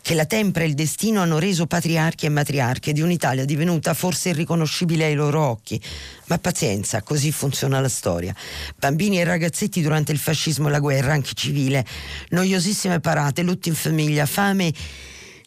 che 0.00 0.14
la 0.14 0.24
tempra 0.24 0.64
e 0.64 0.66
il 0.66 0.74
destino 0.74 1.20
hanno 1.20 1.38
reso 1.38 1.66
patriarchi 1.66 2.26
e 2.26 2.30
matriarche 2.30 2.92
di 2.92 3.00
un'Italia 3.00 3.44
divenuta 3.44 3.94
forse 3.94 4.30
irriconoscibile 4.30 5.04
ai 5.04 5.14
loro 5.14 5.40
occhi. 5.40 5.80
Ma 6.26 6.38
pazienza, 6.38 7.02
così 7.02 7.30
funziona 7.30 7.78
la 7.78 7.88
storia. 7.88 8.34
Bambini 8.76 9.20
e 9.20 9.24
ragazzetti 9.24 9.82
durante 9.82 10.10
il 10.10 10.18
fascismo 10.18 10.66
e 10.66 10.70
la 10.70 10.80
guerra, 10.80 11.12
anche 11.12 11.34
civile, 11.34 11.84
noiosissime 12.30 12.98
parate, 12.98 13.42
lutti 13.42 13.68
in 13.68 13.74
famiglia, 13.74 14.26
fame 14.26 14.72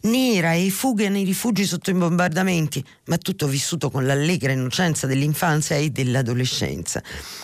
nera 0.06 0.54
e 0.54 0.70
fughe 0.70 1.08
nei 1.08 1.24
rifugi 1.24 1.66
sotto 1.66 1.90
i 1.90 1.94
bombardamenti, 1.94 2.82
ma 3.06 3.18
tutto 3.18 3.46
vissuto 3.46 3.90
con 3.90 4.06
l'allegra 4.06 4.52
innocenza 4.52 5.06
dell'infanzia 5.06 5.76
e 5.76 5.90
dell'adolescenza. 5.90 7.02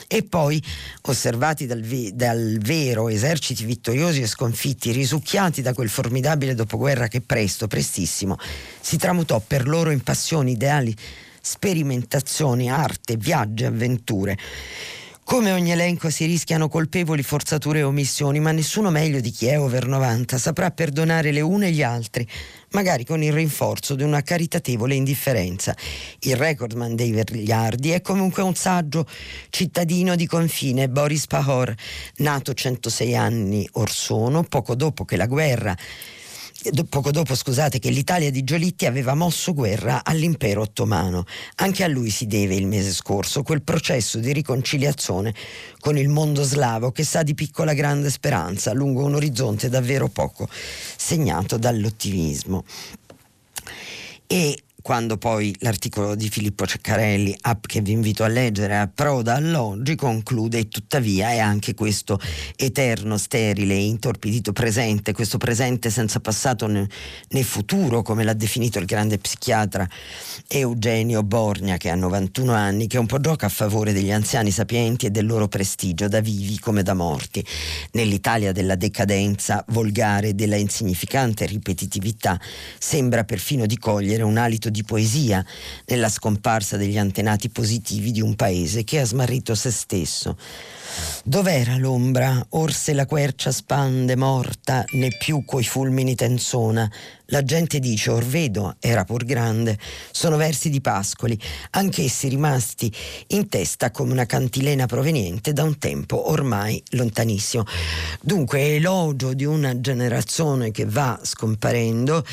E 0.09 0.23
poi, 0.23 0.63
osservati 1.03 1.67
dal, 1.67 1.83
ve- 1.83 2.13
dal 2.15 2.59
vero 2.61 3.09
eserciti 3.09 3.65
vittoriosi 3.65 4.23
e 4.23 4.27
sconfitti, 4.27 4.93
risucchiati 4.93 5.61
da 5.61 5.75
quel 5.75 5.89
formidabile 5.89 6.55
dopoguerra 6.55 7.09
che 7.09 7.21
presto, 7.21 7.67
prestissimo, 7.67 8.39
si 8.81 8.97
tramutò 8.97 9.43
per 9.47 9.69
loro 9.69 9.91
in 9.91 10.01
passioni, 10.03 10.53
ideali, 10.53 10.97
sperimentazioni, 11.41 12.71
arte, 12.71 13.17
viaggi, 13.17 13.65
avventure. 13.65 14.39
Come 15.25 15.53
ogni 15.53 15.71
elenco 15.71 16.11
si 16.11 16.27
rischiano 16.27 16.69
colpevoli 16.69 17.23
forzature 17.23 17.79
e 17.79 17.83
omissioni, 17.85 18.39
ma 18.39 18.51
nessuno 18.51 18.91
meglio 18.91 19.21
di 19.21 19.31
chi 19.31 19.47
è 19.47 19.59
over 19.59 19.87
90 19.87 20.37
saprà 20.37 20.71
perdonare 20.73 21.31
le 21.31 21.41
une 21.41 21.69
e 21.69 21.71
gli 21.71 21.83
altri, 21.83 22.29
magari 22.71 23.07
con 23.07 23.23
il 23.23 23.33
rinforzo 23.33 23.95
di 23.95 24.03
una 24.03 24.21
caritatevole 24.21 24.95
indifferenza. 24.95 25.75
Il 26.21 26.37
recordman 26.37 26.97
dei 26.97 27.13
Vergliardi 27.13 27.91
è 27.91 28.03
comunque 28.03 28.43
un 28.43 28.55
saggio 28.55 29.07
cittadino 29.49 30.17
di 30.17 30.27
confine, 30.27 30.91
Boris 30.91 31.27
Pahor, 31.27 31.73
nato 32.17 32.53
106 32.53 33.17
anni 33.17 33.67
or 33.73 33.91
sono, 33.91 34.43
poco 34.43 34.75
dopo 34.75 35.05
che 35.05 35.17
la 35.17 35.27
guerra 35.27 35.75
poco 36.89 37.11
dopo 37.11 37.35
scusate, 37.35 37.79
che 37.79 37.91
l'Italia 37.91 38.31
di 38.31 38.45
Giolitti 38.45 38.87
aveva 38.87 39.15
mosso 39.15 39.53
guerra 39.55 40.05
all'impero 40.05 40.63
ottomano. 40.63 41.25
Anche 41.57 41.85
a 41.85 41.89
lui 41.89 42.11
si 42.11 42.27
deve 42.27 42.55
il 42.55 42.67
mese 42.67 42.93
scorso 42.93 43.43
quel 43.43 43.63
processo 43.63 44.19
di 44.19 44.33
riconciliazione 44.33 45.35
con 45.81 45.99
il 45.99 46.09
mondo 46.09 46.43
slavo 46.43 46.93
che 46.93 47.05
sa 47.05 47.23
di 47.23 47.35
piccola 47.35 47.75
grande 47.75 48.11
speranza 48.11 48.73
lungo 48.73 49.05
un 49.05 49.15
orizzonte 49.15 49.69
davvero 49.69 50.09
poco 50.09 50.49
segnato 50.97 51.57
dall'ottimismo. 51.57 52.65
E 54.27 54.63
quando 54.83 55.17
poi 55.17 55.55
l'articolo 55.61 56.17
di 56.17 56.29
Filippo 56.29 56.67
Ceccarelli, 56.67 57.37
che 57.61 57.81
vi 57.81 57.93
invito 57.93 58.25
a 58.25 58.29
leggere, 58.29 58.77
approda 58.77 59.37
all'oggi, 59.37 59.95
conclude 59.95 60.67
tuttavia 60.69 61.31
è 61.31 61.39
anche 61.39 61.75
questo 61.75 62.21
eterno, 62.57 63.17
sterile 63.17 63.75
e 63.75 63.85
intorpidito 63.85 64.53
presente, 64.53 65.13
questo 65.13 65.39
presente 65.39 65.89
senza 65.89 66.19
passato 66.19 66.67
né, 66.67 66.89
né 67.29 67.43
futuro, 67.45 68.03
come 68.03 68.25
l'ha 68.25 68.33
definito 68.33 68.81
il 68.81 68.85
grande 68.85 69.19
psichiatra 69.19 69.89
Eugenio 70.49 71.23
Borgna, 71.23 71.77
che 71.77 71.89
ha 71.89 71.95
91 71.95 72.53
anni, 72.53 72.89
che 72.89 72.99
un 72.99 73.07
po' 73.07 73.21
gioca 73.21 73.47
a 73.47 73.51
favore 73.51 73.93
degli 73.93 74.11
anziani 74.11 74.51
sapienti 74.51 75.07
e 75.07 75.11
del 75.11 75.27
loro 75.27 75.47
prestigio, 75.47 76.09
da 76.09 76.21
vivi 76.21 76.59
come 76.59 76.83
da 76.83 76.95
morti. 76.95 77.45
Nell'Italia 77.93 78.51
della 78.51 78.75
decadenza 78.75 79.65
volgare 79.69 80.35
della 80.35 80.57
insignificante 80.57 81.47
ripetitività 81.47 82.41
sembra 82.79 83.23
perfino 83.23 83.65
di 83.65 83.79
cogliere 83.79 84.25
un 84.25 84.37
alito 84.37 84.71
di 84.73 84.83
poesia 84.83 85.47
nella 85.87 86.09
scomparsa 86.09 86.77
degli 86.77 86.99
antenati 86.99 87.51
positivi 87.51 88.11
di 88.11 88.21
un 88.21 88.35
paese 88.35 88.83
che 88.83 88.99
ha 88.99 89.05
smarrito 89.05 89.55
se 89.55 89.71
stesso. 89.71 90.37
Dov'era 91.25 91.77
l'ombra? 91.77 92.45
Orse 92.51 92.93
la 92.93 93.07
quercia 93.07 93.53
spande 93.53 94.17
morta, 94.17 94.85
né 94.93 95.17
più 95.17 95.45
coi 95.45 95.65
fulmini 95.65 96.15
tenzona. 96.15 96.91
La 97.27 97.43
gente 97.45 97.79
dice, 97.79 98.11
or 98.11 98.25
vedo, 98.25 98.77
era 98.79 99.05
pur 99.05 99.25
grande. 99.25 99.79
Sono 100.11 100.37
versi 100.37 100.69
di 100.69 100.83
Pascoli, 100.83 101.39
anch'essi 101.71 102.29
rimasti 102.29 102.93
in 103.29 103.49
testa 103.49 103.91
come 103.91 104.13
una 104.13 104.27
cantilena 104.27 104.85
proveniente 104.85 105.55
da 105.55 105.63
un 105.63 105.79
tempo 105.79 106.31
ormai 106.31 106.83
lontanissimo. 106.91 107.65
Dunque, 108.21 108.75
elogio 108.75 109.33
di 109.33 109.45
una 109.45 109.81
generazione 109.81 110.73
che 110.73 110.85
va 110.85 111.19
scomparendo 111.23 112.25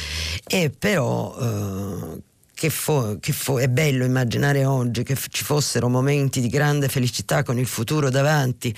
e 0.45 0.69
però 0.69 1.37
eh, 1.39 2.21
che, 2.59 2.69
fo, 2.69 3.15
che 3.21 3.31
fo, 3.31 3.57
è 3.57 3.69
bello 3.69 4.03
immaginare 4.03 4.65
oggi 4.65 5.03
che 5.03 5.15
f- 5.15 5.27
ci 5.29 5.45
fossero 5.45 5.87
momenti 5.87 6.41
di 6.41 6.49
grande 6.49 6.89
felicità 6.89 7.41
con 7.41 7.57
il 7.57 7.65
futuro 7.65 8.09
davanti 8.09 8.75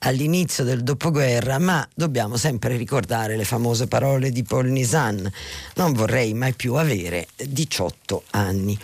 all'inizio 0.00 0.62
del 0.62 0.84
dopoguerra, 0.84 1.58
ma 1.58 1.84
dobbiamo 1.92 2.36
sempre 2.36 2.76
ricordare 2.76 3.36
le 3.36 3.42
famose 3.42 3.88
parole 3.88 4.30
di 4.30 4.44
Paul 4.44 4.68
Nisan, 4.68 5.28
non 5.74 5.92
vorrei 5.94 6.32
mai 6.32 6.54
più 6.54 6.74
avere 6.74 7.26
18 7.34 8.22
anni. 8.30 8.78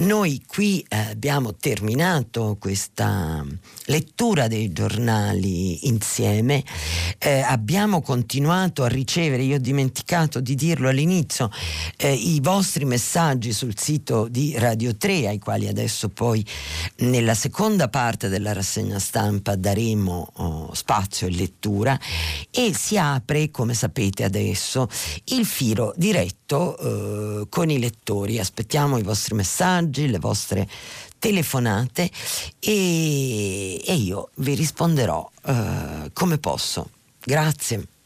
Noi 0.00 0.42
qui 0.46 0.84
eh, 0.86 0.98
abbiamo 0.98 1.54
terminato 1.54 2.58
questa 2.60 3.42
lettura 3.86 4.48
dei 4.48 4.70
giornali 4.70 5.88
insieme, 5.88 6.62
eh, 7.16 7.40
abbiamo 7.40 8.02
continuato 8.02 8.84
a 8.84 8.88
ricevere, 8.88 9.44
io 9.44 9.56
ho 9.56 9.60
dimenticato 9.60 10.40
di 10.40 10.54
dirlo 10.54 10.90
all'inizio, 10.90 11.50
eh, 11.96 12.12
i 12.12 12.38
vostri 12.40 12.84
messaggi 12.84 13.50
sul 13.54 13.76
sito 13.78 14.28
di 14.28 14.54
Radio 14.58 14.96
3, 14.96 15.28
ai 15.28 15.38
quali 15.38 15.68
adesso 15.68 16.08
poi 16.08 16.44
nella 16.98 17.34
seconda 17.34 17.88
parte 17.88 18.28
della 18.28 18.52
rassegna 18.52 18.98
stampa 18.98 19.56
daremo 19.56 20.32
oh, 20.36 20.74
spazio 20.74 21.26
e 21.26 21.30
lettura, 21.30 21.98
e 22.50 22.74
si 22.74 22.98
apre, 22.98 23.50
come 23.50 23.74
sapete 23.74 24.24
adesso, 24.24 24.88
il 25.26 25.46
filo 25.46 25.92
diretto 25.96 26.76
eh, 26.78 27.46
con 27.48 27.70
i 27.70 27.78
lettori. 27.78 28.38
Aspettiamo 28.38 28.98
i 28.98 29.02
vostri 29.02 29.34
messaggi, 29.34 30.08
le 30.08 30.18
vostre 30.18 30.68
telefonate 31.18 32.10
e, 32.58 33.82
e 33.84 33.94
io 33.94 34.30
vi 34.36 34.54
risponderò 34.54 35.28
uh, 35.44 36.10
come 36.12 36.38
posso. 36.38 36.90
Grazie. 37.20 37.97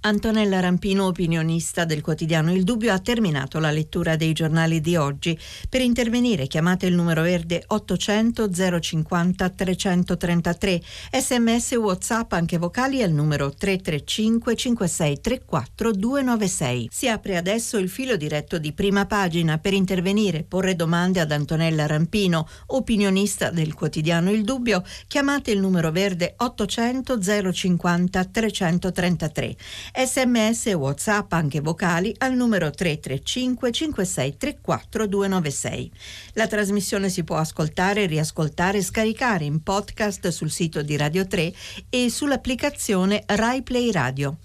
Antonella 0.00 0.60
Rampino, 0.60 1.06
opinionista 1.06 1.84
del 1.84 2.02
quotidiano 2.02 2.52
Il 2.52 2.62
Dubbio, 2.62 2.92
ha 2.92 3.00
terminato 3.00 3.58
la 3.58 3.72
lettura 3.72 4.14
dei 4.14 4.32
giornali 4.32 4.80
di 4.80 4.94
oggi. 4.94 5.36
Per 5.68 5.80
intervenire 5.80 6.46
chiamate 6.46 6.86
il 6.86 6.94
numero 6.94 7.22
verde 7.22 7.64
800 7.66 8.48
050 8.80 9.48
333, 9.50 10.80
sms 11.20 11.72
whatsapp 11.72 12.32
anche 12.32 12.58
vocali 12.58 13.02
al 13.02 13.10
numero 13.10 13.52
335 13.52 14.54
5634 14.54 15.90
296. 15.90 16.88
Si 16.92 17.08
apre 17.08 17.36
adesso 17.36 17.76
il 17.76 17.88
filo 17.88 18.16
diretto 18.16 18.58
di 18.58 18.72
prima 18.72 19.04
pagina 19.04 19.58
per 19.58 19.72
intervenire, 19.72 20.44
porre 20.44 20.76
domande 20.76 21.18
ad 21.18 21.32
Antonella 21.32 21.86
Rampino, 21.86 22.46
opinionista 22.66 23.50
del 23.50 23.74
quotidiano 23.74 24.30
Il 24.30 24.44
Dubbio, 24.44 24.84
chiamate 25.08 25.50
il 25.50 25.58
numero 25.58 25.90
verde 25.90 26.34
800 26.36 27.18
050 27.52 28.24
333 28.26 29.56
sms 29.94 30.66
e 30.66 30.74
whatsapp 30.74 31.32
anche 31.32 31.60
vocali 31.60 32.14
al 32.18 32.34
numero 32.34 32.70
335 32.70 33.72
5634 33.72 35.06
296. 35.06 35.90
La 36.34 36.46
trasmissione 36.46 37.08
si 37.08 37.24
può 37.24 37.36
ascoltare, 37.36 38.06
riascoltare 38.06 38.78
e 38.78 38.82
scaricare 38.82 39.44
in 39.44 39.62
podcast 39.62 40.28
sul 40.28 40.50
sito 40.50 40.82
di 40.82 40.96
Radio 40.96 41.26
3 41.26 41.52
e 41.90 42.10
sull'applicazione 42.10 43.24
Rai 43.26 43.62
Play 43.62 43.90
Radio. 43.90 44.36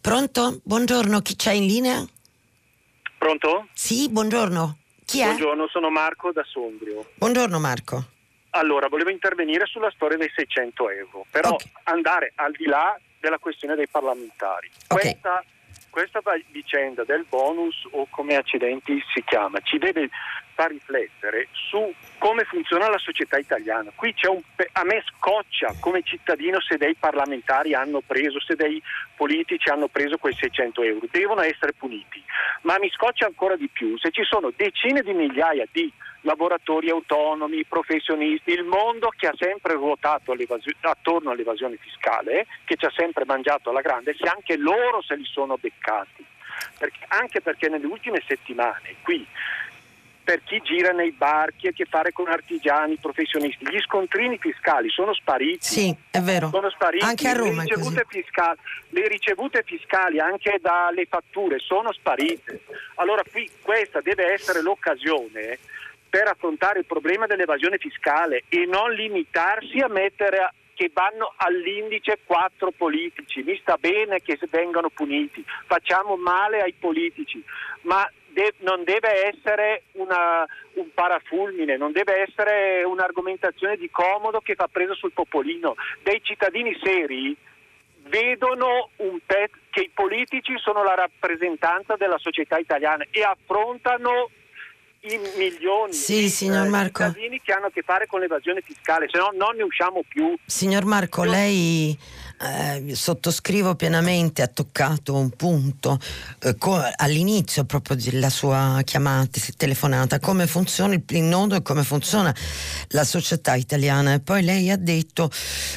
Pronto? 0.00 0.60
Buongiorno, 0.64 1.20
chi 1.20 1.36
c'è 1.36 1.52
in 1.52 1.66
linea? 1.66 2.06
Pronto? 3.18 3.68
Sì, 3.74 4.08
buongiorno. 4.08 4.78
Chi 5.04 5.20
è? 5.20 5.24
Buongiorno, 5.24 5.68
sono 5.68 5.90
Marco 5.90 6.32
da 6.32 6.44
Sondrio. 6.44 7.10
Buongiorno 7.16 7.58
Marco. 7.58 8.04
Allora, 8.50 8.88
volevo 8.88 9.10
intervenire 9.10 9.66
sulla 9.66 9.90
storia 9.94 10.16
dei 10.16 10.30
600 10.34 10.90
euro, 10.90 11.26
però 11.30 11.50
okay. 11.50 11.70
andare 11.84 12.32
al 12.36 12.52
di 12.52 12.64
là 12.64 12.98
della 13.20 13.38
questione 13.38 13.74
dei 13.74 13.88
parlamentari. 13.88 14.70
Okay. 14.88 15.18
Questa, 15.18 15.44
questa 15.90 16.20
vicenda 16.50 17.04
del 17.04 17.26
bonus 17.28 17.86
o 17.90 18.06
come 18.10 18.36
accidenti 18.36 19.02
si 19.12 19.22
chiama 19.24 19.60
ci 19.60 19.78
deve 19.78 20.08
far 20.58 20.70
riflettere 20.70 21.46
su 21.52 21.94
come 22.18 22.42
funziona 22.42 22.88
la 22.88 22.98
società 22.98 23.38
italiana. 23.38 23.92
Qui 23.94 24.12
c'è 24.12 24.28
un, 24.28 24.40
a 24.72 24.82
me 24.82 25.04
scoccia 25.06 25.72
come 25.78 26.02
cittadino 26.02 26.60
se 26.60 26.76
dei 26.76 26.96
parlamentari 26.96 27.74
hanno 27.74 28.00
preso, 28.04 28.40
se 28.40 28.56
dei 28.56 28.82
politici 29.14 29.68
hanno 29.68 29.86
preso 29.86 30.18
quei 30.18 30.34
600 30.34 30.82
euro, 30.82 31.06
devono 31.12 31.42
essere 31.42 31.74
puniti, 31.74 32.20
ma 32.62 32.76
mi 32.80 32.90
scoccia 32.90 33.26
ancora 33.26 33.54
di 33.54 33.68
più 33.68 33.96
se 33.98 34.10
ci 34.10 34.24
sono 34.24 34.52
decine 34.56 35.02
di 35.02 35.12
migliaia 35.12 35.64
di 35.70 35.92
lavoratori 36.22 36.90
autonomi, 36.90 37.64
professionisti, 37.64 38.50
il 38.50 38.64
mondo 38.64 39.12
che 39.16 39.28
ha 39.28 39.34
sempre 39.36 39.74
ruotato 39.74 40.34
attorno 40.80 41.30
all'evasione 41.30 41.76
fiscale, 41.76 42.46
che 42.64 42.76
ci 42.76 42.84
ha 42.84 42.92
sempre 42.94 43.24
mangiato 43.24 43.70
alla 43.70 43.80
grande, 43.80 44.14
se 44.18 44.28
anche 44.28 44.56
loro 44.56 45.02
se 45.02 45.16
li 45.16 45.24
sono 45.24 45.56
beccati. 45.58 46.24
Perché, 46.76 47.04
anche 47.08 47.40
perché 47.40 47.68
nelle 47.68 47.86
ultime 47.86 48.22
settimane 48.26 48.96
qui 49.02 49.26
per 50.28 50.42
chi 50.44 50.60
gira 50.62 50.90
nei 50.90 51.12
bar, 51.12 51.54
chi 51.56 51.68
ha 51.68 51.70
a 51.70 51.72
che 51.72 51.86
fare 51.86 52.12
con 52.12 52.28
artigiani, 52.28 52.98
professionisti. 52.98 53.64
Gli 53.66 53.78
scontrini 53.78 54.36
fiscali 54.36 54.90
sono 54.90 55.14
spariti. 55.14 55.64
Sì, 55.64 55.96
è 56.10 56.20
vero. 56.20 56.50
Sono 56.50 56.68
spariti. 56.68 57.02
Anche 57.02 57.28
a 57.28 57.32
Roma. 57.32 57.62
Le 57.62 57.74
ricevute, 57.74 58.04
fiscali, 58.06 58.58
le 58.90 59.08
ricevute 59.08 59.62
fiscali, 59.64 60.20
anche 60.20 60.58
dalle 60.60 61.06
fatture, 61.06 61.58
sono 61.60 61.94
sparite. 61.94 62.60
Allora 62.96 63.22
qui 63.30 63.48
questa 63.62 64.02
deve 64.02 64.30
essere 64.30 64.60
l'occasione 64.60 65.58
per 66.08 66.28
affrontare 66.28 66.80
il 66.80 66.86
problema 66.86 67.26
dell'evasione 67.26 67.78
fiscale 67.78 68.44
e 68.48 68.66
non 68.66 68.92
limitarsi 68.92 69.78
a 69.78 69.88
mettere 69.88 70.38
a, 70.38 70.52
che 70.74 70.90
vanno 70.92 71.34
all'indice 71.36 72.20
quattro 72.24 72.70
politici. 72.70 73.42
Mi 73.42 73.58
sta 73.60 73.76
bene 73.76 74.20
che 74.20 74.38
vengano 74.48 74.90
puniti, 74.90 75.44
facciamo 75.66 76.16
male 76.16 76.60
ai 76.60 76.72
politici, 76.72 77.42
ma 77.82 78.08
de- 78.28 78.54
non 78.58 78.84
deve 78.84 79.26
essere 79.26 79.82
una, 79.92 80.46
un 80.74 80.92
parafulmine, 80.94 81.76
non 81.76 81.92
deve 81.92 82.22
essere 82.22 82.84
un'argomentazione 82.84 83.76
di 83.76 83.90
comodo 83.90 84.40
che 84.40 84.54
fa 84.54 84.68
preso 84.68 84.94
sul 84.94 85.12
popolino. 85.12 85.74
Dei 86.02 86.20
cittadini 86.22 86.78
seri 86.80 87.36
vedono 88.02 88.90
pet- 89.26 89.58
che 89.70 89.80
i 89.80 89.90
politici 89.92 90.56
sono 90.58 90.82
la 90.82 90.94
rappresentanza 90.94 91.96
della 91.96 92.18
società 92.18 92.56
italiana 92.56 93.04
e 93.10 93.22
affrontano 93.22 94.30
i 95.14 95.20
milioni 95.36 95.92
sì, 95.92 96.20
di 96.20 96.28
signor 96.28 96.66
eh, 96.66 96.68
Marco. 96.68 97.04
cittadini 97.04 97.40
che 97.42 97.52
hanno 97.52 97.66
a 97.66 97.70
che 97.70 97.82
fare 97.82 98.06
con 98.06 98.20
l'evasione 98.20 98.60
fiscale, 98.60 99.08
se 99.10 99.18
no 99.18 99.30
non 99.34 99.56
ne 99.56 99.62
usciamo 99.62 100.02
più. 100.06 100.36
Signor 100.44 100.84
Marco, 100.84 101.24
lei 101.24 101.96
eh, 102.40 102.94
sottoscrivo 102.94 103.74
pienamente, 103.74 104.42
ha 104.42 104.46
toccato 104.46 105.14
un 105.14 105.30
punto 105.30 105.98
eh, 106.40 106.56
co- 106.56 106.82
all'inizio 106.96 107.64
proprio 107.64 107.96
della 107.96 108.30
sua 108.30 108.80
chiamata, 108.84 109.40
telefonata, 109.56 110.18
come 110.18 110.46
funziona 110.46 110.94
il, 110.94 111.02
il 111.08 111.22
nodo 111.22 111.56
e 111.56 111.62
come 111.62 111.82
funziona 111.82 112.34
la 112.88 113.04
società 113.04 113.54
italiana. 113.54 114.14
E 114.14 114.20
poi 114.20 114.42
lei 114.42 114.70
ha 114.70 114.76
detto 114.76 115.30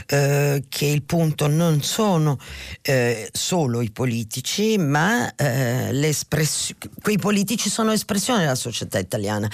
eh, 0.07 0.63
che 0.67 0.85
il 0.85 1.03
punto 1.03 1.47
non 1.47 1.81
sono 1.81 2.37
eh, 2.81 3.29
solo 3.31 3.81
i 3.81 3.91
politici, 3.91 4.77
ma 4.77 5.33
eh, 5.35 6.15
quei 7.01 7.17
politici 7.17 7.69
sono 7.69 7.91
espressione 7.91 8.41
della 8.41 8.55
società 8.55 8.99
italiana. 8.99 9.49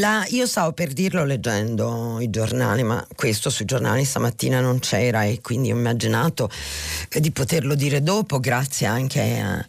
La, 0.00 0.24
io 0.28 0.46
stavo 0.46 0.72
per 0.72 0.92
dirlo 0.92 1.24
leggendo 1.24 2.18
i 2.20 2.30
giornali, 2.30 2.82
ma 2.82 3.04
questo 3.14 3.50
sui 3.50 3.64
giornali 3.64 4.04
stamattina 4.04 4.60
non 4.60 4.78
c'era 4.80 5.24
e 5.24 5.40
quindi 5.40 5.70
ho 5.70 5.76
immaginato 5.76 6.33
fortunato 6.34 6.50
eh, 7.08 7.20
di 7.20 7.30
poterlo 7.30 7.74
dire 7.74 8.02
dopo, 8.02 8.40
grazie 8.40 8.86
anche 8.86 9.38
a 9.38 9.64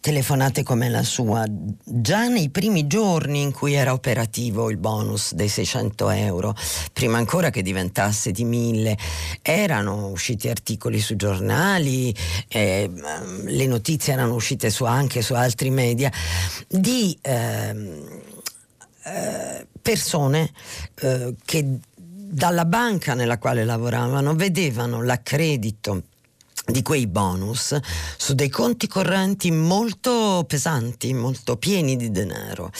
telefonate 0.00 0.62
come 0.62 0.88
la 0.88 1.02
sua. 1.02 1.44
Già 1.48 2.28
nei 2.28 2.50
primi 2.50 2.86
giorni 2.86 3.40
in 3.40 3.52
cui 3.52 3.72
era 3.72 3.92
operativo 3.92 4.70
il 4.70 4.76
bonus 4.76 5.32
dei 5.32 5.48
600 5.48 6.10
euro, 6.10 6.54
prima 6.92 7.16
ancora 7.16 7.50
che 7.50 7.62
diventasse 7.62 8.30
di 8.30 8.44
1000, 8.44 8.96
erano 9.42 10.08
usciti 10.08 10.48
articoli 10.48 11.00
sui 11.00 11.16
giornali, 11.16 12.14
eh, 12.48 12.90
le 13.44 13.66
notizie 13.66 14.12
erano 14.12 14.34
uscite 14.34 14.70
su, 14.70 14.84
anche 14.84 15.22
su 15.22 15.34
altri 15.34 15.70
media, 15.70 16.12
di 16.68 17.16
eh, 17.22 18.04
eh, 19.04 19.66
persone 19.80 20.52
eh, 21.00 21.34
che 21.44 21.78
dalla 22.32 22.64
banca 22.64 23.14
nella 23.14 23.38
quale 23.38 23.64
lavoravano 23.64 24.34
vedevano 24.34 25.02
l'accredito 25.02 26.02
di 26.70 26.82
quei 26.82 27.06
bonus 27.06 27.78
su 28.16 28.34
dei 28.34 28.48
conti 28.48 28.86
correnti 28.86 29.50
molto 29.50 30.44
pesanti, 30.46 31.12
molto 31.12 31.56
pieni 31.56 31.96
di 31.96 32.10
denaro, 32.10 32.70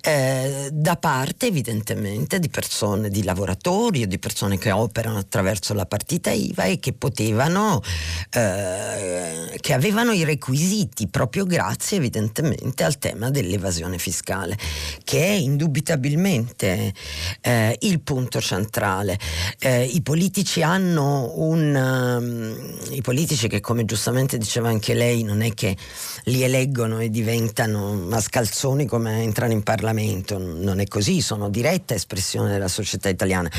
eh, 0.00 0.68
da 0.72 0.96
parte 0.96 1.46
evidentemente 1.46 2.38
di 2.38 2.48
persone, 2.48 3.08
di 3.08 3.22
lavoratori 3.22 4.02
o 4.02 4.06
di 4.06 4.18
persone 4.18 4.58
che 4.58 4.70
operano 4.70 5.18
attraverso 5.18 5.74
la 5.74 5.86
partita 5.86 6.30
IVA 6.30 6.64
e 6.64 6.78
che 6.78 6.92
potevano, 6.92 7.82
eh, 8.30 9.56
che 9.60 9.72
avevano 9.72 10.12
i 10.12 10.24
requisiti 10.24 11.08
proprio 11.08 11.44
grazie 11.44 11.98
evidentemente 11.98 12.84
al 12.84 12.98
tema 12.98 13.30
dell'evasione 13.30 13.98
fiscale, 13.98 14.56
che 15.04 15.24
è 15.24 15.32
indubitabilmente 15.32 16.92
eh, 17.40 17.76
il 17.80 18.00
punto 18.00 18.40
centrale. 18.40 19.18
Eh, 19.58 19.84
I 19.84 20.02
politici 20.02 20.62
hanno 20.62 21.32
un... 21.36 21.74
Um, 21.76 22.94
i 22.94 23.00
politici 23.02 23.25
politici 23.26 23.48
che 23.48 23.60
come 23.60 23.84
giustamente 23.84 24.38
diceva 24.38 24.68
anche 24.68 24.94
lei 24.94 25.24
non 25.24 25.42
è 25.42 25.52
che 25.52 25.76
li 26.26 26.44
eleggono 26.44 27.00
e 27.00 27.10
diventano 27.10 27.92
mascalzoni 27.92 28.86
come 28.86 29.20
entrano 29.20 29.52
in 29.52 29.64
Parlamento, 29.64 30.38
non 30.38 30.78
è 30.78 30.86
così, 30.86 31.20
sono 31.20 31.48
diretta 31.48 31.92
espressione 31.94 32.52
della 32.52 32.68
società 32.68 33.08
italiana. 33.08 33.50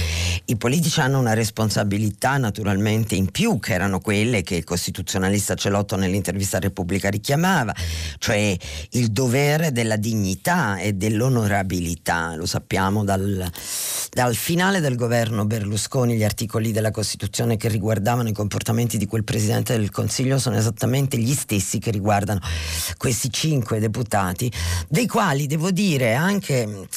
I 0.46 0.56
politici 0.56 1.02
hanno 1.02 1.20
una 1.20 1.34
responsabilità 1.34 2.38
naturalmente 2.38 3.16
in 3.16 3.30
più 3.30 3.60
che 3.60 3.74
erano 3.74 4.00
quelle 4.00 4.42
che 4.42 4.56
il 4.56 4.64
costituzionalista 4.64 5.56
Celotto 5.56 5.98
nell'intervista 5.98 6.56
a 6.56 6.62
Repubblica 6.62 7.10
richiamava, 7.10 7.76
cioè 8.20 8.56
il 8.92 9.12
dovere 9.12 9.74
della 9.74 9.98
dignità 9.98 10.78
e 10.78 10.94
dell'onorabilità, 10.94 12.36
lo 12.36 12.46
sappiamo 12.46 13.04
dal, 13.04 13.52
dal 14.12 14.36
finale 14.36 14.80
del 14.80 14.96
governo 14.96 15.46
Berlusconi, 15.46 16.16
gli 16.16 16.24
articoli 16.24 16.72
della 16.72 16.92
Costituzione 16.92 17.58
che 17.58 17.68
riguardavano 17.68 18.30
i 18.30 18.34
comportamenti 18.34 18.98
di 18.98 19.06
quel 19.06 19.26
presidente 19.26 19.56
Presidente 19.58 19.78
del 19.78 19.92
Consiglio 19.92 20.40
sono 20.40 20.58
esattamente 20.58 21.18
gli 21.18 21.34
stessi 21.34 21.80
che 21.80 21.92
riguardano 21.92 22.40
questi 22.98 23.32
cinque 23.32 23.80
deputati, 23.80 24.52
dei 24.88 25.08
quali 25.08 25.48
devo 25.48 25.72
dire 25.72 26.14
anche 26.14 26.88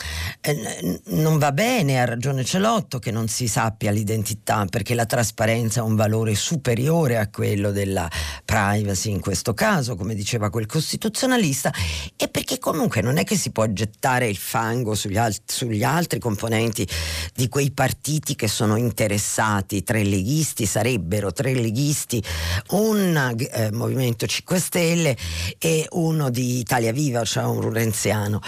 eh, 0.41 1.01
non 1.07 1.39
va 1.39 1.53
bene, 1.53 2.01
ha 2.01 2.05
ragione 2.05 2.45
Celotto, 2.45 2.99
che 2.99 3.11
non 3.11 3.29
si 3.29 3.49
sappia 3.49 3.91
l'identità 3.91 4.65
perché 4.67 4.95
la 4.95 5.07
trasparenza 5.07 5.81
ha 5.81 5.85
un 5.85 5.97
valore 5.97 6.35
superiore 6.35 7.19
a 7.19 7.29
quello 7.29 7.71
della 7.71 8.09
privacy 8.45 9.11
in 9.11 9.21
questo 9.21 9.55
caso, 9.55 9.97
come 9.97 10.15
diceva 10.15 10.51
quel 10.51 10.67
costituzionalista, 10.67 11.73
e 12.17 12.29
perché 12.29 12.59
comunque 12.59 13.01
non 13.01 13.17
è 13.17 13.25
che 13.25 13.37
si 13.37 13.51
può 13.51 13.67
gettare 13.67 14.29
il 14.29 14.37
fango 14.37 14.95
sugli, 14.95 15.17
alt- 15.17 15.51
sugli 15.51 15.83
altri 15.83 16.19
componenti 16.19 16.87
di 17.35 17.49
quei 17.49 17.71
partiti 17.71 18.35
che 18.35 18.49
sono 18.49 18.77
interessati, 18.77 19.83
tre 19.83 20.03
leghisti 20.03 20.67
sarebbero 20.67 21.33
tre 21.33 21.55
leghisti, 21.55 22.23
un 22.70 23.36
eh, 23.51 23.70
Movimento 23.72 24.26
5 24.26 24.59
Stelle 24.59 25.16
e 25.59 25.86
uno 25.91 26.30
di 26.30 26.59
Italia 26.59 26.93
Viva, 26.93 27.24
cioè 27.24 27.45
un 27.45 27.72
renziano. 27.72 28.41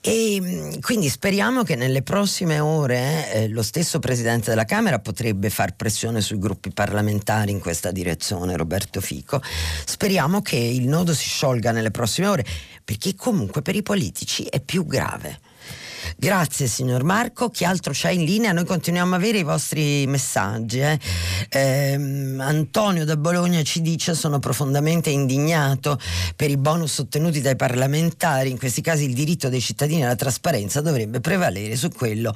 E 0.00 0.38
mm, 0.40 0.80
quindi 0.80 1.08
speriamo 1.08 1.62
che 1.62 1.76
nelle 1.76 2.02
prossime 2.02 2.60
ore 2.60 3.32
eh, 3.32 3.48
lo 3.48 3.62
stesso 3.62 3.98
Presidente 3.98 4.50
della 4.50 4.64
Camera 4.64 4.98
potrebbe 4.98 5.50
far 5.50 5.74
pressione 5.74 6.20
sui 6.20 6.38
gruppi 6.38 6.72
parlamentari 6.72 7.50
in 7.50 7.60
questa 7.60 7.90
direzione, 7.90 8.56
Roberto 8.56 9.00
Fico. 9.00 9.40
Speriamo 9.84 10.42
che 10.42 10.56
il 10.56 10.86
nodo 10.88 11.14
si 11.14 11.28
sciolga 11.28 11.72
nelle 11.72 11.90
prossime 11.90 12.26
ore, 12.26 12.44
perché 12.84 13.14
comunque 13.14 13.62
per 13.62 13.76
i 13.76 13.82
politici 13.82 14.44
è 14.44 14.60
più 14.60 14.86
grave. 14.86 15.43
Grazie 16.16 16.68
signor 16.68 17.02
Marco, 17.02 17.50
chi 17.50 17.64
altro 17.64 17.92
c'è 17.92 18.10
in 18.10 18.24
linea? 18.24 18.52
Noi 18.52 18.64
continuiamo 18.64 19.14
a 19.14 19.18
avere 19.18 19.38
i 19.38 19.42
vostri 19.42 20.06
messaggi. 20.06 20.78
Eh? 20.78 20.98
Eh, 21.50 22.34
Antonio 22.38 23.04
da 23.04 23.16
Bologna 23.16 23.62
ci 23.62 23.82
dice 23.82 24.14
sono 24.14 24.38
profondamente 24.38 25.10
indignato 25.10 25.98
per 26.36 26.50
i 26.50 26.56
bonus 26.56 26.98
ottenuti 26.98 27.40
dai 27.40 27.56
parlamentari, 27.56 28.50
in 28.50 28.58
questi 28.58 28.80
casi 28.80 29.04
il 29.04 29.12
diritto 29.12 29.48
dei 29.48 29.60
cittadini 29.60 30.04
alla 30.04 30.14
trasparenza 30.14 30.80
dovrebbe 30.80 31.20
prevalere 31.20 31.74
su 31.74 31.90
quello 31.90 32.32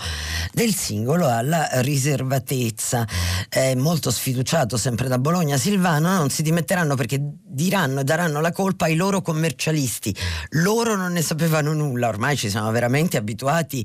del 0.52 0.74
singolo 0.74 1.28
alla 1.28 1.68
riservatezza. 1.80 3.06
È 3.48 3.74
molto 3.74 4.10
sfiduciato 4.10 4.76
sempre 4.76 5.08
da 5.08 5.18
Bologna 5.18 5.56
Silvano, 5.56 6.16
non 6.16 6.30
si 6.30 6.42
dimetteranno 6.42 6.96
perché 6.96 7.18
diranno 7.20 8.00
e 8.00 8.04
daranno 8.04 8.40
la 8.40 8.52
colpa 8.52 8.86
ai 8.86 8.96
loro 8.96 9.22
commercialisti. 9.22 10.14
Loro 10.50 10.96
non 10.96 11.12
ne 11.12 11.22
sapevano 11.22 11.72
nulla, 11.72 12.08
ormai 12.08 12.36
ci 12.36 12.50
siamo 12.50 12.70
veramente 12.70 13.16
abituati 13.16 13.67
abituati 13.68 13.84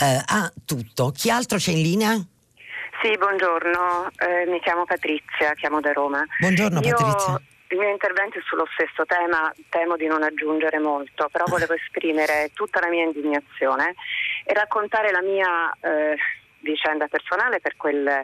eh, 0.00 0.22
a 0.24 0.52
tutto. 0.64 1.10
Chi 1.10 1.30
altro 1.30 1.58
c'è 1.58 1.72
in 1.72 1.82
linea? 1.82 2.14
Sì, 3.02 3.10
buongiorno, 3.18 4.08
eh, 4.16 4.46
mi 4.46 4.60
chiamo 4.60 4.84
Patrizia, 4.84 5.52
chiamo 5.54 5.80
da 5.80 5.92
Roma. 5.92 6.24
Buongiorno 6.38 6.80
Io... 6.80 6.94
Patrizia. 6.96 7.40
Il 7.68 7.80
mio 7.80 7.90
intervento 7.90 8.38
è 8.38 8.42
sullo 8.46 8.66
stesso 8.74 9.04
tema, 9.04 9.52
temo 9.68 9.96
di 9.96 10.06
non 10.06 10.22
aggiungere 10.22 10.78
molto, 10.78 11.28
però 11.32 11.44
volevo 11.48 11.74
esprimere 11.74 12.50
tutta 12.54 12.78
la 12.78 12.88
mia 12.88 13.02
indignazione 13.02 13.94
e 14.44 14.54
raccontare 14.54 15.10
la 15.10 15.22
mia 15.22 15.74
eh, 15.80 16.16
vicenda 16.60 17.08
personale 17.08 17.58
per 17.58 17.74
quel 17.76 18.22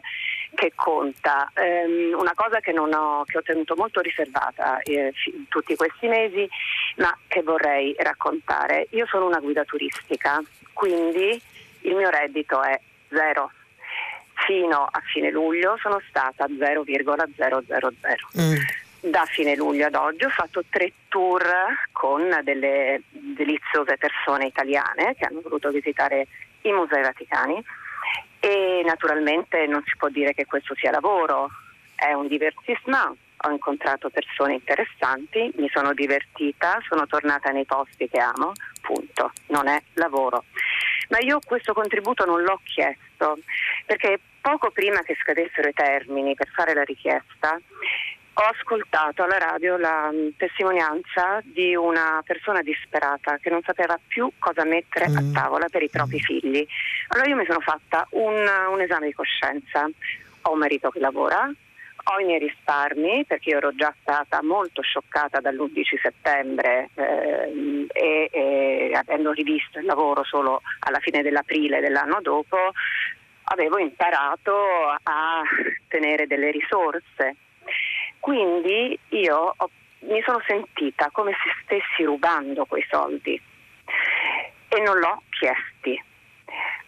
che 0.55 0.73
conta. 0.75 1.51
Um, 1.57 2.19
una 2.19 2.33
cosa 2.35 2.61
che, 2.61 2.77
ho, 2.79 3.25
che, 3.25 3.39
ho, 3.39 3.43
tenuto 3.43 3.75
molto 3.77 4.01
riservata 4.01 4.81
eh, 4.81 5.13
tutti 5.49 5.77
questi 5.77 6.09
mesi, 6.09 6.49
ma 6.97 7.17
che 7.27 7.43
vorrei 7.43 7.95
raccontare. 7.99 8.87
Io 8.91 9.07
sono 9.07 9.27
una 9.27 9.41
guida 9.41 9.65
turistica, 9.65 10.43
quindi 10.73 11.41
il 11.83 11.95
mio 11.95 12.11
reddito 12.11 12.63
è 12.63 12.79
zero. 13.09 13.51
Fino 14.47 14.89
a 14.91 15.01
fine 15.13 15.31
luglio 15.31 15.77
sono 15.81 16.01
stata 16.09 16.47
0,000. 16.47 18.41
Mm. 18.41 18.55
Da 19.03 19.25
fine 19.25 19.57
luglio 19.57 19.87
ad 19.87 19.95
oggi 19.95 20.25
ho 20.25 20.31
fatto 20.31 20.63
tre 20.69 20.93
tour 21.09 21.43
con 21.93 22.39
delle 22.43 23.01
deliziose 23.09 23.97
persone 23.97 24.47
italiane 24.47 25.15
che 25.15 25.25
hanno 25.25 25.41
voluto 25.41 25.71
visitare 25.71 26.27
i 26.63 26.73
musei 26.73 27.03
vaticani 27.03 27.65
e 28.41 28.83
naturalmente 28.85 29.67
non 29.67 29.83
si 29.85 29.97
può 29.97 30.09
dire 30.09 30.33
che 30.33 30.47
questo 30.47 30.75
sia 30.75 30.91
lavoro, 30.91 31.51
è 31.95 32.13
un 32.13 32.27
divertissement. 32.27 33.17
Ho 33.43 33.51
incontrato 33.51 34.11
persone 34.11 34.55
interessanti, 34.55 35.51
mi 35.57 35.69
sono 35.71 35.95
divertita, 35.95 36.79
sono 36.87 37.07
tornata 37.07 37.51
nei 37.51 37.65
posti 37.65 38.07
che 38.09 38.19
amo, 38.19 38.53
punto, 38.83 39.33
non 39.47 39.67
è 39.67 39.81
lavoro. 39.95 40.45
Ma 41.09 41.19
io 41.21 41.39
questo 41.45 41.73
contributo 41.73 42.25
non 42.25 42.43
l'ho 42.43 42.61
chiesto 42.65 43.39
perché 43.87 44.21
poco 44.41 44.71
prima 44.71 45.01
che 45.03 45.17
scadessero 45.21 45.69
i 45.69 45.73
termini 45.73 46.35
per 46.35 46.49
fare 46.49 46.75
la 46.75 46.83
richiesta 46.83 47.59
ho 48.33 48.43
ascoltato 48.43 49.23
alla 49.23 49.39
radio 49.39 49.77
la 49.77 50.11
mm, 50.13 50.29
testimonianza 50.37 51.41
di 51.45 51.75
una 51.75 52.23
persona 52.25 52.63
disperata 52.63 53.39
che 53.39 53.51
non 53.51 53.61
sapeva 53.63 53.99
più 54.07 54.31
cosa 54.39 54.65
mettere 54.65 55.09
mm. 55.09 55.17
a 55.17 55.41
tavola 55.41 55.69
per 55.69 55.83
i 55.83 55.91
propri 55.91 56.17
mm. 56.17 56.21
figli. 56.21 56.67
Allora 57.09 57.29
io 57.29 57.37
mi 57.37 57.45
sono 57.47 57.61
fatta 57.61 58.07
un, 58.11 58.35
un 58.71 58.81
esame 58.81 59.07
di 59.07 59.13
coscienza. 59.13 59.89
Ho 60.43 60.53
un 60.53 60.59
marito 60.59 60.89
che 60.89 61.01
lavora, 61.01 61.53
ho 62.03 62.19
i 62.19 62.25
miei 62.25 62.39
risparmi 62.39 63.25
perché 63.27 63.51
io 63.51 63.59
ero 63.59 63.75
già 63.75 63.95
stata 64.01 64.43
molto 64.43 64.81
scioccata 64.81 65.41
dall'11 65.41 66.01
settembre 66.01 66.89
eh, 66.95 67.87
e, 67.93 68.29
e 68.33 68.93
avendo 68.95 69.33
rivisto 69.33 69.79
il 69.79 69.85
lavoro 69.85 70.25
solo 70.25 70.63
alla 70.81 70.99
fine 71.01 71.23
dell'aprile 71.23 71.81
dell'anno 71.81 72.21
dopo 72.23 72.57
avevo 73.45 73.79
imparato 73.79 74.55
a 75.03 75.43
tenere 75.89 76.27
delle 76.27 76.51
risorse 76.51 77.37
quindi 78.21 78.99
io 79.09 79.55
ho, 79.57 79.71
mi 80.01 80.23
sono 80.23 80.41
sentita 80.47 81.09
come 81.11 81.33
se 81.33 81.51
stessi 81.65 82.05
rubando 82.05 82.65
quei 82.67 82.87
soldi 82.89 83.41
e 84.69 84.81
non 84.81 84.99
l'ho 84.99 85.23
chiesti. 85.31 86.01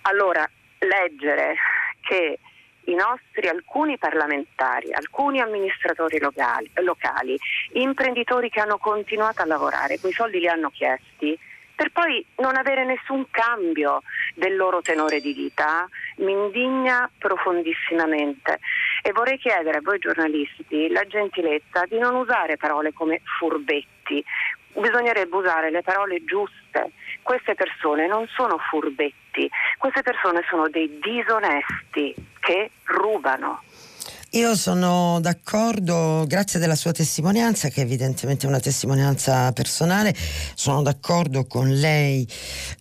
Allora, 0.03 0.49
leggere 0.78 1.57
che 2.01 2.39
i 2.85 2.95
nostri 2.95 3.49
alcuni 3.49 3.99
parlamentari, 3.99 4.93
alcuni 4.93 5.41
amministratori 5.41 6.18
locali, 6.18 6.70
locali, 6.74 7.39
imprenditori 7.72 8.51
che 8.51 8.61
hanno 8.61 8.78
continuato 8.78 9.43
a 9.43 9.47
lavorare, 9.47 10.01
quei 10.01 10.12
soldi 10.12 10.41
li 10.41 10.49
hanno 10.49 10.70
chiesti, 10.70 11.39
per 11.74 11.91
poi 11.91 12.24
non 12.37 12.57
avere 12.57 12.85
nessun 12.85 13.26
cambio 13.30 14.03
del 14.35 14.57
loro 14.57 14.83
tenore 14.83 15.20
di 15.20 15.33
vita, 15.33 15.89
mi 16.18 16.33
indigna 16.33 17.11
profondissimamente 17.18 18.61
e 19.03 19.12
vorrei 19.12 19.36
chiedere 19.38 19.78
a 19.78 19.82
voi 19.82 19.98
giornalisti 19.98 20.88
la 20.88 21.05
gentilezza 21.05 21.84
di 21.86 21.98
non 21.98 22.14
usare 22.14 22.57
parole 22.57 22.92
come 22.92 23.20
furbetti, 23.38 24.24
bisognerebbe 24.74 25.36
usare 25.36 25.70
le 25.70 25.82
parole 25.82 26.24
giuste. 26.24 26.92
Queste 27.22 27.55
persone 27.55 28.07
non 28.07 28.26
sono 28.28 28.59
furbetti, 28.59 29.48
queste 29.78 30.03
persone 30.03 30.42
sono 30.48 30.68
dei 30.68 30.98
disonesti 31.00 32.14
che 32.40 32.70
rubano. 32.84 33.62
Io 34.35 34.57
sono 34.57 35.18
d'accordo, 35.20 36.24
grazie 36.26 36.59
della 36.59 36.74
sua 36.74 36.93
testimonianza, 36.93 37.68
che 37.68 37.83
evidentemente 37.83 38.47
è 38.47 38.49
una 38.49 38.61
testimonianza 38.61 39.53
personale, 39.53 40.16
sono 40.55 40.80
d'accordo 40.80 41.45
con 41.45 41.68
lei 41.68 42.26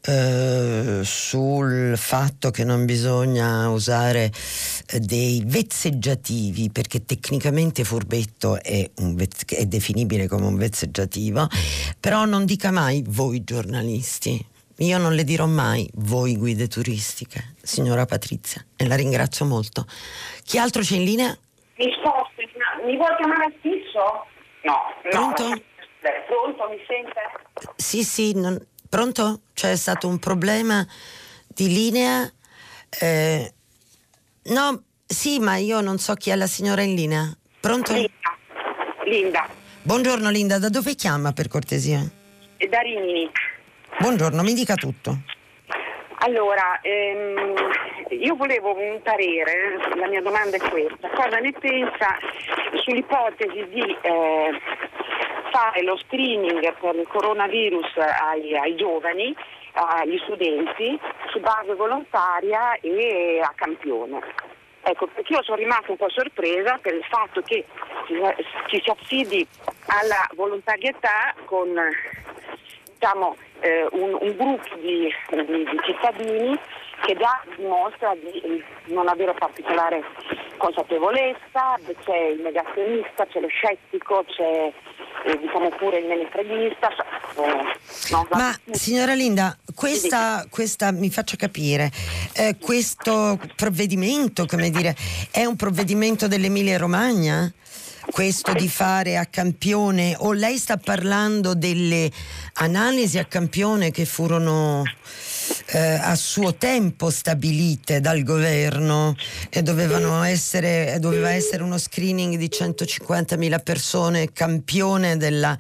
eh, 0.04 1.02
sul 1.04 1.98
fatto 1.98 2.52
che 2.52 2.64
non 2.64 2.86
bisogna 2.86 3.68
usare 3.68 4.32
eh, 4.88 5.02
dei 5.02 5.44
vezzeggiativi, 5.46 6.70
perché 6.70 7.04
tecnicamente 7.04 7.84
furbetto 7.84 8.62
è, 8.62 8.90
vez- 8.96 9.44
è 9.48 9.66
definibile 9.66 10.30
come 10.30 10.46
un 10.46 10.56
vezzeggiativo, 10.56 11.50
però 12.00 12.24
non 12.24 12.46
dica 12.46 12.72
mai 12.72 13.04
voi 13.06 13.44
giornalisti, 13.44 14.42
io 14.82 14.98
non 14.98 15.14
le 15.14 15.24
dirò 15.24 15.46
mai 15.46 15.88
voi 15.96 16.36
guide 16.36 16.68
turistiche, 16.68 17.56
signora 17.62 18.06
Patrizia, 18.06 18.66
e 18.76 18.88
la 18.88 18.96
ringrazio 18.96 19.46
molto. 19.46 19.86
Chi 20.44 20.58
altro 20.58 20.82
c'è 20.82 20.96
in 20.96 21.04
linea? 21.04 21.38
Mi 21.78 21.92
sposto, 22.00 22.42
mi 22.86 22.98
vuoi 22.98 23.16
chiamare 23.18 23.54
fisso? 23.62 24.26
No, 24.64 24.76
Pronto? 25.10 25.50
no. 25.50 25.62
Pronto, 26.28 26.70
mi 26.70 26.78
sente? 26.88 27.74
Sì, 27.76 28.04
sì, 28.04 28.34
non... 28.34 28.60
pronto? 28.90 29.42
C'è 29.54 29.76
stato 29.76 30.08
un 30.08 30.18
problema 30.18 30.86
di 31.48 31.68
linea? 31.68 32.32
Eh... 33.00 33.54
No, 34.46 34.84
sì, 35.06 35.40
ma 35.40 35.58
io 35.58 35.82
non 35.82 36.00
so 36.00 36.16
chi 36.16 36.32
è 36.32 36.36
la 36.36 36.48
signora 36.48 36.82
in 36.82 36.96
linea. 36.96 37.32
Pronto? 37.60 37.94
Linda. 37.94 38.10
Linda. 39.06 39.48
Buongiorno 39.84 40.32
Linda, 40.32 40.58
da 40.58 40.70
dove 40.70 40.96
chiama 40.96 41.34
per 41.34 41.48
cortesia? 41.48 42.00
Da 42.00 42.80
Rimini. 42.80 43.30
Buongiorno, 44.00 44.42
mi 44.42 44.54
dica 44.54 44.76
tutto. 44.76 45.16
Allora, 46.24 46.80
ehm, 46.82 47.56
io 48.10 48.36
volevo 48.36 48.76
un 48.76 49.02
parere, 49.02 49.78
la 49.96 50.08
mia 50.08 50.22
domanda 50.22 50.58
è 50.58 50.60
questa, 50.60 51.10
cosa 51.10 51.38
ne 51.38 51.52
pensa 51.52 52.18
sull'ipotesi 52.84 53.68
di 53.70 53.98
eh, 54.02 54.60
fare 55.52 55.84
lo 55.84 55.98
screening 55.98 56.74
per 56.80 56.96
il 56.96 57.08
coronavirus 57.08 57.98
ai, 57.98 58.56
ai 58.56 58.76
giovani, 58.76 59.36
agli 59.74 60.20
studenti, 60.24 61.00
su 61.32 61.40
base 61.40 61.74
volontaria 61.74 62.74
e 62.82 63.42
a 63.44 63.52
campione? 63.56 64.20
Ecco, 64.84 65.08
perché 65.08 65.34
io 65.34 65.44
sono 65.44 65.58
rimasta 65.58 65.92
un 65.92 65.98
po' 65.98 66.10
sorpresa 66.10 66.80
per 66.82 66.94
il 66.94 67.06
fatto 67.08 67.42
che 67.42 67.66
ci 68.68 68.82
si 68.84 68.90
affidi 68.90 69.48
alla 69.88 70.28
volontarietà 70.34 71.34
con 71.46 71.70
diciamo, 73.02 73.36
eh, 73.62 73.88
un, 73.94 74.16
un, 74.22 74.36
gruppo 74.38 74.76
di, 74.76 75.10
di, 75.32 75.46
di, 75.46 75.80
cittadini 75.84 76.58
che 77.04 77.18
già 77.18 77.42
dimostra 77.58 78.14
di 78.14 78.64
non 78.94 79.08
avere 79.08 79.34
particolare 79.34 80.04
consapevolezza, 80.58 81.80
c'è 82.06 82.18
il 82.18 82.42
negazionista, 82.42 83.26
c'è 83.26 83.40
lo 83.40 83.48
scettico, 83.48 84.24
c'è 84.28 84.72
eh, 85.26 85.38
diciamo 85.40 85.70
pure 85.70 85.98
il 85.98 86.06
menefreghista. 86.06 86.90
Eh, 87.38 88.12
no, 88.12 88.28
Ma 88.30 88.56
signora 88.70 89.16
Linda, 89.16 89.58
questa, 89.74 90.46
questa, 90.48 90.92
mi 90.92 91.10
faccio 91.10 91.38
capire, 91.38 91.90
eh, 92.36 92.58
questo 92.62 93.40
provvedimento, 93.56 94.46
come 94.46 94.70
dire, 94.70 94.96
è 95.32 95.44
un 95.46 95.56
provvedimento 95.56 96.28
dell'Emilia 96.28 96.78
Romagna? 96.78 97.52
Questo 98.12 98.52
di 98.54 98.68
fare 98.68 99.18
a 99.18 99.26
campione 99.26 100.16
o 100.20 100.34
lei 100.34 100.58
sta 100.58 100.78
parlando 100.78 101.54
delle 101.54 102.12
analisi 102.56 103.18
a 103.18 103.26
campione 103.26 103.90
che 103.90 104.06
furono 104.06 104.84
eh, 105.68 105.80
a 105.80 106.14
suo 106.16 106.56
tempo 106.56 107.10
stabilite 107.10 108.02
dal 108.02 108.22
governo 108.24 109.16
e 109.50 109.64
dovevano 109.64 110.24
essere, 110.24 110.98
doveva 111.00 111.32
essere 111.32 111.64
uno 111.64 111.78
screening 111.78 112.36
di 112.36 112.50
150.000 112.52 113.64
persone 113.64 114.34
campione 114.34 115.16
della 115.16 115.58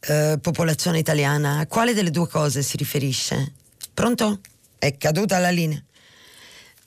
eh, 0.00 0.38
popolazione 0.40 0.98
italiana. 0.98 1.60
A 1.60 1.66
quale 1.66 1.94
delle 1.94 2.10
due 2.10 2.26
cose 2.28 2.62
si 2.62 2.76
riferisce? 2.76 3.52
Pronto? 3.94 4.40
È 4.78 4.96
caduta 4.96 5.38
la 5.38 5.50
linea 5.50 5.82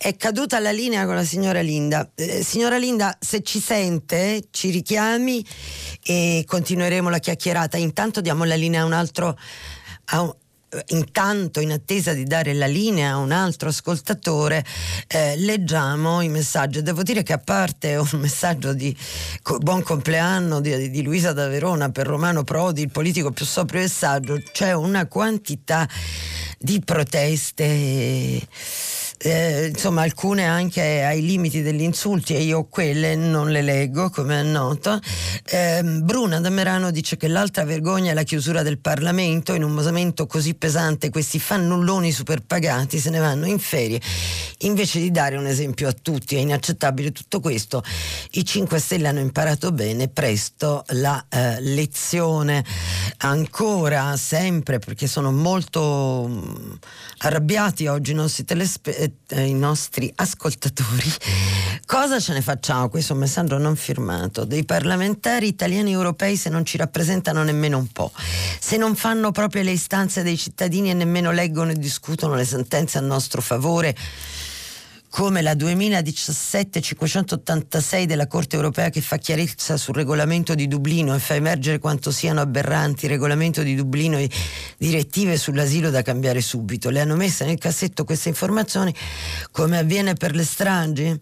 è 0.02 0.16
caduta 0.16 0.60
la 0.60 0.72
linea 0.72 1.06
con 1.06 1.16
la 1.16 1.26
signora 1.26 1.60
Linda. 1.60 2.10
Eh, 2.16 2.42
signora 2.42 2.78
Linda, 2.78 3.18
se 3.20 3.44
ci 3.44 3.60
sente, 3.60 4.46
ci 4.50 4.70
richiami 4.70 5.46
e 6.02 6.46
continueremo 6.48 7.10
la 7.10 7.20
chiacchierata. 7.20 7.76
Intanto 7.76 8.22
diamo 8.22 8.46
la 8.46 8.56
linea 8.56 8.84
a 8.84 8.86
un 8.86 8.94
altro. 8.94 9.38
A 10.12 10.22
un, 10.22 10.34
intanto, 10.88 11.60
in 11.60 11.74
attesa 11.74 12.14
di 12.14 12.24
dare 12.24 12.54
la 12.54 12.66
linea 12.66 13.12
a 13.12 13.18
un 13.18 13.34
altro 13.34 13.68
ascoltatore, 13.68 14.64
eh, 15.10 15.36
leggiamo 15.36 16.22
i 16.22 16.30
messaggi. 16.30 16.82
Devo 16.82 17.04
dire 17.04 17.22
che 17.22 17.34
a 17.34 17.40
parte 17.40 17.98
un 18.00 18.08
messaggio 18.14 18.72
di 18.72 18.96
buon 19.60 19.84
compleanno 19.84 20.62
di, 20.62 20.90
di 20.90 21.04
Luisa 21.04 21.34
da 21.34 21.50
Verona 21.50 21.90
per 21.90 22.08
Romano 22.08 22.46
Prodi, 22.46 22.84
il 22.84 22.90
politico 22.90 23.32
più 23.32 23.44
sobrio 23.44 23.82
e 23.82 23.90
saggio, 23.90 24.42
c'è 24.54 24.72
una 24.72 25.08
quantità 25.08 25.86
di 26.58 26.80
proteste 26.80 28.48
eh, 29.22 29.68
insomma 29.74 30.04
alcune 30.04 30.46
anche 30.46 31.04
ai 31.04 31.22
limiti 31.22 31.62
degli 31.62 31.82
insulti 31.82 32.36
e 32.36 32.42
io 32.42 32.68
quelle 32.68 33.16
non 33.16 33.52
le 33.52 33.62
leggo 33.62 34.10
come 34.10 34.40
è 34.40 34.44
noto. 34.44 34.98
Eh, 35.46 35.82
Bruna 35.84 36.40
da 36.40 36.50
Merano 36.50 36.90
dice 36.90 37.18
che 37.18 37.28
l'altra 37.28 37.66
vergogna 37.66 38.12
è 38.12 38.14
la 38.14 38.24
chiusura 38.24 38.64
del 38.64 38.80
Parlamento, 38.80 39.54
in 39.54 39.64
un 39.64 39.72
momento 39.72 40.26
così 40.26 40.54
pesante 40.56 41.10
questi 41.10 41.38
fannulloni 41.38 42.12
superpagati 42.12 42.98
se 42.98 43.10
ne 43.10 43.20
vanno 43.20 43.46
in 43.46 43.60
ferie, 43.60 44.00
invece 44.60 45.00
di 45.00 45.12
dare 45.12 45.36
un 45.36 45.48
esempio 45.48 45.90
a 45.90 45.94
tutti, 45.94 46.36
è 46.36 46.40
inaccettabile 46.40 47.12
tutto 47.12 47.42
questo, 47.42 47.84
i 48.32 48.46
5 48.46 48.80
Stelle 48.80 49.10
hanno 49.10 49.20
imparato 49.20 49.72
bene 49.74 50.08
presto 50.08 50.86
la 50.90 51.26
eh, 51.28 51.60
lezione, 51.60 52.64
ancora 53.18 54.16
sempre 54.16 54.80
perché 54.80 55.08
sono 55.08 55.32
molto 55.32 56.26
mm, 56.30 56.72
arrabbiati 57.20 57.88
oggi 57.88 58.12
i 58.12 58.16
nostri 58.16 58.46
telespe- 58.46 59.09
eh, 59.30 59.46
i 59.46 59.54
nostri 59.54 60.12
ascoltatori. 60.16 61.12
Cosa 61.86 62.20
ce 62.20 62.34
ne 62.34 62.42
facciamo? 62.42 62.90
Questo 62.90 63.16
messaggio 63.16 63.58
non 63.58 63.76
firmato. 63.76 64.46
Dei 64.46 64.64
parlamentari 64.64 65.48
italiani 65.48 65.92
e 65.92 65.94
europei 65.94 66.36
se 66.36 66.50
non 66.50 66.66
ci 66.66 66.78
rappresentano 66.78 67.44
nemmeno 67.44 67.78
un 67.78 67.88
po', 67.88 68.12
se 68.60 68.78
non 68.78 68.96
fanno 68.96 69.32
proprio 69.32 69.64
le 69.64 69.72
istanze 69.72 70.24
dei 70.24 70.38
cittadini 70.38 70.90
e 70.90 70.94
nemmeno 70.94 71.32
leggono 71.32 71.72
e 71.72 71.76
discutono 71.76 72.36
le 72.36 72.46
sentenze 72.46 72.98
a 72.98 73.02
nostro 73.02 73.42
favore 73.42 73.96
come 75.10 75.42
la 75.42 75.54
2017-586 75.54 78.04
della 78.04 78.28
Corte 78.28 78.56
europea 78.56 78.92
che 78.92 79.02
fa 79.02 79.18
chiarezza 79.18 79.76
sul 79.76 79.96
regolamento 79.96 80.54
di 80.54 80.68
Dublino 80.68 81.16
e 81.16 81.20
fa 81.20 81.34
emergere 81.34 81.80
quanto 81.80 82.12
siano 82.12 82.42
aberranti 82.42 83.06
il 83.06 83.12
regolamento 83.12 83.64
di 83.64 83.74
Dublino 83.74 84.20
e 84.20 84.30
direttive 84.78 85.36
sull'asilo 85.38 85.90
da 85.90 86.04
cambiare 86.04 86.42
subito. 86.42 86.92
Le 86.92 87.02
hanno 87.02 87.16
messe 87.16 87.46
nel 87.46 87.58
cassetto 87.58 88.04
queste 88.04 88.30
informazioni 88.30 88.94
come 89.52 89.80
avviene 89.80 90.14
per 90.14 90.36
le 90.36 90.44
stragi? 90.44 91.20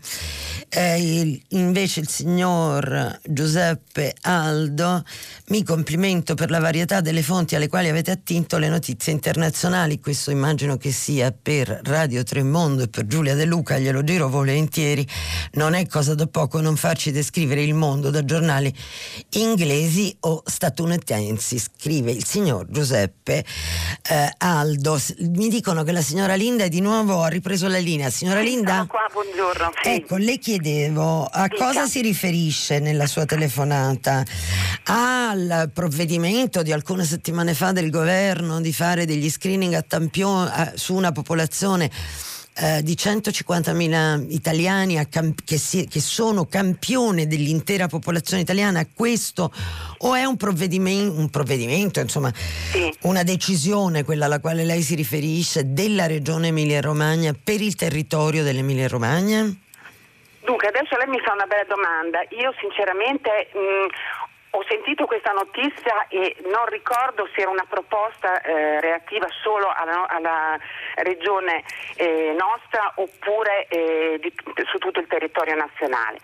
Eh, 0.69 1.41
invece 1.49 1.99
il 2.01 2.09
signor 2.09 3.19
Giuseppe 3.23 4.13
Aldo 4.21 5.01
mi 5.47 5.63
complimento 5.63 6.35
per 6.35 6.49
la 6.49 6.59
varietà 6.59 6.99
delle 6.99 7.23
fonti 7.23 7.55
alle 7.55 7.69
quali 7.69 7.87
avete 7.87 8.11
attinto 8.11 8.57
le 8.57 8.67
notizie 8.67 9.13
internazionali. 9.13 10.01
Questo 10.01 10.29
immagino 10.29 10.75
che 10.75 10.91
sia 10.91 11.31
per 11.31 11.79
Radio 11.85 12.21
Tremondo 12.23 12.83
e 12.83 12.89
per 12.89 13.07
Giulia 13.07 13.33
De 13.33 13.45
Luca 13.45 13.76
glielo 13.77 14.03
giro 14.03 14.29
volentieri, 14.29 15.07
non 15.53 15.73
è 15.73 15.87
cosa 15.87 16.15
da 16.15 16.27
poco 16.27 16.61
non 16.61 16.75
farci 16.75 17.11
descrivere 17.11 17.61
il 17.63 17.73
mondo 17.73 18.09
da 18.09 18.23
giornali 18.23 18.73
inglesi 19.31 20.15
o 20.21 20.41
statunitensi, 20.45 21.59
scrive 21.59 22.11
il 22.11 22.25
signor 22.25 22.65
Giuseppe 22.69 23.43
eh, 24.09 24.33
Aldo. 24.37 24.99
Mi 25.19 25.49
dicono 25.49 25.83
che 25.83 25.91
la 25.91 26.01
signora 26.01 26.35
Linda 26.35 26.63
è 26.63 26.69
di 26.69 26.81
nuovo 26.81 27.23
ha 27.23 27.27
ripreso 27.27 27.67
la 27.67 27.77
linea. 27.77 28.09
Signora 28.09 28.39
sì, 28.39 28.45
Linda? 28.45 28.85
qua, 28.87 29.07
buongiorno. 29.11 29.71
Sì. 29.81 29.89
Ecco, 29.89 30.15
le 30.17 30.37
chiedevo 30.37 31.25
a 31.25 31.47
Dica. 31.47 31.65
cosa 31.65 31.87
si 31.87 32.01
riferisce 32.01 32.79
nella 32.79 33.07
sua 33.07 33.25
telefonata? 33.25 34.23
Al 34.85 35.69
provvedimento 35.73 36.61
di 36.61 36.71
alcune 36.71 37.03
settimane 37.03 37.53
fa 37.53 37.71
del 37.71 37.89
governo 37.89 38.61
di 38.61 38.73
fare 38.73 39.05
degli 39.05 39.29
screening 39.29 39.73
a 39.73 39.81
tampione 39.81 40.73
su 40.75 40.93
una 40.93 41.11
popolazione 41.11 41.89
eh, 42.59 42.81
di 42.81 42.93
150.000 42.93 44.25
italiani 44.29 45.07
camp- 45.09 45.43
che, 45.45 45.57
si- 45.57 45.87
che, 45.87 45.99
sono 45.99 46.45
campione 46.45 47.27
dell'intera 47.27 47.87
popolazione 47.87 48.41
italiana, 48.41 48.85
questo 48.91 49.51
o 49.99 50.15
è 50.15 50.23
un 50.23 50.37
provvedimento, 50.37 51.19
un 51.19 51.29
provvedimento 51.29 51.99
insomma, 51.99 52.31
sì. 52.33 52.91
una 53.01 53.23
decisione, 53.23 54.03
quella 54.03 54.25
alla 54.25 54.39
quale 54.39 54.63
lei 54.63 54.81
si 54.81 54.95
riferisce, 54.95 55.73
della 55.73 56.07
regione 56.07 56.47
Emilia-Romagna 56.47 57.35
per 57.41 57.61
il 57.61 57.75
territorio 57.75 58.43
dell'Emilia-Romagna? 58.43 59.53
Dunque, 60.47 60.69
adesso 60.69 60.95
lei 60.97 61.07
mi 61.07 61.19
fa 61.19 61.33
una 61.33 61.45
bella 61.45 61.65
domanda. 61.67 62.21
Io 62.39 62.53
sinceramente 62.59 63.49
mh, 63.53 64.26
ho 64.57 64.65
sentito 64.67 65.05
questa 65.05 65.31
notizia 65.33 66.07
e 66.07 66.35
non 66.49 66.65
ricordo 66.65 67.27
se 67.35 67.41
era 67.41 67.51
una 67.51 67.65
proposta 67.69 68.41
eh, 68.41 68.81
relativa 68.81 69.27
solo 69.43 69.71
alla, 69.71 70.07
alla 70.07 70.57
regione 70.95 71.63
eh, 71.95 72.35
nostra 72.35 72.91
oppure 72.95 73.67
eh, 73.67 74.17
di, 74.19 74.33
su 74.65 74.79
tutto 74.79 74.99
il 74.99 75.07
territorio 75.07 75.53
nazionale. 75.53 76.17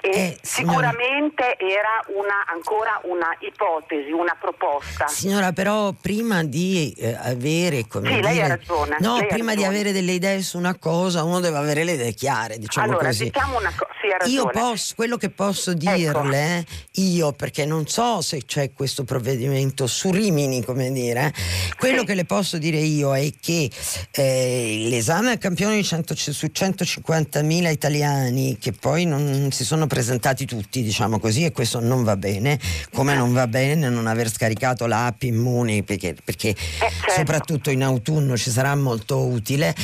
Eh, 0.00 0.36
sicuramente 0.40 1.56
era 1.58 2.00
una, 2.08 2.44
ancora 2.46 3.00
una 3.04 3.34
ipotesi, 3.40 4.10
una 4.10 4.36
proposta. 4.38 5.06
Signora, 5.06 5.52
però 5.52 5.92
prima 5.92 6.42
di 6.42 6.94
eh, 6.96 7.16
avere 7.18 7.86
come 7.86 8.08
sì, 8.08 8.14
dire, 8.14 8.26
lei 8.26 8.40
ha 8.42 8.46
ragione. 8.48 8.96
No, 9.00 9.18
lei 9.18 9.28
prima 9.28 9.54
di 9.54 9.64
avere 9.64 9.92
delle 9.92 10.12
idee 10.12 10.42
su 10.42 10.58
una 10.58 10.76
cosa, 10.76 11.22
uno 11.22 11.40
deve 11.40 11.58
avere 11.58 11.84
le 11.84 11.92
idee 11.92 12.12
chiare, 12.12 12.58
diciamo 12.58 12.92
allora, 12.92 13.06
così. 13.06 13.24
Diciamo 13.24 13.58
una 13.58 13.72
cosa, 13.76 13.92
sì, 14.24 14.30
io 14.32 14.46
posso, 14.48 14.94
quello 14.94 15.16
che 15.16 15.30
posso 15.30 15.70
ecco. 15.70 15.78
dirle, 15.78 16.58
ecco. 16.58 16.70
io 16.92 17.32
perché 17.32 17.64
non 17.66 17.86
so 17.86 18.20
se 18.20 18.44
c'è 18.44 18.72
questo 18.72 19.04
provvedimento 19.04 19.86
su 19.86 20.10
Rimini, 20.10 20.64
come 20.64 20.92
dire, 20.92 21.32
quello 21.78 22.00
sì. 22.00 22.06
che 22.06 22.14
le 22.14 22.24
posso 22.24 22.58
dire 22.58 22.78
io 22.78 23.14
è 23.14 23.30
che 23.40 23.70
eh, 24.12 24.84
l'esame 24.88 25.32
a 25.32 25.38
campione 25.38 25.82
100, 25.82 26.14
su 26.14 26.46
150.000 26.52 27.70
italiani 27.70 28.58
che 28.58 28.72
poi 28.72 29.04
non 29.04 29.50
si 29.50 29.64
sono 29.64 29.73
sono 29.74 29.88
presentati 29.88 30.46
tutti, 30.46 30.82
diciamo 30.84 31.18
così, 31.18 31.44
e 31.44 31.50
questo 31.50 31.80
non 31.80 32.04
va 32.04 32.16
bene, 32.16 32.60
come 32.92 33.16
non 33.16 33.32
va 33.32 33.48
bene 33.48 33.88
non 33.88 34.06
aver 34.06 34.30
scaricato 34.30 34.86
l'app 34.86 35.22
Immuni, 35.22 35.82
perché, 35.82 36.14
perché 36.22 36.50
eh, 36.50 36.56
certo. 36.56 37.12
soprattutto 37.12 37.70
in 37.70 37.82
autunno 37.82 38.36
ci 38.36 38.52
sarà 38.52 38.76
molto 38.76 39.18
utile. 39.18 39.74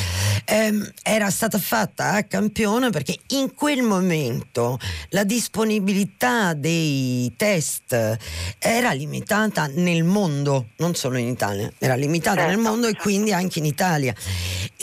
Eh, 0.45 0.93
era 1.03 1.29
stata 1.29 1.59
fatta 1.59 2.13
a 2.13 2.23
campione 2.23 2.89
perché 2.89 3.17
in 3.29 3.53
quel 3.53 3.83
momento 3.83 4.79
la 5.09 5.25
disponibilità 5.25 6.53
dei 6.53 7.31
test 7.35 8.17
era 8.59 8.91
limitata 8.91 9.69
nel 9.73 10.05
mondo, 10.05 10.67
non 10.77 10.95
solo 10.95 11.17
in 11.17 11.27
Italia, 11.27 11.69
era 11.77 11.95
limitata 11.95 12.43
certo. 12.43 12.49
nel 12.49 12.59
mondo 12.59 12.87
e 12.87 12.95
quindi 12.95 13.33
anche 13.33 13.59
in 13.59 13.65
Italia. 13.65 14.15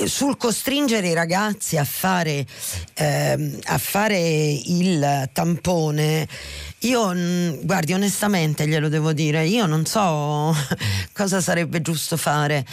sul 0.05 0.37
costringere 0.37 1.09
i 1.09 1.15
ragazzi 1.15 1.79
a 1.79 1.85
fare, 1.85 2.45
eh, 2.95 3.59
a 3.65 3.79
fare 3.79 4.19
il 4.19 4.98
tampone 5.35 6.29
Io, 6.83 7.13
mm, 7.13 7.63
guardi, 7.63 7.93
onestamente 7.93 8.69
glielo 8.69 8.89
devo 8.89 9.13
dire, 9.13 9.45
io 9.45 9.67
non 9.67 9.85
so 9.85 10.55
cosa 11.13 11.41
sarebbe 11.41 11.83
giusto 11.83 12.17
fare. 12.17 12.65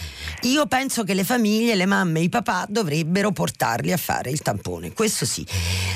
Io 0.42 0.66
penso 0.66 1.02
che 1.02 1.12
le 1.12 1.24
famiglie, 1.24 1.74
le 1.74 1.86
mamme 1.86 2.20
e 2.20 2.22
i 2.22 2.28
papà 2.28 2.66
dovrebbero 2.68 3.32
portarli 3.32 3.90
a 3.90 3.96
fare 3.96 4.30
il 4.30 4.42
tampone, 4.42 4.92
questo 4.92 5.26
sì. 5.26 5.44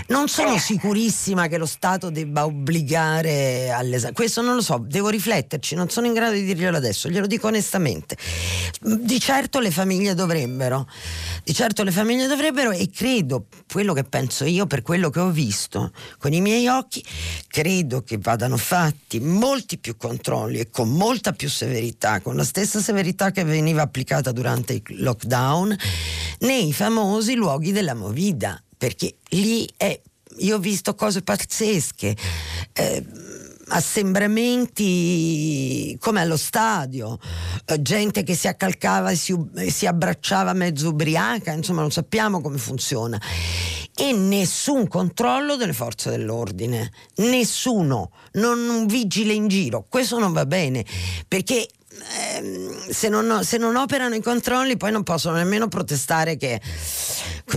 Non 0.08 0.26
sono 0.26 0.58
sicurissima 0.58 1.46
che 1.46 1.56
lo 1.56 1.66
Stato 1.66 2.10
debba 2.10 2.44
obbligare 2.44 3.70
all'esame, 3.70 4.12
questo 4.12 4.42
non 4.42 4.56
lo 4.56 4.62
so, 4.62 4.82
devo 4.84 5.08
rifletterci, 5.08 5.76
non 5.76 5.88
sono 5.88 6.08
in 6.08 6.12
grado 6.12 6.32
di 6.32 6.42
dirglielo 6.42 6.76
adesso, 6.76 7.08
glielo 7.08 7.28
dico 7.28 7.46
onestamente. 7.46 8.16
Di 8.80 9.20
certo 9.20 9.60
le 9.60 9.70
famiglie 9.70 10.14
dovrebbero, 10.14 10.88
di 11.44 11.54
certo 11.54 11.84
le 11.84 11.92
famiglie 11.92 12.26
dovrebbero 12.26 12.72
e 12.72 12.90
credo, 12.92 13.46
quello 13.70 13.92
che 13.92 14.02
penso 14.02 14.44
io 14.44 14.66
per 14.66 14.82
quello 14.82 15.10
che 15.10 15.20
ho 15.20 15.30
visto 15.30 15.92
con 16.18 16.32
i 16.32 16.40
miei 16.40 16.66
occhi, 16.66 17.04
credo 17.46 17.99
che 18.02 18.18
vadano 18.18 18.56
fatti 18.56 19.20
molti 19.20 19.78
più 19.78 19.96
controlli 19.96 20.58
e 20.58 20.70
con 20.70 20.90
molta 20.90 21.32
più 21.32 21.48
severità, 21.48 22.20
con 22.20 22.36
la 22.36 22.44
stessa 22.44 22.80
severità 22.80 23.30
che 23.30 23.44
veniva 23.44 23.82
applicata 23.82 24.32
durante 24.32 24.74
il 24.74 25.02
lockdown, 25.02 25.76
nei 26.40 26.72
famosi 26.72 27.34
luoghi 27.34 27.72
della 27.72 27.94
movida, 27.94 28.62
perché 28.76 29.16
lì 29.30 29.68
è, 29.76 29.98
io 30.38 30.56
ho 30.56 30.60
visto 30.60 30.94
cose 30.94 31.22
pazzesche. 31.22 32.16
Eh, 32.72 33.04
assembramenti 33.70 35.96
come 36.00 36.20
allo 36.20 36.36
stadio, 36.36 37.18
eh, 37.66 37.82
gente 37.82 38.22
che 38.22 38.34
si 38.34 38.48
accalcava 38.48 39.10
e 39.10 39.16
si, 39.16 39.36
si, 39.68 39.86
abbracciava 39.86 40.52
mezzo 40.52 40.88
ubriaca, 40.88 41.52
insomma 41.52 41.80
non 41.80 41.90
sappiamo 41.90 42.40
come 42.40 42.58
funziona. 42.58 43.20
E 44.02 44.12
nessun 44.12 44.88
controllo 44.88 45.56
delle 45.56 45.74
forze 45.74 46.08
dell'ordine, 46.08 46.90
nessuno, 47.16 48.12
non 48.32 48.58
un 48.66 48.86
vigile 48.86 49.34
in 49.34 49.46
giro, 49.46 49.84
questo 49.90 50.18
non 50.18 50.32
va 50.32 50.46
bene, 50.46 50.86
perché 51.28 51.68
ehm, 52.18 52.88
se, 52.88 53.10
non, 53.10 53.44
se, 53.44 53.58
non, 53.58 53.76
operano 53.76 54.14
i 54.14 54.22
controlli 54.22 54.78
poi 54.78 54.90
non 54.90 55.02
possono 55.02 55.36
nemmeno 55.36 55.68
protestare 55.68 56.38
che 56.38 56.62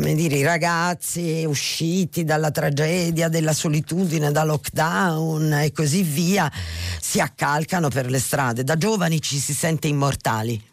dire, 0.01 0.35
i 0.35 0.43
ragazzi 0.43 1.45
usciti 1.47 2.25
dalla 2.25 2.51
tragedia, 2.51 3.29
della 3.29 3.53
solitudine, 3.53 4.29
da 4.33 4.43
lockdown 4.43 5.53
e 5.53 5.71
così 5.71 6.03
via 6.03 6.51
si 6.99 7.21
accalcano 7.21 7.87
per 7.87 8.09
le 8.09 8.19
strade. 8.19 8.65
Da 8.65 8.75
giovani 8.75 9.21
ci 9.21 9.37
si 9.37 9.53
sente 9.53 9.87
immortali. 9.87 10.71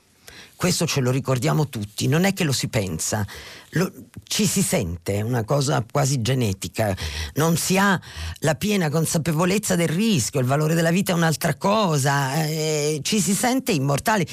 Questo 0.60 0.86
ce 0.86 1.00
lo 1.00 1.10
ricordiamo 1.10 1.70
tutti, 1.70 2.06
non 2.06 2.24
è 2.24 2.34
che 2.34 2.44
lo 2.44 2.52
si 2.52 2.68
pensa, 2.68 3.26
lo, 3.70 3.90
ci 4.24 4.44
si 4.44 4.60
sente, 4.60 5.14
è 5.14 5.20
una 5.22 5.42
cosa 5.42 5.82
quasi 5.90 6.20
genetica, 6.20 6.94
non 7.36 7.56
si 7.56 7.78
ha 7.78 7.98
la 8.40 8.54
piena 8.56 8.90
consapevolezza 8.90 9.74
del 9.74 9.88
rischio, 9.88 10.38
il 10.38 10.44
valore 10.44 10.74
della 10.74 10.90
vita 10.90 11.12
è 11.12 11.14
un'altra 11.14 11.54
cosa, 11.54 12.44
eh, 12.44 13.00
ci 13.02 13.22
si 13.22 13.32
sente 13.32 13.72
immortali. 13.72 14.26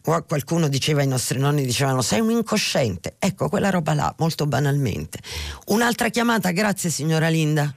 Qualcuno 0.00 0.68
diceva, 0.68 1.02
i 1.02 1.08
nostri 1.08 1.40
nonni 1.40 1.64
dicevano, 1.64 2.00
sei 2.00 2.20
un 2.20 2.30
incosciente, 2.30 3.16
ecco 3.18 3.48
quella 3.48 3.70
roba 3.70 3.92
là, 3.92 4.14
molto 4.18 4.46
banalmente. 4.46 5.18
Un'altra 5.66 6.10
chiamata, 6.10 6.52
grazie 6.52 6.90
signora 6.90 7.28
Linda. 7.28 7.74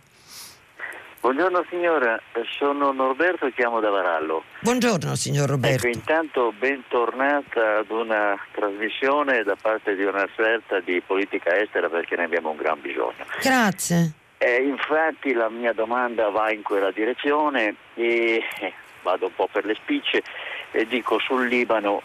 Buongiorno 1.25 1.65
signora, 1.71 2.21
sono 2.55 2.91
Norberto 2.91 3.47
e 3.47 3.53
chiamo 3.53 3.79
da 3.79 3.89
Varallo. 3.89 4.43
Buongiorno 4.59 5.15
signor 5.15 5.49
Roberto. 5.49 5.87
Ecco, 5.87 5.97
intanto 5.97 6.53
bentornata 6.55 7.79
ad 7.79 7.89
una 7.89 8.37
trasmissione 8.51 9.41
da 9.41 9.55
parte 9.59 9.95
di 9.95 10.03
una 10.03 10.23
esperta 10.23 10.81
di 10.81 11.01
politica 11.01 11.59
estera 11.59 11.89
perché 11.89 12.15
ne 12.15 12.25
abbiamo 12.25 12.51
un 12.51 12.57
gran 12.57 12.79
bisogno. 12.79 13.25
Grazie. 13.41 14.11
Eh, 14.37 14.67
infatti 14.67 15.33
la 15.33 15.49
mia 15.49 15.73
domanda 15.73 16.29
va 16.29 16.51
in 16.51 16.61
quella 16.61 16.91
direzione 16.91 17.73
e 17.95 18.43
eh, 18.59 18.73
vado 19.01 19.25
un 19.25 19.33
po' 19.33 19.49
per 19.51 19.65
le 19.65 19.73
spicce 19.73 20.21
e 20.69 20.85
dico 20.85 21.17
sul 21.17 21.47
Libano 21.47 22.03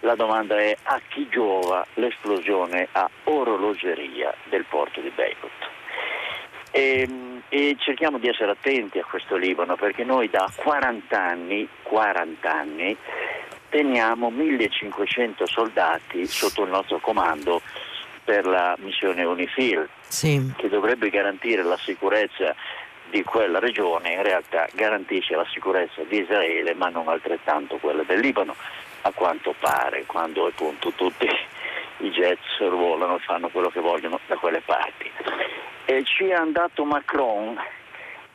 la 0.00 0.14
domanda 0.14 0.58
è 0.58 0.74
a 0.84 0.98
chi 1.08 1.28
giova 1.28 1.86
l'esplosione 1.94 2.88
a 2.92 3.10
orologeria 3.24 4.34
del 4.48 4.64
porto 4.64 5.02
di 5.02 5.12
Beirut? 5.14 5.52
Ehm, 6.70 7.33
e 7.54 7.76
cerchiamo 7.78 8.18
di 8.18 8.26
essere 8.26 8.50
attenti 8.50 8.98
a 8.98 9.04
questo 9.04 9.36
Libano 9.36 9.76
perché 9.76 10.02
noi 10.02 10.28
da 10.28 10.50
40 10.52 11.16
anni, 11.16 11.68
40 11.84 12.52
anni 12.52 12.96
teniamo 13.68 14.28
1500 14.28 15.46
soldati 15.46 16.26
sotto 16.26 16.64
il 16.64 16.70
nostro 16.70 16.98
comando 16.98 17.62
per 18.24 18.44
la 18.44 18.74
missione 18.80 19.22
UNIFIL 19.22 19.88
sì. 20.08 20.52
che 20.56 20.68
dovrebbe 20.68 21.10
garantire 21.10 21.62
la 21.62 21.78
sicurezza 21.78 22.56
di 23.08 23.22
quella 23.22 23.60
regione, 23.60 24.14
in 24.14 24.22
realtà 24.22 24.66
garantisce 24.72 25.36
la 25.36 25.46
sicurezza 25.52 26.02
di 26.08 26.22
Israele 26.22 26.74
ma 26.74 26.88
non 26.88 27.06
altrettanto 27.06 27.76
quella 27.76 28.02
del 28.02 28.18
Libano 28.18 28.56
a 29.02 29.12
quanto 29.12 29.54
pare 29.60 30.02
quando 30.06 30.46
appunto 30.46 30.90
tutti 30.90 31.28
i 31.98 32.10
jets 32.10 32.58
volano 32.68 33.16
e 33.16 33.20
fanno 33.20 33.48
quello 33.48 33.68
che 33.68 33.80
vogliono 33.80 34.18
da 34.26 34.36
quelle 34.36 34.60
parti 34.60 35.10
e 35.84 36.02
ci 36.04 36.26
è 36.26 36.32
andato 36.32 36.84
Macron 36.84 37.58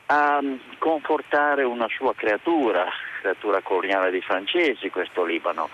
a 0.07 0.39
confortare 0.77 1.63
una 1.63 1.87
sua 1.87 2.13
creatura, 2.15 2.85
creatura 3.21 3.61
coloniale 3.61 4.09
dei 4.09 4.21
francesi, 4.21 4.89
questo 4.89 5.23
Libano. 5.23 5.69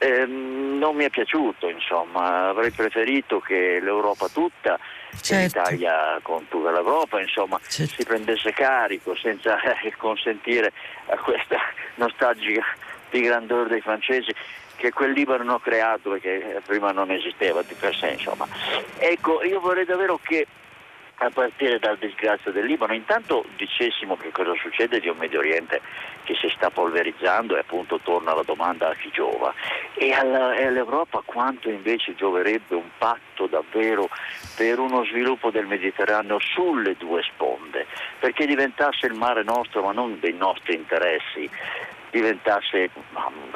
Eh, 0.00 0.26
non 0.26 0.94
mi 0.94 1.04
è 1.04 1.10
piaciuto, 1.10 1.68
insomma, 1.68 2.50
avrei 2.50 2.70
preferito 2.70 3.40
che 3.40 3.80
l'Europa 3.80 4.28
tutta, 4.28 4.78
certo. 5.20 5.58
l'Italia 5.58 6.20
con 6.22 6.46
tutta 6.46 6.70
l'Europa, 6.70 7.20
insomma, 7.20 7.58
certo. 7.68 7.94
si 7.94 8.04
prendesse 8.04 8.52
carico 8.52 9.16
senza 9.16 9.58
consentire 9.98 10.72
a 11.06 11.16
questa 11.16 11.58
nostalgica 11.96 12.62
di 13.10 13.22
grandore 13.22 13.70
dei 13.70 13.80
francesi 13.80 14.32
che 14.78 14.92
quel 14.92 15.10
Libano 15.10 15.42
hanno 15.42 15.58
creato 15.58 16.10
perché 16.10 16.62
prima 16.64 16.92
non 16.92 17.10
esisteva 17.10 17.62
di 17.62 17.74
per 17.74 17.94
sé, 17.94 18.10
insomma. 18.10 18.46
Ecco, 18.98 19.42
io 19.42 19.60
vorrei 19.60 19.84
davvero 19.84 20.18
che 20.22 20.46
a 21.20 21.30
partire 21.30 21.78
dal 21.78 21.98
disgrazio 21.98 22.52
del 22.52 22.64
Libano. 22.64 22.94
Intanto 22.94 23.44
dicessimo 23.56 24.16
che 24.16 24.30
cosa 24.30 24.52
succede 24.54 25.00
di 25.00 25.08
un 25.08 25.16
Medio 25.16 25.40
Oriente 25.40 25.80
che 26.22 26.34
si 26.34 26.48
sta 26.54 26.70
polverizzando 26.70 27.56
e 27.56 27.60
appunto 27.60 27.98
torna 28.02 28.34
la 28.34 28.42
domanda 28.42 28.90
a 28.90 28.94
chi 28.94 29.10
giova. 29.10 29.52
E, 29.94 30.08
e 30.08 30.12
all'Europa 30.12 31.22
quanto 31.24 31.68
invece 31.68 32.14
gioverebbe 32.14 32.74
un 32.74 32.88
patto 32.98 33.46
davvero 33.46 34.08
per 34.56 34.78
uno 34.78 35.04
sviluppo 35.04 35.50
del 35.50 35.66
Mediterraneo 35.66 36.38
sulle 36.38 36.94
due 36.96 37.22
sponde, 37.22 37.86
perché 38.20 38.46
diventasse 38.46 39.06
il 39.06 39.14
mare 39.14 39.42
nostro 39.42 39.82
ma 39.82 39.92
non 39.92 40.18
dei 40.20 40.34
nostri 40.34 40.74
interessi, 40.74 41.50
diventasse, 42.10 42.90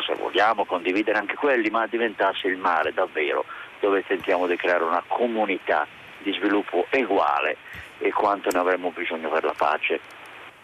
se 0.05 0.15
vogliamo 0.15 0.65
condividere 0.65 1.19
anche 1.19 1.35
quelli, 1.35 1.71
ma 1.71 1.87
diventasse 1.87 2.49
il 2.49 2.57
mare 2.57 2.93
davvero 2.93 3.45
dove 3.81 4.05
tentiamo 4.07 4.47
di 4.47 4.57
creare 4.57 4.85
una 4.85 5.03
comunità 5.07 5.87
di 6.19 6.33
sviluppo 6.33 6.87
uguale 6.93 7.57
e 7.99 8.11
quanto 8.13 8.51
ne 8.51 8.59
avremmo 8.59 8.91
bisogno 8.91 9.29
per 9.29 9.45
la 9.45 9.55
pace 9.57 10.01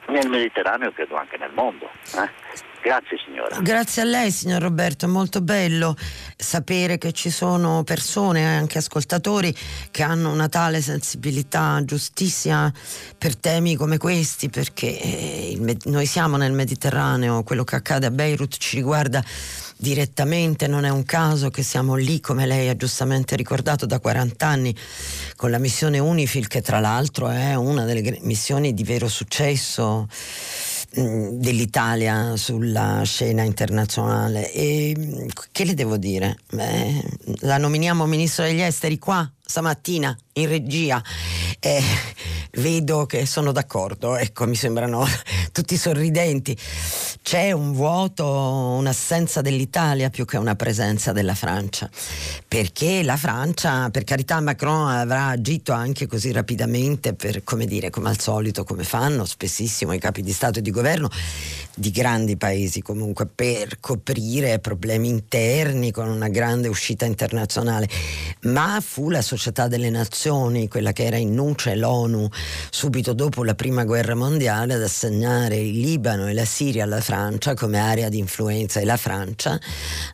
nel 0.08 0.28
Mediterraneo 0.28 0.88
e 0.88 0.92
credo 0.92 1.16
anche 1.16 1.36
nel 1.36 1.52
mondo. 1.54 1.90
Eh? 2.16 2.66
Grazie 2.80 3.18
signora. 3.24 3.58
Grazie 3.60 4.02
a 4.02 4.04
lei 4.04 4.30
signor 4.30 4.62
Roberto, 4.62 5.04
è 5.04 5.08
molto 5.08 5.40
bello 5.40 5.96
sapere 6.36 6.96
che 6.96 7.12
ci 7.12 7.28
sono 7.28 7.82
persone, 7.82 8.46
anche 8.46 8.78
ascoltatori, 8.78 9.54
che 9.90 10.02
hanno 10.02 10.30
una 10.30 10.48
tale 10.48 10.80
sensibilità 10.80 11.80
giustissima 11.84 12.72
per 13.18 13.36
temi 13.36 13.74
come 13.74 13.98
questi, 13.98 14.48
perché 14.48 14.98
eh, 14.98 15.76
noi 15.86 16.06
siamo 16.06 16.36
nel 16.36 16.52
Mediterraneo, 16.52 17.42
quello 17.42 17.64
che 17.64 17.76
accade 17.76 18.06
a 18.06 18.10
Beirut 18.10 18.56
ci 18.56 18.76
riguarda 18.76 19.22
direttamente, 19.78 20.66
non 20.66 20.84
è 20.84 20.90
un 20.90 21.04
caso 21.04 21.50
che 21.50 21.62
siamo 21.62 21.94
lì, 21.94 22.20
come 22.20 22.46
lei 22.46 22.68
ha 22.68 22.76
giustamente 22.76 23.36
ricordato, 23.36 23.86
da 23.86 24.00
40 24.00 24.46
anni 24.46 24.74
con 25.36 25.50
la 25.50 25.58
missione 25.58 25.98
Unifil, 25.98 26.48
che 26.48 26.60
tra 26.60 26.80
l'altro 26.80 27.28
è 27.28 27.54
una 27.54 27.84
delle 27.84 28.18
missioni 28.22 28.74
di 28.74 28.82
vero 28.82 29.08
successo 29.08 30.08
mm, 30.98 31.38
dell'Italia 31.38 32.36
sulla 32.36 33.02
scena 33.04 33.42
internazionale. 33.42 34.52
E 34.52 35.26
che 35.52 35.64
le 35.64 35.74
devo 35.74 35.96
dire? 35.96 36.38
Beh, 36.50 37.02
la 37.40 37.56
nominiamo 37.56 38.04
ministro 38.06 38.44
degli 38.44 38.60
esteri 38.60 38.98
qua 38.98 39.30
stamattina 39.48 40.14
in 40.34 40.46
regia. 40.46 41.02
Eh, 41.58 41.82
vedo 42.52 43.06
che 43.06 43.24
sono 43.24 43.50
d'accordo, 43.50 44.16
ecco, 44.16 44.46
mi 44.46 44.54
sembrano 44.54 45.06
tutti 45.52 45.76
sorridenti. 45.76 46.56
C'è 47.22 47.52
un 47.52 47.72
vuoto, 47.72 48.26
un'assenza 48.26 49.40
dell'Italia 49.40 50.10
più 50.10 50.26
che 50.26 50.36
una 50.36 50.54
presenza 50.54 51.12
della 51.12 51.34
Francia, 51.34 51.88
perché 52.46 53.02
la 53.02 53.16
Francia, 53.16 53.88
per 53.88 54.04
carità, 54.04 54.38
Macron 54.40 54.90
avrà 54.90 55.28
agito 55.28 55.72
anche 55.72 56.06
così 56.06 56.30
rapidamente 56.30 57.14
per, 57.14 57.42
come 57.42 57.64
dire, 57.64 57.88
come 57.88 58.10
al 58.10 58.20
solito, 58.20 58.64
come 58.64 58.84
fanno 58.84 59.24
spessissimo 59.24 59.94
i 59.94 59.98
capi 59.98 60.22
di 60.22 60.32
Stato 60.32 60.58
e 60.58 60.62
di 60.62 60.70
governo 60.70 61.08
di 61.78 61.90
grandi 61.92 62.36
paesi 62.36 62.82
comunque, 62.82 63.26
per 63.26 63.78
coprire 63.78 64.58
problemi 64.58 65.08
interni 65.08 65.92
con 65.92 66.08
una 66.08 66.28
grande 66.28 66.66
uscita 66.66 67.04
internazionale, 67.04 67.88
ma 68.42 68.82
fu 68.84 69.10
la 69.10 69.22
società 69.22 69.68
delle 69.68 69.88
nazioni, 69.88 70.66
quella 70.66 70.92
che 70.92 71.04
era 71.04 71.16
in 71.16 71.34
nuce 71.34 71.76
l'ONU, 71.76 72.28
subito 72.70 73.12
dopo 73.12 73.44
la 73.44 73.54
prima 73.54 73.84
guerra 73.84 74.16
mondiale 74.16 74.74
ad 74.74 74.82
assegnare 74.82 75.56
il 75.56 75.78
Libano 75.78 76.26
e 76.26 76.34
la 76.34 76.44
Siria 76.44 76.82
alla 76.82 77.00
Francia 77.00 77.54
come 77.54 77.78
area 77.78 78.08
di 78.08 78.18
influenza. 78.18 78.80
E 78.80 78.84
la 78.84 78.96
Francia 78.96 79.58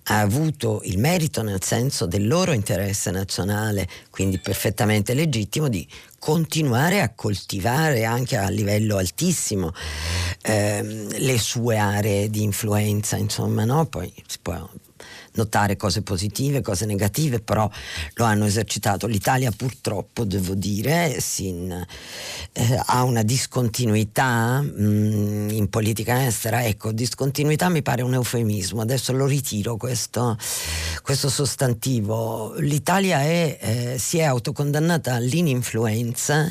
ha 0.04 0.20
avuto 0.20 0.82
il 0.84 0.98
merito 0.98 1.42
nel 1.42 1.62
senso 1.62 2.04
del 2.04 2.26
loro 2.26 2.52
interesse 2.52 3.10
nazionale, 3.10 3.88
quindi 4.10 4.38
perfettamente 4.38 5.14
legittimo, 5.14 5.68
di 5.68 5.86
continuare 6.25 7.03
a 7.03 7.12
coltivare 7.14 8.07
anche 8.07 8.39
a 8.39 8.49
livello 8.49 8.97
altissimo 8.97 9.75
ehm, 10.41 11.18
le 11.18 11.39
sue 11.39 11.77
aree 11.77 12.31
di 12.31 12.43
influenza, 12.43 13.18
insomma, 13.18 13.66
no? 13.66 13.85
Poi 13.85 14.11
si 14.27 14.39
può 14.41 14.66
notare 15.35 15.76
cose 15.76 16.03
positive, 16.03 16.61
cose 16.61 16.87
negative, 16.87 17.41
però 17.41 17.68
lo 18.14 18.24
hanno 18.24 18.45
esercitato. 18.45 19.07
L'Italia 19.07 19.51
purtroppo, 19.51 20.24
devo 20.24 20.55
dire, 20.55 21.20
sin, 21.20 21.70
eh, 22.53 22.82
ha 22.87 23.03
una 23.03 23.22
discontinuità 23.22 24.61
mh, 24.61 24.82
mm, 24.82 25.49
in 25.51 25.68
politica 25.68 26.26
estera. 26.26 26.64
Ecco, 26.64 26.93
discontinuità 26.93 27.68
mi 27.68 27.82
pare 27.82 28.03
un 28.03 28.14
eufemismo, 28.14 28.80
adesso 28.80 29.12
lo 29.12 29.26
ritiro 29.26 29.76
questo, 29.76 30.37
questo 31.03 31.28
sostantivo. 31.28 32.55
L'Italia 32.59 33.20
è, 33.22 33.59
eh, 33.61 33.99
si 33.99 34.18
è 34.18 34.24
autocondannata 34.24 35.14
all'ininfluenza 35.14 36.51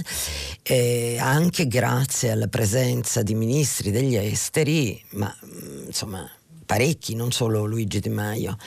eh, 0.63 1.17
anche 1.19 1.67
grazie 1.67 2.31
alla 2.31 2.47
presenza 2.47 3.21
di 3.21 3.35
ministri 3.35 3.91
degli 3.91 4.15
esteri, 4.15 5.01
ma 5.11 5.33
mm, 5.45 5.85
insomma 5.87 6.29
parecchi, 6.63 7.15
non 7.15 7.31
solo 7.31 7.65
Luigi 7.65 7.99
Di 7.99 8.09
Maio. 8.09 8.57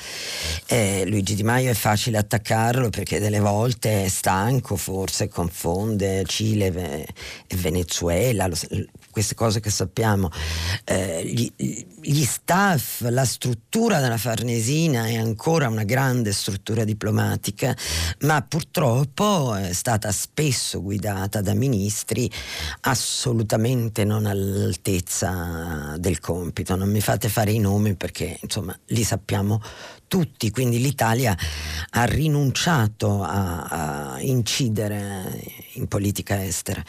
Eh, 0.67 1.05
Luigi 1.07 1.35
Di 1.35 1.43
Maio 1.43 1.71
è 1.71 1.75
facile 1.75 2.19
attaccarlo 2.19 2.91
perché 2.91 3.19
delle 3.19 3.41
volte 3.41 4.05
è 4.05 4.09
stanco, 4.09 4.77
forse 4.77 5.29
confonde 5.29 6.25
Cile 6.25 7.07
e 7.47 7.57
Venezuela, 7.57 8.49
queste 9.17 9.35
cose 9.35 9.61
che 9.61 9.71
sappiamo. 9.71 10.29
Eh, 10.85 11.25
gli, 11.25 11.51
gli, 12.03 12.25
staff, 12.25 13.01
la 13.09 13.25
struttura 13.25 13.99
della 13.99 14.19
Farnesina 14.19 15.07
è 15.07 15.17
ancora 15.17 15.69
una 15.69 15.85
grande 15.85 16.35
struttura 16.35 16.85
diplomatica, 16.85 17.75
ma 18.21 18.43
purtroppo 18.43 19.55
è 19.55 19.73
stata 19.73 20.13
spesso 20.13 20.83
guidata 20.83 21.41
da 21.41 21.55
ministri 21.55 22.31
assolutamente 22.81 24.05
non 24.05 24.27
all'altezza 24.27 25.95
del 25.97 26.21
compito. 26.21 26.77
Non 26.77 26.91
mi 26.91 27.01
fate 27.01 27.31
fare 27.31 27.53
i 27.53 27.59
nomi 27.59 27.95
perché 27.95 28.39
insomma 28.43 28.79
li 28.89 29.03
sappiamo 29.03 29.63
tutti, 29.63 29.96
quindi 30.51 30.81
l'Italia 30.81 31.37
ha 31.91 32.05
rinunciato 32.05 33.23
a, 33.23 34.15
a 34.15 34.21
incidere 34.21 35.65
in 35.73 35.89
politica 35.89 36.43
estera 36.45 36.83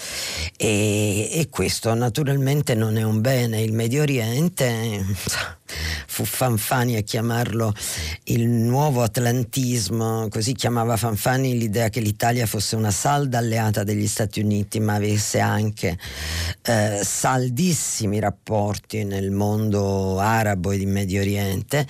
e, 0.55 1.29
e, 1.31 1.47
questo 1.49 1.93
naturalmente 1.93 2.75
non 2.75 2.97
è 2.97 3.03
un 3.03 3.21
bene. 3.21 3.61
Il 3.61 3.73
Medio 3.73 4.01
Oriente 4.01 5.03
fu 6.05 6.25
Fanfani 6.25 6.95
a 6.95 7.01
chiamarlo 7.01 7.73
il 8.25 8.47
nuovo 8.47 9.03
atlantismo, 9.03 10.27
così 10.29 10.53
chiamava 10.53 10.97
Fanfani 10.97 11.57
l'idea 11.57 11.89
che 11.89 11.99
l'Italia 11.99 12.45
fosse 12.45 12.75
una 12.75 12.91
salda 12.91 13.37
alleata 13.37 13.83
degli 13.83 14.07
Stati 14.07 14.39
Uniti 14.39 14.79
ma 14.79 14.95
avesse 14.95 15.39
anche 15.39 15.97
eh, 16.63 16.99
saldissimi 17.03 18.19
rapporti 18.19 19.03
nel 19.03 19.31
mondo 19.31 20.19
arabo 20.19 20.71
e 20.71 20.77
di 20.77 20.85
Medio 20.85 21.21
Oriente 21.21 21.85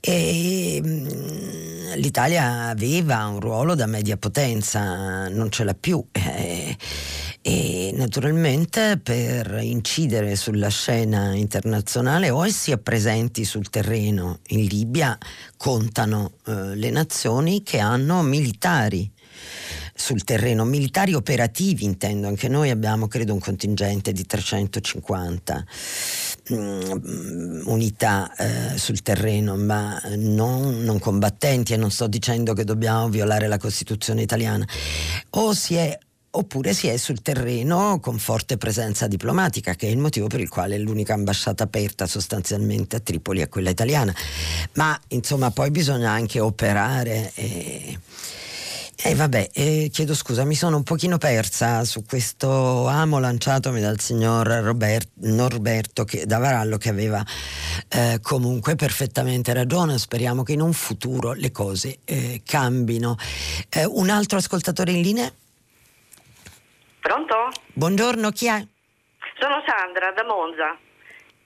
e 0.00 0.80
Mm, 0.88 1.94
l'Italia 1.96 2.68
aveva 2.68 3.26
un 3.26 3.40
ruolo 3.40 3.74
da 3.74 3.86
media 3.86 4.16
potenza, 4.16 5.28
non 5.28 5.50
ce 5.50 5.64
l'ha 5.64 5.74
più. 5.74 6.04
Eh, 6.12 6.76
e 7.48 7.92
naturalmente 7.94 9.00
per 9.02 9.58
incidere 9.62 10.36
sulla 10.36 10.68
scena 10.68 11.34
internazionale 11.34 12.28
o 12.28 12.46
si 12.48 12.72
è 12.72 12.76
presenti 12.76 13.46
sul 13.46 13.70
terreno 13.70 14.40
in 14.48 14.66
Libia 14.66 15.16
contano 15.56 16.32
eh, 16.46 16.76
le 16.76 16.90
nazioni 16.90 17.62
che 17.62 17.78
hanno 17.78 18.20
militari. 18.20 19.10
Sul 19.94 20.22
terreno, 20.24 20.64
militari 20.64 21.14
operativi 21.14 21.84
intendo, 21.84 22.28
anche 22.28 22.48
noi 22.48 22.70
abbiamo 22.70 23.08
credo 23.08 23.32
un 23.32 23.40
contingente 23.40 24.12
di 24.12 24.24
350 24.24 25.64
um, 26.50 27.62
unità 27.64 28.32
eh, 28.36 28.78
sul 28.78 29.02
terreno, 29.02 29.56
ma 29.56 30.00
non, 30.16 30.84
non 30.84 31.00
combattenti 31.00 31.72
e 31.72 31.76
non 31.76 31.90
sto 31.90 32.06
dicendo 32.06 32.52
che 32.52 32.62
dobbiamo 32.62 33.08
violare 33.08 33.48
la 33.48 33.58
Costituzione 33.58 34.22
italiana, 34.22 34.64
o 35.30 35.52
si 35.52 35.74
è 35.74 35.98
oppure 36.38 36.72
si 36.72 36.86
è 36.88 36.96
sul 36.96 37.20
terreno 37.20 37.98
con 38.00 38.18
forte 38.18 38.56
presenza 38.56 39.06
diplomatica, 39.06 39.74
che 39.74 39.88
è 39.88 39.90
il 39.90 39.98
motivo 39.98 40.26
per 40.26 40.40
il 40.40 40.48
quale 40.48 40.78
l'unica 40.78 41.14
ambasciata 41.14 41.64
aperta 41.64 42.06
sostanzialmente 42.06 42.96
a 42.96 43.00
Tripoli 43.00 43.40
è 43.40 43.48
quella 43.48 43.70
italiana. 43.70 44.14
Ma 44.74 44.98
insomma 45.08 45.50
poi 45.50 45.70
bisogna 45.70 46.10
anche 46.10 46.40
operare. 46.40 47.32
E 47.34 47.98
e 49.00 49.10
eh 49.10 49.14
vabbè, 49.14 49.50
eh, 49.52 49.90
chiedo 49.92 50.12
scusa, 50.12 50.42
mi 50.42 50.56
sono 50.56 50.76
un 50.76 50.82
pochino 50.82 51.18
persa 51.18 51.84
su 51.84 52.04
questo 52.04 52.88
amo 52.88 53.20
lanciatomi 53.20 53.80
dal 53.80 54.00
signor 54.00 54.48
Robert, 54.48 55.10
Norberto 55.20 56.02
che, 56.02 56.26
Davarallo 56.26 56.78
che 56.78 56.88
aveva 56.88 57.24
eh, 57.90 58.18
comunque 58.20 58.74
perfettamente 58.74 59.52
ragione. 59.52 59.98
Speriamo 59.98 60.42
che 60.42 60.54
in 60.54 60.60
un 60.60 60.72
futuro 60.72 61.32
le 61.32 61.52
cose 61.52 61.98
eh, 62.04 62.42
cambino. 62.44 63.16
Eh, 63.68 63.84
un 63.84 64.10
altro 64.10 64.38
ascoltatore 64.38 64.90
in 64.90 65.00
linea? 65.00 65.32
Pronto? 67.08 67.48
Buongiorno, 67.72 68.28
chi 68.32 68.48
è? 68.48 68.62
Sono 69.38 69.64
Sandra 69.64 70.10
da 70.10 70.24
Monza. 70.24 70.76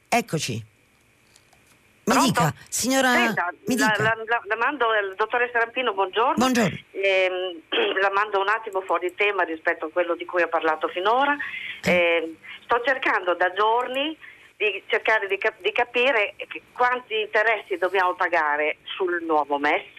Eccoci. 0.09 0.55
Mi 0.55 2.13
Pronto? 2.13 2.27
dica, 2.27 2.53
signora. 2.69 3.13
Senta, 3.13 3.49
mi 3.69 3.79
la, 3.79 3.87
dica. 3.87 4.03
La, 4.03 4.15
la, 4.27 4.43
la, 4.43 4.57
mando 4.57 4.89
al 4.89 5.15
dottore 5.15 5.51
Serampino, 5.53 5.95
buongiorno. 5.95 6.35
Buongiorno. 6.35 6.77
Eh, 6.91 7.63
la 8.03 8.11
mando 8.11 8.41
un 8.41 8.49
attimo 8.49 8.81
fuori 8.81 9.15
tema 9.15 9.45
rispetto 9.45 9.85
a 9.85 9.91
quello 9.91 10.17
di 10.17 10.25
cui 10.25 10.43
ho 10.43 10.49
parlato 10.49 10.89
finora. 10.89 11.37
Eh, 11.85 12.35
sto 12.65 12.83
cercando 12.85 13.35
da 13.35 13.53
giorni 13.53 14.19
di 14.57 14.83
cercare 14.89 15.29
di, 15.29 15.39
cap- 15.39 15.63
di 15.63 15.71
capire 15.71 16.35
quanti 16.73 17.21
interessi 17.21 17.79
dobbiamo 17.79 18.15
pagare 18.15 18.79
sul 18.97 19.23
nuovo 19.23 19.59
MES. 19.59 19.95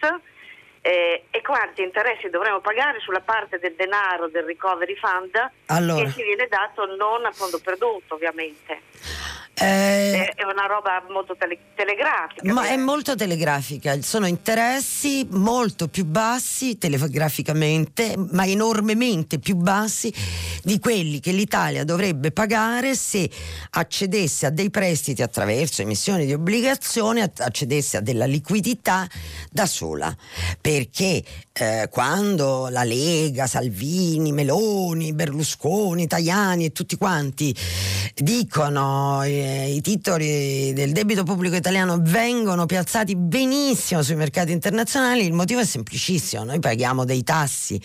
Eh, 0.86 1.24
e 1.30 1.40
quanti 1.40 1.80
interessi 1.82 2.28
dovremo 2.28 2.60
pagare 2.60 3.00
sulla 3.00 3.22
parte 3.22 3.58
del 3.58 3.72
denaro 3.74 4.28
del 4.28 4.42
recovery 4.42 4.94
fund 4.96 5.50
allora. 5.68 6.04
che 6.04 6.12
ci 6.12 6.22
viene 6.22 6.46
dato 6.46 6.84
non 6.84 7.24
a 7.24 7.32
fondo 7.32 7.58
perduto 7.58 8.12
ovviamente. 8.12 8.82
Eh, 9.56 10.32
è 10.34 10.42
una 10.42 10.66
roba 10.66 11.00
molto 11.08 11.36
tele- 11.38 11.58
telegrafica. 11.76 12.52
Ma 12.52 12.68
è 12.68 12.76
molto 12.76 13.14
telegrafica, 13.14 14.00
sono 14.02 14.26
interessi 14.26 15.26
molto 15.30 15.86
più 15.86 16.04
bassi 16.04 16.76
telegraficamente, 16.76 18.14
ma 18.32 18.44
enormemente 18.46 19.38
più 19.38 19.54
bassi 19.54 20.12
di 20.62 20.80
quelli 20.80 21.20
che 21.20 21.30
l'Italia 21.30 21.84
dovrebbe 21.84 22.32
pagare 22.32 22.96
se 22.96 23.30
accedesse 23.70 24.46
a 24.46 24.50
dei 24.50 24.70
prestiti 24.70 25.22
attraverso 25.22 25.82
emissioni 25.82 26.26
di 26.26 26.32
obbligazioni, 26.32 27.20
accedesse 27.20 27.98
a 27.98 28.00
della 28.00 28.26
liquidità 28.26 29.06
da 29.50 29.66
sola. 29.66 30.14
Perché 30.60 31.22
eh, 31.56 31.86
quando 31.88 32.66
la 32.68 32.82
Lega, 32.82 33.46
Salvini, 33.46 34.32
Meloni, 34.32 35.12
Berlusconi, 35.12 36.08
Tajani 36.08 36.64
e 36.64 36.72
tutti 36.72 36.96
quanti 36.96 37.54
dicono 38.16 39.22
eh, 39.22 39.72
i 39.72 39.80
titoli 39.80 40.72
del 40.72 40.90
debito 40.90 41.22
pubblico 41.22 41.54
italiano 41.54 41.98
vengono 42.00 42.66
piazzati 42.66 43.14
benissimo 43.14 44.02
sui 44.02 44.16
mercati 44.16 44.50
internazionali, 44.50 45.24
il 45.24 45.32
motivo 45.32 45.60
è 45.60 45.64
semplicissimo, 45.64 46.42
noi 46.42 46.58
paghiamo 46.58 47.04
dei 47.04 47.22
tassi 47.22 47.80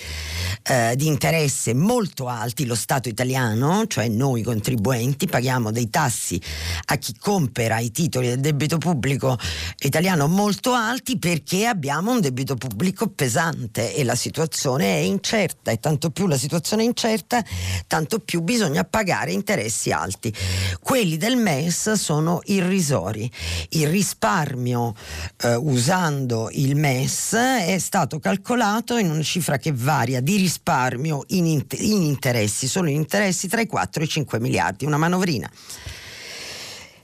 eh, 0.64 0.96
di 0.96 1.06
interesse 1.06 1.76
molto 1.76 2.28
alti, 2.28 2.66
lo 2.66 2.76
Stato 2.76 3.08
italiano, 3.08 3.86
cioè 3.86 4.08
noi 4.08 4.42
contribuenti, 4.42 5.28
paghiamo 5.28 5.72
dei 5.72 5.92
tassi 5.92 6.42
a 6.86 6.96
chi 6.96 7.14
compra 7.20 7.78
i 7.80 7.92
titoli 7.92 8.30
del 8.30 8.40
debito 8.40 8.80
pubblico 8.80 9.38
italiano 9.80 10.28
molto 10.28 10.74
alti 10.74 11.20
perché 11.20 11.68
abbiamo 11.68 12.12
un 12.12 12.22
debito 12.22 12.56
pubblico 12.56 13.10
pesante 13.10 13.58
pesante 13.60 13.94
e 13.94 14.04
la 14.04 14.16
situazione 14.16 14.86
è 14.86 15.00
incerta 15.00 15.72
e 15.72 15.80
tanto 15.80 16.12
più 16.12 16.28
la 16.28 16.38
situazione 16.38 16.84
è 16.84 16.86
incerta, 16.86 17.44
tanto 17.88 18.20
più 18.20 18.42
bisogna 18.42 18.84
pagare 18.84 19.32
interessi 19.32 19.92
alti. 19.92 20.34
Quelli 20.82 21.18
del 21.18 21.36
MES 21.36 21.94
sono 21.94 22.42
irrisori. 22.46 23.30
Il 23.70 23.88
risparmio 23.88 24.96
eh, 25.42 25.56
usando 25.56 26.50
il 26.52 26.76
MES 26.76 27.34
è 27.34 27.78
stato 27.80 28.20
calcolato 28.20 28.98
in 28.98 29.10
una 29.10 29.24
cifra 29.24 29.58
che 29.58 29.72
varia 29.74 30.22
di 30.22 30.38
risparmio 30.38 31.24
in, 31.28 31.46
in 31.46 32.02
interessi, 32.04 32.68
solo 32.68 32.90
in 32.90 32.96
interessi 32.96 33.48
tra 33.48 33.62
i 33.62 33.68
4 33.68 34.02
e 34.02 34.06
i 34.06 34.10
5 34.10 34.40
miliardi, 34.40 34.86
una 34.86 34.98
manovrina. 34.98 35.50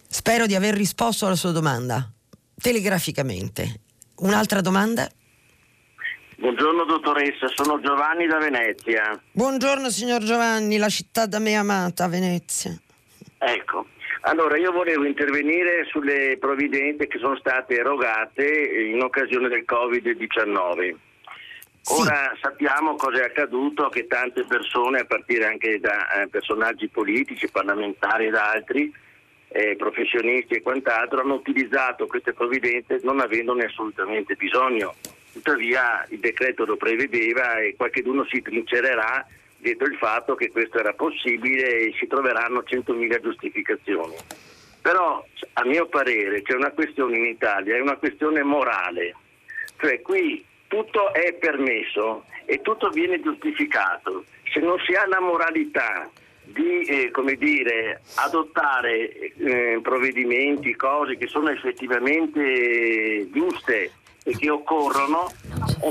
Spero 0.08 0.46
di 0.46 0.56
aver 0.56 0.76
risposto 0.76 1.26
alla 1.26 1.36
sua 1.36 1.52
domanda 1.52 2.10
telegraficamente. 2.62 3.82
Un'altra 4.20 4.62
domanda? 4.62 5.10
Buongiorno 6.38 6.84
dottoressa, 6.84 7.48
sono 7.48 7.80
Giovanni 7.80 8.28
da 8.28 8.38
Venezia. 8.38 9.18
Buongiorno 9.32 9.90
signor 9.90 10.22
Giovanni, 10.22 10.78
la 10.78 10.90
città 10.90 11.26
da 11.26 11.40
me 11.40 11.56
amata, 11.56 12.10
Venezia. 12.10 12.78
Ecco, 13.38 13.86
allora 14.22 14.58
io 14.58 14.74
volevo 14.74 15.06
intervenire 15.06 15.86
sulle 15.90 16.36
provvidenze 16.38 17.08
che 17.08 17.20
sono 17.20 17.38
state 17.38 17.78
erogate 17.80 18.46
in 18.46 19.02
occasione 19.02 19.48
del 19.48 19.64
Covid-19. 19.66 20.96
Sì. 21.80 22.02
Ora 22.02 22.36
sappiamo 22.42 22.96
cosa 22.96 23.22
è 23.22 23.26
accaduto, 23.26 23.88
che 23.88 24.06
tante 24.08 24.44
persone, 24.44 25.00
a 25.00 25.06
partire 25.06 25.46
anche 25.46 25.80
da 25.80 26.22
eh, 26.22 26.28
personaggi 26.28 26.90
politici, 26.90 27.50
parlamentari 27.50 28.28
ed 28.28 28.36
altri, 28.36 28.94
eh, 29.48 29.76
professionisti 29.78 30.56
e 30.56 30.62
quant'altro, 30.62 31.22
hanno 31.22 31.36
utilizzato 31.36 32.08
queste 32.08 32.34
provvidenze 32.34 33.00
non 33.04 33.22
avendone 33.22 33.66
assolutamente 33.66 34.36
bisogno. 34.36 34.96
Tuttavia 35.36 36.06
il 36.12 36.20
decreto 36.20 36.64
lo 36.64 36.78
prevedeva 36.78 37.58
e 37.58 37.76
qualcuno 37.76 38.24
si 38.24 38.42
trincererà 38.42 39.28
dietro 39.58 39.86
il 39.86 39.98
fatto 39.98 40.34
che 40.34 40.50
questo 40.50 40.80
era 40.80 40.94
possibile 40.94 41.78
e 41.78 41.94
si 42.00 42.08
troveranno 42.08 42.64
100.000 42.66 43.22
giustificazioni. 43.22 44.16
Però 44.82 45.26
a 45.52 45.66
mio 45.66 45.88
parere 45.88 46.42
c'è 46.42 46.54
una 46.54 46.72
questione 46.72 47.18
in 47.18 47.26
Italia, 47.26 47.76
è 47.76 47.82
una 47.82 47.98
questione 47.98 48.44
morale, 48.44 49.14
cioè 49.78 50.02
qui 50.02 50.42
tutto 50.68 51.14
è 51.14 51.34
permesso 51.34 52.24
e 52.46 52.62
tutto 52.62 52.90
viene 52.92 53.20
giustificato. 53.20 54.24
Se 54.54 54.62
non 54.62 54.80
si 54.88 54.94
ha 54.94 55.06
la 55.06 55.20
moralità 55.20 56.10
di 56.46 56.86
eh, 56.86 57.12
dire, 57.38 58.02
adottare 58.16 59.34
eh, 59.36 59.80
provvedimenti, 59.82 60.78
cose 60.78 61.18
che 61.18 61.28
sono 61.28 61.50
effettivamente 61.50 62.40
eh, 62.40 63.30
giuste 63.34 63.92
e 64.28 64.36
che 64.36 64.50
occorrono, 64.50 65.30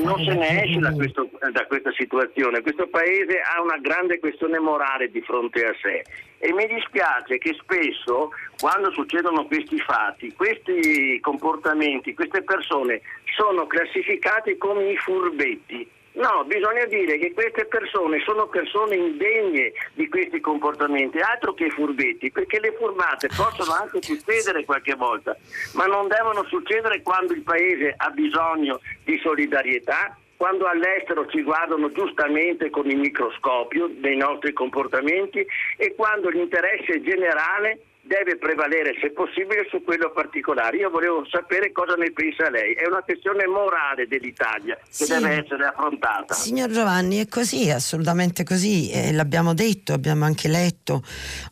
non 0.02 0.18
se 0.24 0.34
ne 0.34 0.64
esce 0.64 0.80
da, 0.80 0.92
questo- 0.92 1.30
da 1.52 1.66
questa 1.66 1.92
situazione. 1.92 2.62
Questo 2.62 2.88
Paese 2.88 3.38
ha 3.40 3.62
una 3.62 3.78
grande 3.78 4.18
questione 4.18 4.58
morale 4.58 5.08
di 5.10 5.20
fronte 5.20 5.64
a 5.64 5.72
sé 5.80 6.04
e 6.38 6.52
mi 6.52 6.66
dispiace 6.66 7.38
che 7.38 7.54
spesso 7.54 8.30
quando 8.58 8.90
succedono 8.90 9.46
questi 9.46 9.78
fatti, 9.78 10.32
questi 10.34 11.18
comportamenti, 11.20 12.12
queste 12.12 12.42
persone 12.42 13.00
sono 13.36 13.66
classificate 13.66 14.58
come 14.58 14.90
i 14.90 14.96
furbetti. 14.96 15.88
No, 16.14 16.44
bisogna 16.44 16.84
dire 16.84 17.18
che 17.18 17.32
queste 17.32 17.64
persone 17.64 18.20
sono 18.20 18.46
persone 18.46 18.94
indegne 18.94 19.72
di 19.94 20.08
questi 20.08 20.38
comportamenti, 20.40 21.18
altro 21.18 21.54
che 21.54 21.70
furbetti, 21.70 22.30
perché 22.30 22.60
le 22.60 22.72
furbate 22.78 23.28
possono 23.36 23.72
anche 23.72 24.00
succedere 24.00 24.64
qualche 24.64 24.94
volta, 24.94 25.36
ma 25.72 25.86
non 25.86 26.06
devono 26.06 26.44
succedere 26.44 27.02
quando 27.02 27.32
il 27.32 27.42
Paese 27.42 27.94
ha 27.96 28.10
bisogno 28.10 28.80
di 29.02 29.18
solidarietà, 29.18 30.16
quando 30.36 30.66
all'estero 30.66 31.26
ci 31.26 31.42
guardano 31.42 31.90
giustamente 31.90 32.70
con 32.70 32.88
il 32.88 32.98
microscopio 32.98 33.90
dei 33.94 34.16
nostri 34.16 34.52
comportamenti 34.52 35.44
e 35.76 35.94
quando 35.96 36.28
l'interesse 36.28 37.02
generale 37.02 37.80
deve 38.06 38.36
prevalere 38.36 38.92
se 39.00 39.10
possibile 39.12 39.66
su 39.70 39.82
quello 39.82 40.10
particolare. 40.12 40.76
Io 40.76 40.90
volevo 40.90 41.24
sapere 41.30 41.72
cosa 41.72 41.94
ne 41.94 42.12
pensa 42.12 42.50
lei. 42.50 42.74
È 42.74 42.86
una 42.86 43.02
questione 43.02 43.46
morale 43.46 44.06
dell'Italia 44.06 44.76
che 44.76 45.04
Sì. 45.04 45.06
deve 45.12 45.42
essere 45.42 45.64
affrontata. 45.64 46.34
Signor 46.34 46.70
Giovanni, 46.70 47.16
è 47.18 47.28
così, 47.28 47.66
è 47.68 47.72
assolutamente 47.72 48.44
così. 48.44 48.90
eh, 48.90 49.12
l'abbiamo 49.12 49.54
detto, 49.54 49.92
abbiamo 49.94 50.24
anche 50.24 50.48
letto 50.48 51.02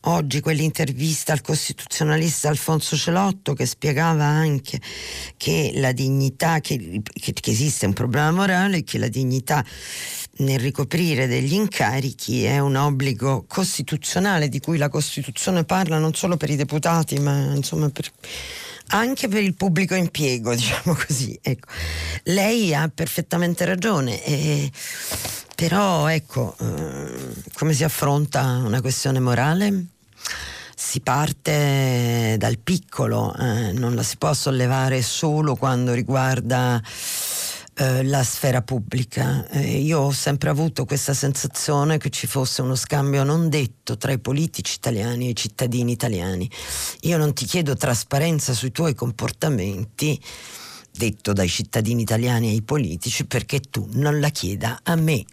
oggi 0.02 0.40
quell'intervista 0.40 1.32
al 1.32 1.40
costituzionalista 1.40 2.48
Alfonso 2.48 2.96
Celotto 2.96 3.54
che 3.54 3.64
spiegava 3.66 4.24
anche 4.24 4.78
che 5.36 5.72
la 5.74 5.92
dignità, 5.92 6.60
che, 6.60 7.00
che- 7.02 7.32
che 7.32 7.50
esiste 7.50 7.86
un 7.86 7.92
problema 7.94 8.30
morale 8.30 8.78
e 8.78 8.84
che 8.84 8.98
la 8.98 9.08
dignità 9.08 9.64
nel 10.38 10.58
ricoprire 10.58 11.26
degli 11.26 11.52
incarichi 11.52 12.44
è 12.44 12.58
un 12.58 12.76
obbligo 12.76 13.44
costituzionale 13.46 14.48
di 14.48 14.60
cui 14.60 14.78
la 14.78 14.88
Costituzione 14.88 15.64
parla 15.64 15.98
non 15.98 16.14
solo 16.14 16.36
per 16.36 16.50
i 16.50 16.56
deputati, 16.56 17.18
ma 17.18 17.54
insomma 17.54 17.90
per 17.90 18.10
anche 18.88 19.28
per 19.28 19.42
il 19.42 19.54
pubblico 19.54 19.94
impiego, 19.94 20.54
diciamo 20.56 20.94
così. 20.94 21.38
Ecco. 21.40 21.68
Lei 22.24 22.74
ha 22.74 22.90
perfettamente 22.92 23.64
ragione, 23.64 24.22
eh, 24.24 24.70
però 25.54 26.08
ecco, 26.08 26.56
eh, 26.60 27.34
come 27.54 27.74
si 27.74 27.84
affronta 27.84 28.42
una 28.64 28.80
questione 28.80 29.20
morale? 29.20 29.86
Si 30.74 31.00
parte 31.00 32.34
dal 32.38 32.58
piccolo, 32.58 33.34
eh, 33.38 33.72
non 33.72 33.94
la 33.94 34.02
si 34.02 34.16
può 34.16 34.32
sollevare 34.34 35.00
solo 35.00 35.54
quando 35.54 35.92
riguarda 35.92 36.82
eh, 37.74 38.02
la 38.04 38.22
sfera 38.22 38.62
pubblica. 38.62 39.48
Eh, 39.48 39.78
io 39.78 40.00
ho 40.00 40.10
sempre 40.12 40.50
avuto 40.50 40.84
questa 40.84 41.14
sensazione 41.14 41.98
che 41.98 42.10
ci 42.10 42.26
fosse 42.26 42.60
uno 42.60 42.74
scambio 42.74 43.24
non 43.24 43.48
detto 43.48 43.96
tra 43.96 44.12
i 44.12 44.18
politici 44.18 44.76
italiani 44.76 45.26
e 45.26 45.30
i 45.30 45.36
cittadini 45.36 45.92
italiani. 45.92 46.50
Io 47.02 47.16
non 47.16 47.32
ti 47.32 47.46
chiedo 47.46 47.74
trasparenza 47.74 48.52
sui 48.52 48.72
tuoi 48.72 48.94
comportamenti, 48.94 50.20
detto 50.90 51.32
dai 51.32 51.48
cittadini 51.48 52.02
italiani 52.02 52.50
ai 52.50 52.62
politici, 52.62 53.24
perché 53.24 53.60
tu 53.60 53.88
non 53.92 54.20
la 54.20 54.28
chieda 54.28 54.80
a 54.82 54.94
me. 54.94 55.24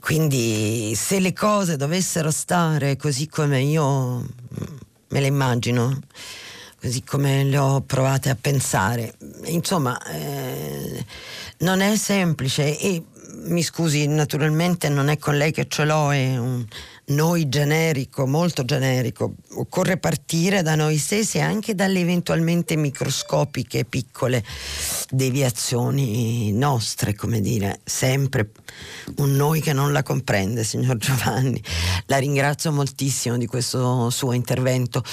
Quindi 0.00 0.94
se 0.94 1.18
le 1.18 1.32
cose 1.32 1.76
dovessero 1.76 2.30
stare 2.30 2.96
così 2.96 3.26
come 3.26 3.62
io 3.62 4.18
mm, 4.18 4.24
me 5.08 5.20
le 5.20 5.26
immagino, 5.26 5.98
così 6.86 7.02
come 7.02 7.42
le 7.42 7.58
ho 7.58 7.80
provate 7.80 8.30
a 8.30 8.36
pensare, 8.40 9.14
insomma, 9.46 10.00
eh, 10.06 11.04
non 11.58 11.80
è 11.80 11.96
semplice 11.96 12.78
e 12.78 13.02
mi 13.46 13.62
scusi, 13.62 14.06
naturalmente 14.06 14.88
non 14.88 15.08
è 15.08 15.18
con 15.18 15.36
lei 15.36 15.50
che 15.50 15.66
ce 15.66 15.84
l'ho, 15.84 16.12
è 16.12 16.38
un 16.38 16.64
noi 17.06 17.48
generico, 17.48 18.26
molto 18.26 18.64
generico. 18.64 19.34
Occorre 19.52 19.96
partire 19.96 20.62
da 20.62 20.74
noi 20.74 20.96
stessi 20.96 21.38
e 21.38 21.40
anche 21.40 21.74
dalle 21.74 22.00
eventualmente 22.00 22.76
microscopiche 22.76 23.84
piccole 23.84 24.44
deviazioni 25.10 26.52
nostre, 26.52 27.14
come 27.14 27.40
dire, 27.40 27.80
sempre 27.84 28.50
un 29.16 29.32
noi 29.36 29.60
che 29.60 29.72
non 29.72 29.92
la 29.92 30.02
comprende, 30.02 30.64
signor 30.64 30.96
Giovanni. 30.96 31.62
La 32.06 32.18
ringrazio 32.18 32.72
moltissimo 32.72 33.36
di 33.36 33.46
questo 33.46 34.10
suo 34.10 34.32
intervento. 34.32 35.04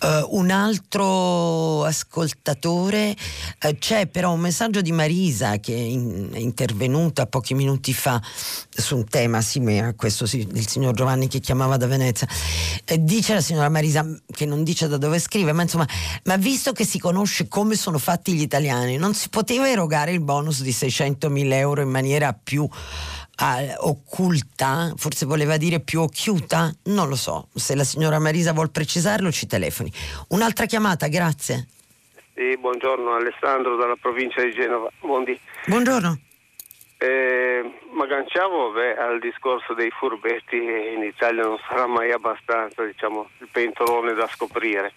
Eh, 0.00 0.26
un 0.30 0.50
altro 0.50 1.84
ascoltatore, 1.84 3.14
eh, 3.60 3.78
c'è 3.78 4.06
però 4.08 4.32
un 4.32 4.40
messaggio 4.40 4.80
di 4.80 4.90
Marisa 4.92 5.58
che 5.58 5.74
è, 5.74 5.78
in- 5.78 6.30
è 6.32 6.38
intervenuta 6.38 7.26
pochi 7.26 7.54
minuti 7.54 7.94
fa 7.94 8.20
su 8.68 8.96
un 8.96 9.04
tema 9.04 9.40
simile 9.40 9.80
a 9.80 9.94
questo 9.94 10.26
del 10.28 10.66
signor 10.66 10.94
Giovanni 10.94 11.27
che 11.28 11.40
chiamava 11.40 11.76
da 11.76 11.86
Venezia. 11.86 12.26
Eh, 12.84 13.02
dice 13.02 13.34
la 13.34 13.40
signora 13.40 13.68
Marisa, 13.68 14.04
che 14.30 14.46
non 14.46 14.64
dice 14.64 14.88
da 14.88 14.96
dove 14.96 15.18
scrive, 15.18 15.52
ma 15.52 15.62
insomma, 15.62 15.86
ma 16.24 16.36
visto 16.36 16.72
che 16.72 16.84
si 16.84 16.98
conosce 16.98 17.48
come 17.48 17.74
sono 17.76 17.98
fatti 17.98 18.32
gli 18.32 18.42
italiani, 18.42 18.96
non 18.96 19.14
si 19.14 19.28
poteva 19.28 19.68
erogare 19.68 20.12
il 20.12 20.20
bonus 20.20 20.62
di 20.62 20.72
600 20.72 21.28
mila 21.30 21.56
euro 21.56 21.82
in 21.82 21.90
maniera 21.90 22.32
più 22.32 22.68
ah, 23.36 23.74
occulta, 23.78 24.92
forse 24.96 25.26
voleva 25.26 25.56
dire 25.56 25.80
più 25.80 26.00
occhiuta, 26.00 26.72
non 26.84 27.08
lo 27.08 27.16
so. 27.16 27.48
Se 27.54 27.74
la 27.74 27.84
signora 27.84 28.18
Marisa 28.18 28.52
vuol 28.52 28.70
precisarlo 28.70 29.30
ci 29.30 29.46
telefoni. 29.46 29.92
Un'altra 30.28 30.66
chiamata, 30.66 31.08
grazie. 31.08 31.68
Sì, 32.34 32.56
buongiorno 32.58 33.14
Alessandro 33.14 33.76
dalla 33.76 33.96
provincia 34.00 34.42
di 34.42 34.52
Genova. 34.52 34.90
Buondì. 35.00 35.38
Buongiorno. 35.66 36.20
Eh, 37.00 37.78
ma 37.92 38.04
agganciavo 38.04 38.72
beh, 38.72 38.96
al 38.96 39.20
discorso 39.20 39.72
dei 39.72 39.90
furbetti, 39.90 40.56
in 40.56 41.04
Italia 41.04 41.44
non 41.44 41.58
sarà 41.68 41.86
mai 41.86 42.10
abbastanza 42.10 42.82
diciamo, 42.84 43.30
il 43.38 43.48
pentolone 43.52 44.14
da 44.14 44.26
scoprire. 44.26 44.92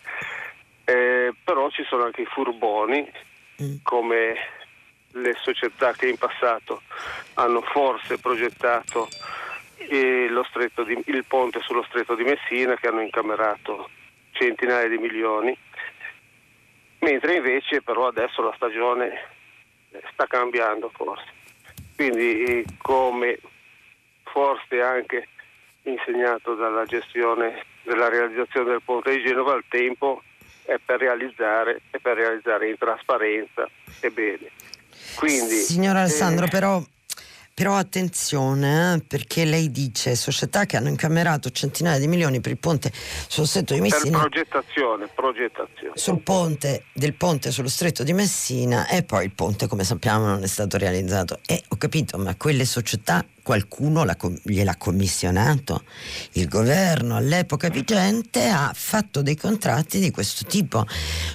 Eh, 0.84 1.32
però 1.44 1.70
ci 1.70 1.84
sono 1.84 2.06
anche 2.06 2.22
i 2.22 2.26
furboni, 2.26 3.10
come 3.84 4.36
le 5.12 5.36
società 5.42 5.94
che 5.94 6.08
in 6.08 6.18
passato 6.18 6.82
hanno 7.36 7.62
forse 7.62 8.18
progettato 8.18 9.08
lo 10.30 10.44
stretto 10.44 10.84
di- 10.84 11.00
il 11.06 11.26
ponte 11.26 11.60
sullo 11.62 11.84
stretto 11.84 12.16
di 12.16 12.24
Messina, 12.24 12.76
che 12.76 12.88
hanno 12.88 13.02
incamerato 13.02 13.90
centinaia 14.32 14.88
di 14.88 14.98
milioni, 14.98 15.56
mentre 17.00 17.36
invece 17.36 17.82
però 17.82 18.08
adesso 18.08 18.42
la 18.42 18.54
stagione 18.56 19.28
eh, 19.92 20.02
sta 20.14 20.26
cambiando 20.26 20.90
forse. 20.96 21.40
Quindi 22.02 22.44
eh, 22.46 22.66
come 22.80 23.38
forse 24.24 24.82
anche 24.82 25.28
insegnato 25.84 26.56
dalla 26.56 26.84
gestione 26.86 27.64
della 27.84 28.10
realizzazione 28.10 28.72
del 28.72 28.82
ponte 28.84 29.12
di 29.12 29.24
Genova, 29.24 29.54
il 29.54 29.66
tempo 29.70 30.24
è 30.66 30.80
per 30.84 31.00
realizzare, 31.00 31.82
è 31.92 32.00
per 32.00 32.18
realizzare 32.18 32.70
in 32.70 32.78
trasparenza 32.80 33.70
e 34.00 34.10
bene. 34.10 34.50
Quindi, 35.16 35.58
Signor 35.58 35.96
Alessandro, 35.96 36.46
eh, 36.46 36.50
però 36.50 36.82
però 37.62 37.76
attenzione 37.76 38.96
eh, 38.96 39.04
perché 39.08 39.46
lei 39.46 39.70
dice 39.70 40.16
società 40.16 40.66
che 40.66 40.78
hanno 40.78 40.88
incamerato 40.88 41.52
centinaia 41.52 42.00
di 42.00 42.08
milioni 42.08 42.42
per 42.42 42.54
il 42.54 42.58
ponte 42.58 42.92
sullo 43.28 43.46
stretto 43.46 43.76
di 43.76 43.82
Messina. 43.82 44.18
Per 44.18 44.30
progettazione, 44.30 45.08
progettazione. 45.14 45.92
Sul 45.94 46.22
ponte 46.22 46.86
del 46.92 47.14
ponte 47.14 47.52
sullo 47.52 47.70
stretto 47.70 48.02
di 48.02 48.14
Messina 48.14 48.88
e 48.88 49.04
poi 49.04 49.26
il 49.26 49.32
ponte 49.34 49.68
come 49.68 49.84
sappiamo 49.84 50.26
non 50.26 50.42
è 50.42 50.48
stato 50.48 50.80
realizzato. 50.80 51.38
E 51.46 51.62
ho 51.68 51.76
capito, 51.78 52.18
ma 52.18 52.36
quelle 52.36 52.66
società 52.66 53.24
qualcuno 53.44 54.04
l'ha, 54.04 54.16
gliel'ha 54.44 54.76
commissionato. 54.78 55.84
Il 56.34 56.48
governo 56.48 57.16
all'epoca 57.16 57.70
vigente 57.70 58.48
ha 58.48 58.72
fatto 58.74 59.22
dei 59.22 59.36
contratti 59.36 60.00
di 60.00 60.12
questo 60.12 60.46
tipo. 60.46 60.86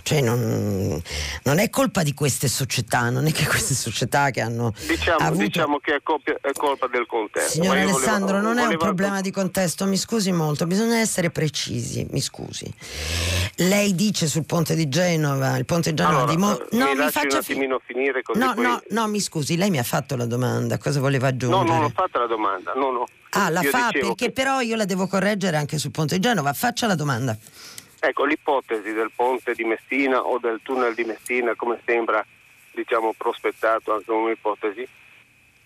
Cioè 0.03 0.21
non, 0.21 1.01
non 1.43 1.59
è 1.59 1.71
colpa 1.71 2.03
di 2.03 2.15
queste 2.15 2.49
società, 2.49 3.11
non 3.11 3.27
è 3.27 3.33
che 3.33 3.47
queste 3.47 3.75
società 3.75 4.31
che 4.31 4.41
hanno... 4.41 4.73
Diciamo, 4.87 5.19
avuto... 5.19 5.43
diciamo 5.43 5.79
che 5.79 5.97
è, 5.97 6.01
copia, 6.03 6.37
è, 6.41 6.53
colpa 6.53 6.87
del 6.87 7.07
contesto. 7.07 7.51
Signor 7.53 7.77
Alessandro, 7.77 8.39
volevo, 8.39 8.41
non 8.41 8.55
volevo... 8.55 8.71
è 8.71 8.73
un 8.73 8.79
problema 8.79 9.21
di 9.21 9.31
contesto, 9.31 9.87
mi 9.87 9.97
scusi 9.97 10.33
molto, 10.33 10.67
bisogna 10.67 10.99
essere 10.99 11.31
precisi, 11.31 12.07
mi 12.11 12.21
scusi. 12.21 12.73
Lei 13.57 13.95
dice 13.95 14.27
sul 14.27 14.45
ponte 14.45 14.75
di 14.75 14.89
Genova, 14.89 15.57
il 15.57 15.65
ponte 15.65 15.91
di 15.91 15.97
Genova 15.97 16.23
allora, 16.23 16.33
di 16.33 16.39
Mo... 16.39 16.59
No, 16.71 16.93
mi, 16.93 17.05
mi 17.05 17.11
faccia 17.11 17.37
un 17.37 17.43
attimino 17.43 17.79
fi... 17.85 17.93
finire 17.93 18.23
così. 18.23 18.39
No, 18.39 18.55
poi... 18.55 18.65
no, 18.65 18.83
no, 18.91 19.09
mi 19.09 19.21
scusi, 19.21 19.57
lei 19.57 19.71
mi 19.71 19.79
ha 19.79 19.83
fatto 19.83 20.17
la 20.17 20.27
domanda, 20.27 20.79
cosa 20.79 21.01
voleva 21.01 21.29
aggiungere? 21.29 21.65
No, 21.65 21.81
non 21.81 21.93
ho 21.97 22.03
fatto 22.03 22.19
la 22.19 22.27
domanda, 22.27 22.73
no, 22.75 22.91
no. 22.91 23.07
Ah, 23.31 23.49
la 23.49 23.63
io 23.63 23.71
fa 23.71 23.91
perché 23.91 24.27
che... 24.27 24.33
però 24.33 24.61
io 24.61 24.77
la 24.77 24.85
devo 24.85 25.07
correggere 25.07 25.57
anche 25.57 25.79
sul 25.79 25.91
ponte 25.91 26.17
di 26.17 26.21
Genova. 26.21 26.53
Faccia 26.53 26.87
la 26.87 26.95
domanda. 26.95 27.37
Ecco, 27.99 28.25
l'ipotesi 28.25 28.93
del 28.93 29.11
ponte 29.15 29.55
di 29.55 29.65
Messina 29.65 30.21
o 30.21 30.39
del 30.39 30.61
tunnel 30.63 30.95
di 30.95 31.05
Messina, 31.05 31.55
come 31.55 31.81
sembra 31.85 32.25
diciamo, 32.73 33.15
prospettato 33.17 33.93
anche 33.93 34.05
come 34.05 34.33
ipotesi, 34.33 34.87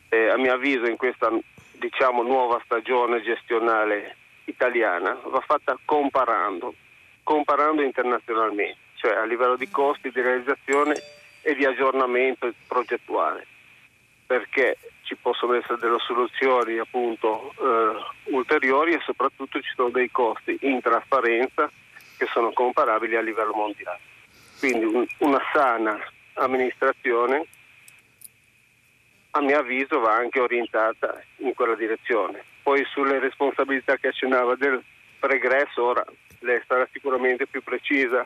eh, 0.09 0.28
a 0.28 0.39
mio 0.39 0.55
avviso 0.55 0.86
in 0.86 0.97
questa 0.97 1.31
diciamo, 1.73 2.23
nuova 2.23 2.61
stagione 2.65 3.23
gestionale 3.23 4.16
italiana 4.44 5.19
va 5.24 5.40
fatta 5.40 5.78
comparando, 5.85 6.74
comparando 7.23 7.82
internazionalmente, 7.82 8.78
cioè 8.94 9.16
a 9.16 9.24
livello 9.24 9.57
di 9.57 9.69
costi 9.69 10.11
di 10.11 10.20
realizzazione 10.20 10.94
e 11.43 11.55
di 11.55 11.65
aggiornamento 11.65 12.52
progettuale, 12.66 13.47
perché 14.27 14.77
ci 15.11 15.16
possono 15.20 15.55
essere 15.55 15.77
delle 15.78 15.99
soluzioni 15.99 16.78
appunto 16.78 17.53
eh, 17.59 18.32
ulteriori 18.32 18.93
e 18.93 19.01
soprattutto 19.05 19.61
ci 19.61 19.73
sono 19.74 19.89
dei 19.89 20.09
costi 20.09 20.57
in 20.61 20.81
trasparenza 20.81 21.69
che 22.16 22.27
sono 22.27 22.53
comparabili 22.53 23.16
a 23.16 23.20
livello 23.20 23.53
mondiale. 23.53 23.99
Quindi 24.61 24.85
un, 24.85 25.05
una 25.19 25.41
sana 25.53 25.99
amministrazione 26.35 27.45
a 29.32 29.41
mio 29.41 29.59
avviso 29.59 29.99
va 29.99 30.15
anche 30.15 30.39
orientata 30.39 31.20
in 31.39 31.55
quella 31.55 31.74
direzione. 31.74 32.45
Poi 32.62 32.85
sulle 32.93 33.19
responsabilità 33.19 33.97
che 33.97 34.09
accennava 34.09 34.55
del 34.55 34.81
pregresso, 35.19 35.82
ora 35.82 36.05
lei 36.41 36.62
sarà 36.69 36.89
sicuramente 36.93 37.49
più 37.49 37.65
precisa, 37.65 38.24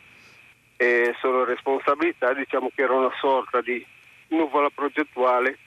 e 0.76 1.14
sono 1.20 1.44
responsabilità 1.44 2.34
diciamo 2.34 2.70
che 2.74 2.82
era 2.82 2.92
una 2.92 3.12
sorta 3.20 3.62
di 3.62 3.84
nuvola 4.28 4.68
progettuale 4.68 5.58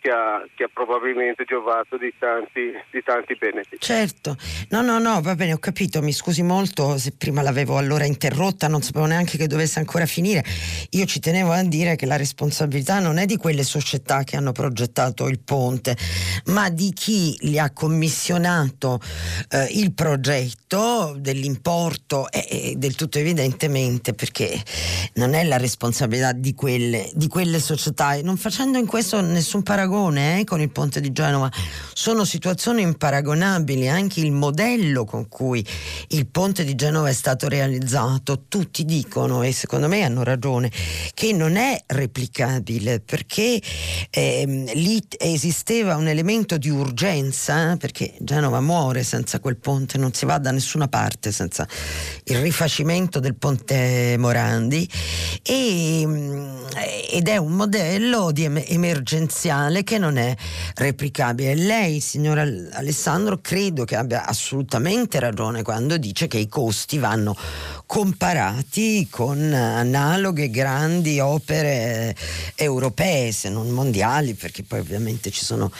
che 0.00 0.10
ha, 0.10 0.44
che 0.54 0.64
ha, 0.64 0.70
probabilmente 0.72 1.44
giovato 1.44 1.96
di 1.96 2.12
tanti, 2.18 2.72
di 2.90 3.02
tanti 3.02 3.34
benefici. 3.34 3.78
Certo, 3.78 4.36
no, 4.70 4.82
no, 4.82 4.98
no, 4.98 5.20
va 5.20 5.34
bene, 5.34 5.52
ho 5.52 5.58
capito, 5.58 6.02
mi 6.02 6.12
scusi 6.12 6.42
molto 6.42 6.96
se 6.98 7.12
prima 7.12 7.42
l'avevo 7.42 7.76
allora 7.76 8.04
interrotta, 8.04 8.68
non 8.68 8.82
sapevo 8.82 9.06
neanche 9.06 9.36
che 9.36 9.46
dovesse 9.46 9.78
ancora 9.78 10.06
finire. 10.06 10.44
Io 10.90 11.04
ci 11.06 11.18
tenevo 11.18 11.52
a 11.52 11.62
dire 11.62 11.96
che 11.96 12.06
la 12.06 12.16
responsabilità 12.16 13.00
non 13.00 13.18
è 13.18 13.26
di 13.26 13.36
quelle 13.36 13.64
società 13.64 14.22
che 14.22 14.36
hanno 14.36 14.52
progettato 14.52 15.26
il 15.28 15.40
ponte, 15.40 15.96
ma 16.46 16.70
di 16.70 16.92
chi 16.92 17.36
li 17.40 17.58
ha 17.58 17.72
commissionato 17.72 19.00
eh, 19.50 19.66
il 19.72 19.92
progetto 19.92 21.16
dell'importo 21.18 22.30
è, 22.30 22.46
è, 22.46 22.72
del 22.76 22.94
tutto 22.94 23.18
evidentemente 23.18 24.12
perché 24.12 24.62
non 25.14 25.34
è 25.34 25.42
la 25.44 25.56
responsabilità 25.56 26.32
di 26.32 26.54
quelle, 26.54 27.10
di 27.14 27.28
quelle 27.28 27.58
società, 27.58 28.20
non 28.22 28.36
facendo 28.36 28.78
in 28.78 28.86
questo 28.86 29.20
nessun 29.20 29.62
paragone 29.62 29.94
paragone 29.96 30.40
eh, 30.40 30.44
con 30.44 30.60
il 30.60 30.70
ponte 30.70 31.00
di 31.00 31.10
Genova, 31.12 31.50
sono 31.94 32.24
situazioni 32.24 32.82
imparagonabili, 32.82 33.88
anche 33.88 34.20
il 34.20 34.30
modello 34.30 35.04
con 35.04 35.28
cui 35.28 35.66
il 36.08 36.26
ponte 36.26 36.64
di 36.64 36.74
Genova 36.74 37.08
è 37.08 37.14
stato 37.14 37.48
realizzato, 37.48 38.44
tutti 38.48 38.84
dicono, 38.84 39.42
e 39.42 39.52
secondo 39.52 39.88
me 39.88 40.02
hanno 40.02 40.22
ragione, 40.22 40.70
che 41.14 41.32
non 41.32 41.56
è 41.56 41.82
replicabile 41.86 43.00
perché 43.00 43.60
ehm, 44.10 44.72
lì 44.74 45.02
esisteva 45.16 45.96
un 45.96 46.08
elemento 46.08 46.58
di 46.58 46.68
urgenza, 46.68 47.72
eh, 47.72 47.76
perché 47.78 48.14
Genova 48.18 48.60
muore 48.60 49.02
senza 49.02 49.40
quel 49.40 49.56
ponte, 49.56 49.96
non 49.96 50.12
si 50.12 50.26
va 50.26 50.38
da 50.38 50.50
nessuna 50.50 50.88
parte 50.88 51.32
senza 51.32 51.66
il 52.24 52.38
rifacimento 52.40 53.18
del 53.18 53.34
ponte 53.34 54.16
Morandi. 54.18 54.88
E, 55.42 56.54
ed 57.10 57.28
è 57.28 57.36
un 57.36 57.52
modello 57.52 58.30
di 58.32 58.44
emergenziale 59.76 59.84
che 59.84 59.98
non 59.98 60.16
è 60.16 60.34
replicabile. 60.76 61.54
Lei, 61.54 62.00
signor 62.00 62.38
Alessandro, 62.72 63.38
credo 63.40 63.84
che 63.84 63.96
abbia 63.96 64.26
assolutamente 64.26 65.18
ragione 65.20 65.62
quando 65.62 65.96
dice 65.96 66.28
che 66.28 66.38
i 66.38 66.48
costi 66.48 66.98
vanno 66.98 67.36
comparati 67.86 69.06
con 69.10 69.52
analoghe 69.52 70.50
grandi 70.50 71.20
opere 71.20 72.14
europee, 72.54 73.32
se 73.32 73.48
non 73.48 73.68
mondiali, 73.68 74.34
perché 74.34 74.62
poi 74.62 74.80
ovviamente 74.80 75.30
ci 75.30 75.44
sono 75.44 75.70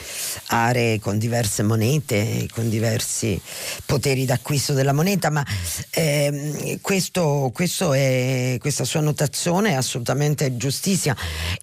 aree 0.47 0.99
con 0.99 1.17
diverse 1.17 1.63
monete, 1.63 2.47
con 2.51 2.69
diversi 2.69 3.39
poteri 3.85 4.25
d'acquisto 4.25 4.73
della 4.73 4.93
moneta, 4.93 5.29
ma 5.29 5.45
eh, 5.91 6.79
questo, 6.81 7.51
questo 7.53 7.93
è, 7.93 8.57
questa 8.59 8.83
sua 8.83 9.01
notazione 9.01 9.71
è 9.71 9.73
assolutamente 9.73 10.55
giustissima. 10.57 11.15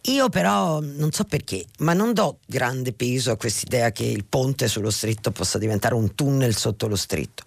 Io 0.03 0.29
però 0.29 0.81
non 0.81 1.11
so 1.13 1.25
perché, 1.25 1.65
ma 1.79 1.93
non 1.93 2.13
do 2.13 2.24
grande 2.47 2.93
peso 2.93 3.31
a 3.31 3.37
quest'idea 3.37 3.93
che 3.93 4.05
il 4.05 4.25
ponte 4.25 4.69
sullo 4.69 4.91
stretto 4.91 5.31
possa 5.31 5.59
diventare 5.59 5.95
un 5.95 6.15
tunnel 6.15 6.57
sotto 6.57 6.87
lo 6.87 6.97
stretto. 6.97 7.43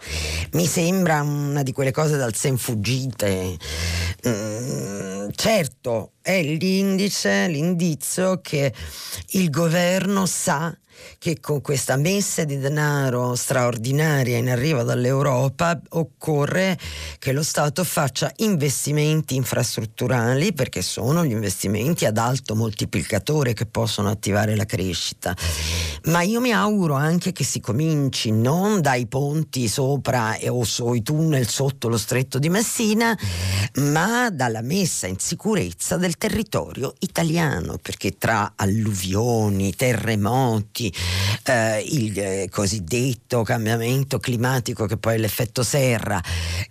Mi 0.51 0.65
sembra 0.65 1.21
una 1.21 1.63
di 1.63 1.71
quelle 1.71 1.91
cose 1.91 2.17
dal 2.17 2.35
sen 2.35 2.57
fuggite. 2.57 3.57
Mm, 4.27 5.29
certo, 5.35 6.11
è 6.21 6.41
l'indice, 6.41 7.47
l'indizio 7.47 8.39
che 8.41 8.73
il 9.31 9.49
governo 9.49 10.25
sa 10.25 10.75
che 11.17 11.39
con 11.39 11.61
questa 11.61 11.95
messa 11.95 12.43
di 12.43 12.57
denaro 12.59 13.35
straordinaria 13.35 14.37
in 14.37 14.49
arrivo 14.49 14.83
dall'Europa 14.83 15.79
occorre 15.89 16.77
che 17.19 17.31
lo 17.31 17.43
Stato 17.43 17.83
faccia 17.83 18.31
investimenti 18.37 19.35
infrastrutturali 19.35 20.53
perché 20.53 20.81
sono 20.81 21.25
gli 21.25 21.31
investimenti 21.31 22.05
ad 22.05 22.17
alto 22.17 22.55
moltiplicatore 22.55 23.53
che 23.53 23.65
possono 23.65 24.09
attivare 24.09 24.55
la 24.55 24.65
crescita. 24.65 25.35
Ma 26.05 26.21
io 26.21 26.39
mi 26.39 26.51
auguro 26.51 26.93
anche 26.93 27.31
che 27.31 27.43
si 27.43 27.59
cominci 27.59 28.31
non 28.31 28.81
dai 28.81 29.07
ponti 29.07 29.67
sopra 29.67 30.37
o 30.47 30.63
sui 30.63 31.01
tunnel 31.01 31.47
sotto 31.47 31.87
lo 31.87 31.97
stretto 31.97 32.39
di 32.39 32.49
Messina, 32.49 33.17
ma 33.75 34.29
dalla 34.29 34.61
messa 34.61 35.07
in 35.07 35.19
sicurezza 35.19 35.97
del 35.97 36.17
territorio 36.17 36.93
italiano, 36.99 37.77
perché 37.81 38.17
tra 38.17 38.53
alluvioni, 38.55 39.75
terremoti, 39.75 40.86
eh, 41.43 41.81
il 41.81 42.19
eh, 42.19 42.49
cosiddetto 42.49 43.43
cambiamento 43.43 44.19
climatico 44.19 44.85
che 44.85 44.97
poi 44.97 45.15
è 45.15 45.17
l'effetto 45.17 45.63
serra 45.63 46.21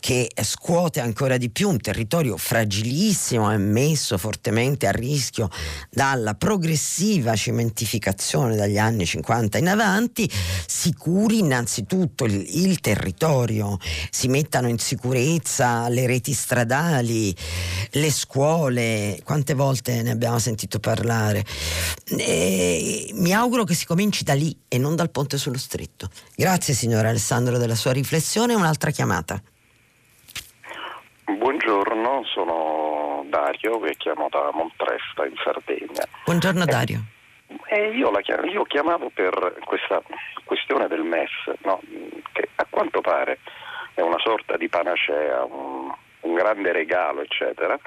che 0.01 0.31
scuote 0.43 1.01
ancora 1.01 1.37
di 1.37 1.51
più 1.51 1.69
un 1.69 1.79
territorio 1.79 2.37
fragilissimo 2.37 3.53
e 3.53 3.57
messo 3.57 4.19
fortemente 4.19 4.87
a 4.87 4.93
rischio 4.93 5.51
dalla 5.91 6.35
progressiva 6.35 7.35
cementificazione 7.35 8.57
dagli 8.57 8.79
anni 8.79 9.05
50 9.05 9.59
in 9.59 9.69
avanti, 9.69 10.31
si 10.67 10.95
curi 10.95 11.39
innanzitutto 11.39 12.25
il, 12.25 12.45
il 12.65 12.81
territorio, 12.81 13.79
si 14.11 14.29
mettano 14.29 14.69
in 14.69 14.79
sicurezza 14.79 15.89
le 15.89 16.07
reti 16.07 16.33
stradali, 16.33 17.35
le 17.91 18.11
scuole, 18.11 19.21
quante 19.25 19.55
volte 19.55 20.03
ne 20.03 20.11
abbiamo 20.11 20.39
sentito 20.39 20.79
parlare. 20.79 21.45
E 22.17 23.11
mi 23.15 23.33
auguro 23.33 23.65
che 23.65 23.75
si 23.75 23.87
cominci 23.87 24.06
da 24.23 24.35
lì 24.35 24.57
e 24.69 24.79
non 24.79 24.97
dal 24.97 25.11
ponte 25.11 25.37
sullo 25.39 25.59
stretto. 25.59 26.09
Grazie 26.35 26.75
signor 26.75 27.05
Alessandro 27.05 27.59
della 27.59 27.75
sua 27.75 27.93
riflessione. 27.93 28.55
Un'altra 28.55 28.91
chiamata. 28.91 29.41
Buongiorno, 31.25 32.23
sono 32.25 33.25
Dario 33.29 33.85
e 33.85 33.97
chiamo 33.97 34.29
da 34.31 34.51
Montresta 34.53 35.27
in 35.27 35.35
Sardegna. 35.43 36.05
Buongiorno 36.25 36.63
eh, 36.63 36.67
Dario. 36.67 37.01
Eh, 37.69 37.91
io, 37.97 38.11
chiam- 38.23 38.45
io, 38.49 38.63
chiamavo 38.65 39.11
per 39.13 39.59
questa 39.65 40.03
questione 40.45 40.87
del 40.89 41.03
MES, 41.03 41.31
no? 41.63 41.81
che 42.33 42.49
a 42.55 42.67
quanto 42.69 43.01
pare 43.01 43.39
è 43.95 44.01
una 44.01 44.19
sorta 44.19 44.57
di 44.57 44.69
panacea, 44.69 45.45
un, 45.45 45.93
un 46.21 46.35
grande 46.35 46.73
regalo, 46.73 47.23
eccetera. 47.23 47.79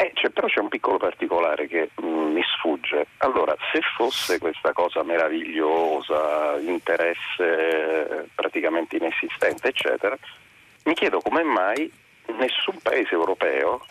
Eh, 0.00 0.12
c'è, 0.14 0.30
però 0.30 0.46
c'è 0.46 0.60
un 0.60 0.68
piccolo 0.68 0.96
particolare 0.96 1.66
che 1.66 1.90
mh, 1.92 2.06
mm, 2.06 2.32
mi 2.32 2.42
sfugge 2.56 3.08
Allora, 3.16 3.56
se 3.72 3.80
fosse 3.96 4.38
questa 4.38 4.72
cosa 4.72 5.02
meravigliosa, 5.02 6.56
interesse 6.60 8.28
praticamente 8.32 8.94
inesistente, 8.94 9.66
eccetera, 9.66 10.16
mi 10.84 10.94
chiedo 10.94 11.20
come 11.20 11.42
mai 11.42 11.90
nessun 12.26 12.78
paese 12.80 13.14
europeo 13.14 13.84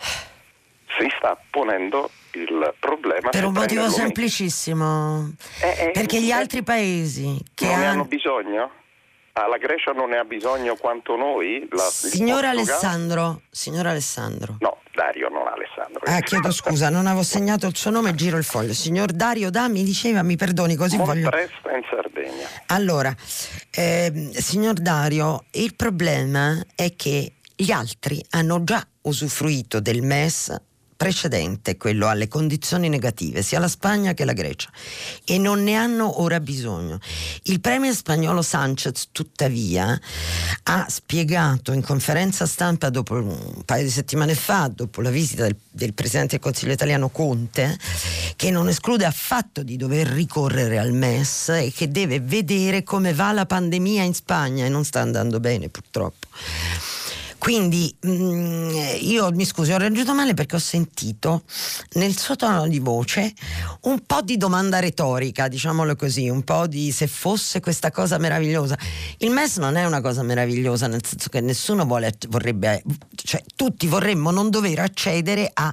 si 0.98 1.12
sta 1.18 1.38
ponendo 1.50 2.10
il 2.32 2.74
problema. 2.78 3.28
Per 3.28 3.44
un 3.44 3.52
motivo 3.52 3.88
semplicissimo. 3.90 5.32
Eh, 5.60 5.88
eh, 5.88 5.90
perché 5.90 6.22
gli 6.22 6.30
eh, 6.30 6.34
altri 6.34 6.62
paesi 6.62 7.38
che 7.54 7.66
non 7.66 7.82
hanno 7.82 8.04
bisogno? 8.04 8.70
Ah, 9.32 9.46
la 9.46 9.58
Grecia 9.58 9.92
non 9.92 10.08
ne 10.08 10.18
ha 10.18 10.24
bisogno 10.24 10.74
quanto 10.74 11.14
noi? 11.14 11.68
La, 11.70 11.82
signor 11.82 12.44
Alessandro, 12.44 13.42
signor 13.50 13.86
Alessandro. 13.86 14.56
No, 14.58 14.78
Dario, 14.92 15.28
Ah, 16.10 16.22
chiedo 16.22 16.50
scusa, 16.50 16.88
non 16.88 17.06
avevo 17.06 17.22
segnato 17.22 17.66
il 17.66 17.76
suo 17.76 17.90
nome, 17.90 18.14
giro 18.14 18.38
il 18.38 18.44
foglio. 18.44 18.72
Signor 18.72 19.12
Dario 19.12 19.50
Da 19.50 19.68
mi 19.68 19.84
diceva, 19.84 20.22
mi 20.22 20.36
perdoni, 20.36 20.74
così 20.74 20.96
voglio... 20.96 21.28
Montresta 21.28 21.70
in 21.70 21.82
Sardegna. 21.90 22.48
Allora, 22.68 23.14
eh, 23.70 24.30
signor 24.32 24.74
Dario, 24.74 25.44
il 25.50 25.74
problema 25.76 26.64
è 26.74 26.96
che 26.96 27.34
gli 27.54 27.70
altri 27.70 28.24
hanno 28.30 28.64
già 28.64 28.82
usufruito 29.02 29.80
del 29.80 30.00
MES 30.00 30.58
precedente, 30.98 31.76
quello 31.76 32.08
alle 32.08 32.26
condizioni 32.26 32.88
negative, 32.88 33.42
sia 33.42 33.60
la 33.60 33.68
Spagna 33.68 34.14
che 34.14 34.24
la 34.24 34.32
Grecia, 34.32 34.68
e 35.24 35.38
non 35.38 35.62
ne 35.62 35.76
hanno 35.76 36.20
ora 36.20 36.40
bisogno. 36.40 36.98
Il 37.44 37.60
premier 37.60 37.94
spagnolo 37.94 38.42
Sanchez, 38.42 39.10
tuttavia, 39.12 39.98
ha 40.64 40.86
spiegato 40.88 41.72
in 41.72 41.82
conferenza 41.82 42.46
stampa 42.46 42.90
dopo 42.90 43.14
un 43.14 43.62
paio 43.64 43.84
di 43.84 43.90
settimane 43.90 44.34
fa, 44.34 44.68
dopo 44.74 45.00
la 45.00 45.10
visita 45.10 45.44
del, 45.44 45.56
del 45.70 45.94
Presidente 45.94 46.32
del 46.32 46.40
Consiglio 46.40 46.72
italiano 46.72 47.10
Conte, 47.10 47.78
che 48.34 48.50
non 48.50 48.66
esclude 48.68 49.04
affatto 49.04 49.62
di 49.62 49.76
dover 49.76 50.08
ricorrere 50.08 50.78
al 50.78 50.92
MES 50.92 51.50
e 51.50 51.72
che 51.72 51.92
deve 51.92 52.18
vedere 52.18 52.82
come 52.82 53.14
va 53.14 53.30
la 53.30 53.46
pandemia 53.46 54.02
in 54.02 54.14
Spagna 54.14 54.64
e 54.64 54.68
non 54.68 54.84
sta 54.84 54.98
andando 54.98 55.38
bene 55.38 55.68
purtroppo. 55.68 56.26
Quindi 57.38 57.94
mh, 58.00 58.10
mm, 58.10 58.70
io 59.00 59.30
mi 59.30 59.44
scusi, 59.44 59.72
ho 59.72 59.78
raggiunto 59.78 60.12
male 60.12 60.34
perché 60.34 60.56
ho 60.56 60.60
sentito 60.60 61.44
nel 61.92 62.18
suo 62.18 62.34
tono 62.36 62.66
di 62.66 62.80
voce 62.80 63.32
un 63.82 64.02
po' 64.04 64.22
di 64.22 64.36
domanda 64.36 64.80
retorica, 64.80 65.46
diciamolo 65.46 65.94
così, 65.94 66.28
un 66.28 66.42
po' 66.42 66.66
di 66.66 66.90
se 66.90 67.06
fosse 67.06 67.60
questa 67.60 67.90
cosa 67.90 68.18
meravigliosa. 68.18 68.76
Il 69.18 69.30
MES 69.30 69.58
non 69.58 69.76
è 69.76 69.84
una 69.84 70.00
cosa 70.00 70.22
meravigliosa, 70.22 70.88
nel 70.88 71.04
senso 71.04 71.28
che 71.28 71.40
nessuno 71.40 71.84
vuole, 71.86 72.12
vorrebbe, 72.28 72.82
cioè 73.14 73.42
tutti 73.54 73.86
vorremmo 73.86 74.30
non 74.30 74.50
dover 74.50 74.80
accedere 74.80 75.48
a 75.52 75.72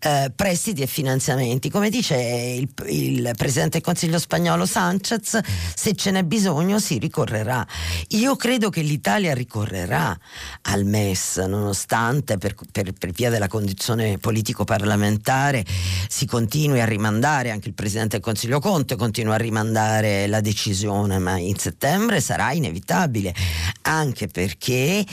eh, 0.00 0.32
prestiti 0.34 0.82
e 0.82 0.86
finanziamenti. 0.86 1.70
Come 1.70 1.88
dice 1.88 2.16
il, 2.16 2.68
il 2.88 3.30
Presidente 3.36 3.78
del 3.78 3.82
Consiglio 3.82 4.18
spagnolo 4.18 4.66
Sanchez, 4.66 5.38
se 5.74 5.94
ce 5.94 6.10
n'è 6.10 6.24
bisogno 6.24 6.80
si 6.80 6.98
ricorrerà. 6.98 7.64
Io 8.08 8.34
credo 8.34 8.70
che 8.70 8.82
l'Italia 8.82 9.32
ricorrerà 9.32 10.16
al 10.62 10.84
MES 10.84 10.94
MES, 10.96 11.36
nonostante 11.46 12.38
per, 12.38 12.54
per, 12.72 12.92
per 12.92 13.10
via 13.10 13.28
della 13.28 13.48
condizione 13.48 14.16
politico-parlamentare 14.18 15.64
si 16.08 16.26
continui 16.26 16.80
a 16.80 16.86
rimandare, 16.86 17.50
anche 17.50 17.68
il 17.68 17.74
Presidente 17.74 18.16
del 18.16 18.24
Consiglio 18.24 18.60
Conte 18.60 18.96
continua 18.96 19.34
a 19.34 19.38
rimandare 19.38 20.26
la 20.26 20.40
decisione, 20.40 21.18
ma 21.18 21.38
in 21.38 21.58
settembre 21.58 22.20
sarà 22.20 22.52
inevitabile, 22.52 23.34
anche 23.82 24.26
perché 24.28 25.04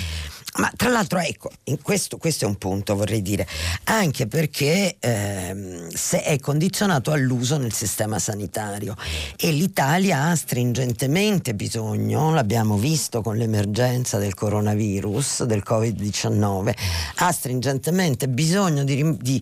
ma 0.57 0.71
tra 0.75 0.89
l'altro, 0.89 1.17
ecco, 1.17 1.49
questo, 1.81 2.17
questo, 2.17 2.45
è 2.45 2.47
un 2.47 2.57
punto, 2.57 2.95
vorrei 2.95 3.23
dire, 3.23 3.47
anche 3.85 4.27
perché 4.27 4.97
ehm, 4.99 5.89
se 5.89 6.21
è 6.21 6.39
condizionato 6.39 7.11
all'uso 7.11 7.57
nel 7.57 7.73
sistema 7.73 8.19
sanitario 8.19 8.95
e 9.35 9.51
l'Italia 9.51 10.25
ha 10.25 10.35
stringentemente 10.35 11.55
bisogno, 11.55 12.31
l'abbiamo 12.31 12.77
visto 12.77 13.23
con 13.23 13.35
l'emergenza 13.35 14.19
del 14.19 14.35
coronavirus, 14.35 15.45
del 15.45 15.63
Covid-19, 15.65 16.73
ha 17.15 17.31
stringentemente 17.31 18.27
bisogno 18.29 18.83
di, 18.83 19.17
di 19.17 19.41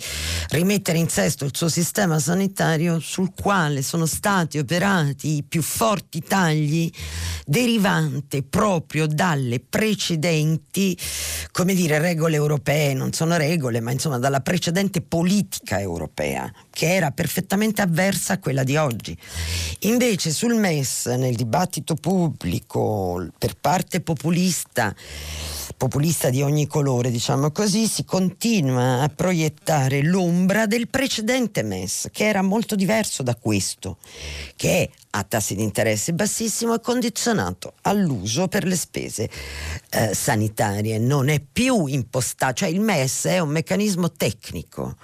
rimettere 0.49 0.97
in 0.97 1.09
sesto 1.09 1.43
il 1.43 1.51
suo 1.53 1.67
sistema 1.67 2.19
sanitario 2.19 3.01
sul 3.01 3.33
quale 3.35 3.81
sono 3.81 4.05
stati 4.05 4.59
operati 4.59 5.38
i 5.38 5.43
più 5.43 5.61
forti 5.61 6.21
tagli 6.21 6.89
derivanti 7.45 8.43
proprio 8.43 9.07
dalle 9.07 9.59
precedenti 9.59 10.99
come 11.51 11.73
dire, 11.73 11.99
regole 11.99 12.35
europee, 12.35 12.93
non 12.93 13.13
sono 13.13 13.37
regole, 13.37 13.79
ma 13.81 13.91
insomma 13.91 14.17
dalla 14.19 14.41
precedente 14.41 15.01
politica 15.01 15.79
europea, 15.79 16.51
che 16.69 16.93
era 16.93 17.11
perfettamente 17.11 17.81
avversa 17.81 18.33
a 18.33 18.39
quella 18.39 18.63
di 18.63 18.77
oggi. 18.77 19.17
Invece 19.79 20.31
sul 20.31 20.55
MES, 20.55 21.07
nel 21.07 21.35
dibattito 21.35 21.95
pubblico, 21.95 23.27
per 23.37 23.55
parte 23.59 24.01
populista, 24.01 24.95
populista 25.75 26.29
di 26.29 26.41
ogni 26.41 26.67
colore, 26.67 27.11
diciamo 27.11 27.51
così, 27.51 27.87
si 27.87 28.05
continua 28.05 29.01
a 29.01 29.09
proiettare 29.09 30.03
l'ombra 30.03 30.65
del 30.65 30.87
precedente 30.87 31.63
MES, 31.63 32.09
che 32.11 32.27
era 32.27 32.41
molto 32.41 32.75
diverso 32.75 33.23
da 33.23 33.35
questo, 33.35 33.97
che 34.55 34.83
è 34.83 34.89
a 35.11 35.23
tassi 35.23 35.55
di 35.55 35.63
interesse 35.63 36.13
bassissimo 36.13 36.73
e 36.73 36.79
condizionato 36.79 37.73
all'uso 37.81 38.47
per 38.47 38.65
le 38.65 38.75
spese 38.75 39.29
eh, 39.89 40.13
sanitarie. 40.13 40.99
Non 40.99 41.29
è 41.29 41.41
più 41.41 41.85
impostato, 41.88 42.53
cioè 42.53 42.69
il 42.69 42.79
MES 42.79 43.25
è 43.25 43.39
un 43.39 43.49
meccanismo 43.49 44.11
tecnico 44.11 44.95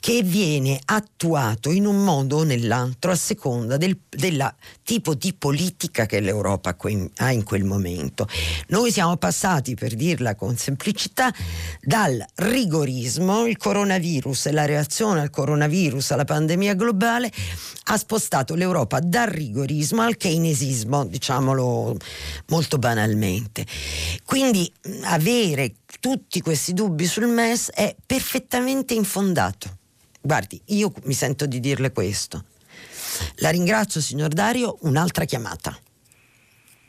che 0.00 0.22
viene 0.22 0.80
attuato 0.84 1.70
in 1.70 1.86
un 1.86 2.02
modo 2.02 2.38
o 2.38 2.42
nell'altro 2.44 3.10
a 3.10 3.16
seconda 3.16 3.76
del 3.76 3.98
tipo 4.82 5.14
di 5.14 5.34
politica 5.34 6.06
che 6.06 6.20
l'Europa 6.20 6.76
ha 7.16 7.30
in 7.30 7.44
quel 7.44 7.64
momento. 7.64 8.26
Noi 8.68 8.90
siamo 8.90 9.16
passati, 9.16 9.74
per 9.74 9.94
dirla 9.94 10.34
con 10.34 10.56
semplicità, 10.56 11.32
dal 11.80 12.24
rigorismo, 12.36 13.46
il 13.46 13.58
coronavirus 13.58 14.46
e 14.46 14.52
la 14.52 14.64
reazione 14.64 15.20
al 15.20 15.30
coronavirus, 15.30 16.12
alla 16.12 16.24
pandemia 16.24 16.74
globale, 16.74 17.30
ha 17.84 17.96
spostato 17.96 18.54
l'Europa 18.54 18.98
dal 19.00 19.26
rigorismo 19.26 19.41
al 20.02 20.16
keynesismo, 20.16 21.04
diciamolo 21.06 21.96
molto 22.48 22.78
banalmente. 22.78 23.64
Quindi 24.24 24.70
avere 25.04 25.74
tutti 26.00 26.40
questi 26.40 26.72
dubbi 26.72 27.04
sul 27.06 27.26
MES 27.26 27.70
è 27.70 27.94
perfettamente 28.04 28.94
infondato. 28.94 29.68
Guardi, 30.20 30.60
io 30.66 30.92
mi 31.04 31.14
sento 31.14 31.46
di 31.46 31.58
dirle 31.58 31.92
questo. 31.92 32.44
La 33.36 33.50
ringrazio, 33.50 34.00
signor 34.00 34.28
Dario. 34.28 34.78
Un'altra 34.82 35.24
chiamata. 35.24 35.76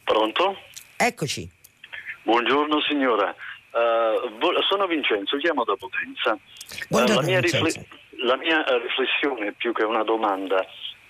Pronto? 0.03 0.57
Eccoci. 0.97 1.49
Buongiorno 2.23 2.79
signora. 2.81 3.35
Uh, 3.71 4.61
sono 4.69 4.85
Vincenzo, 4.85 5.37
chiamo 5.37 5.63
da 5.63 5.75
Potenza. 5.75 6.37
Uh, 6.89 6.97
la, 6.99 7.21
mia 7.21 7.39
rifle- 7.39 7.87
la, 8.23 8.37
mia 8.37 8.63
riflessione 8.81 9.53
più 9.53 9.73
che 9.73 9.83
una 9.83 10.03
domanda 10.03 10.63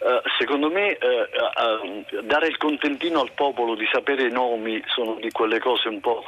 Uh, 0.03 0.19
secondo 0.38 0.69
me 0.69 0.97
uh, 0.99 2.23
dare 2.23 2.47
il 2.47 2.57
contentino 2.57 3.21
al 3.21 3.31
popolo 3.31 3.73
di 3.73 3.88
sapere 3.89 4.27
i 4.27 4.31
nomi 4.31 4.84
sono 4.88 5.15
di 5.15 5.31
quelle 5.31 5.59
cose 5.59 5.88
un 5.88 6.01
po' 6.01 6.25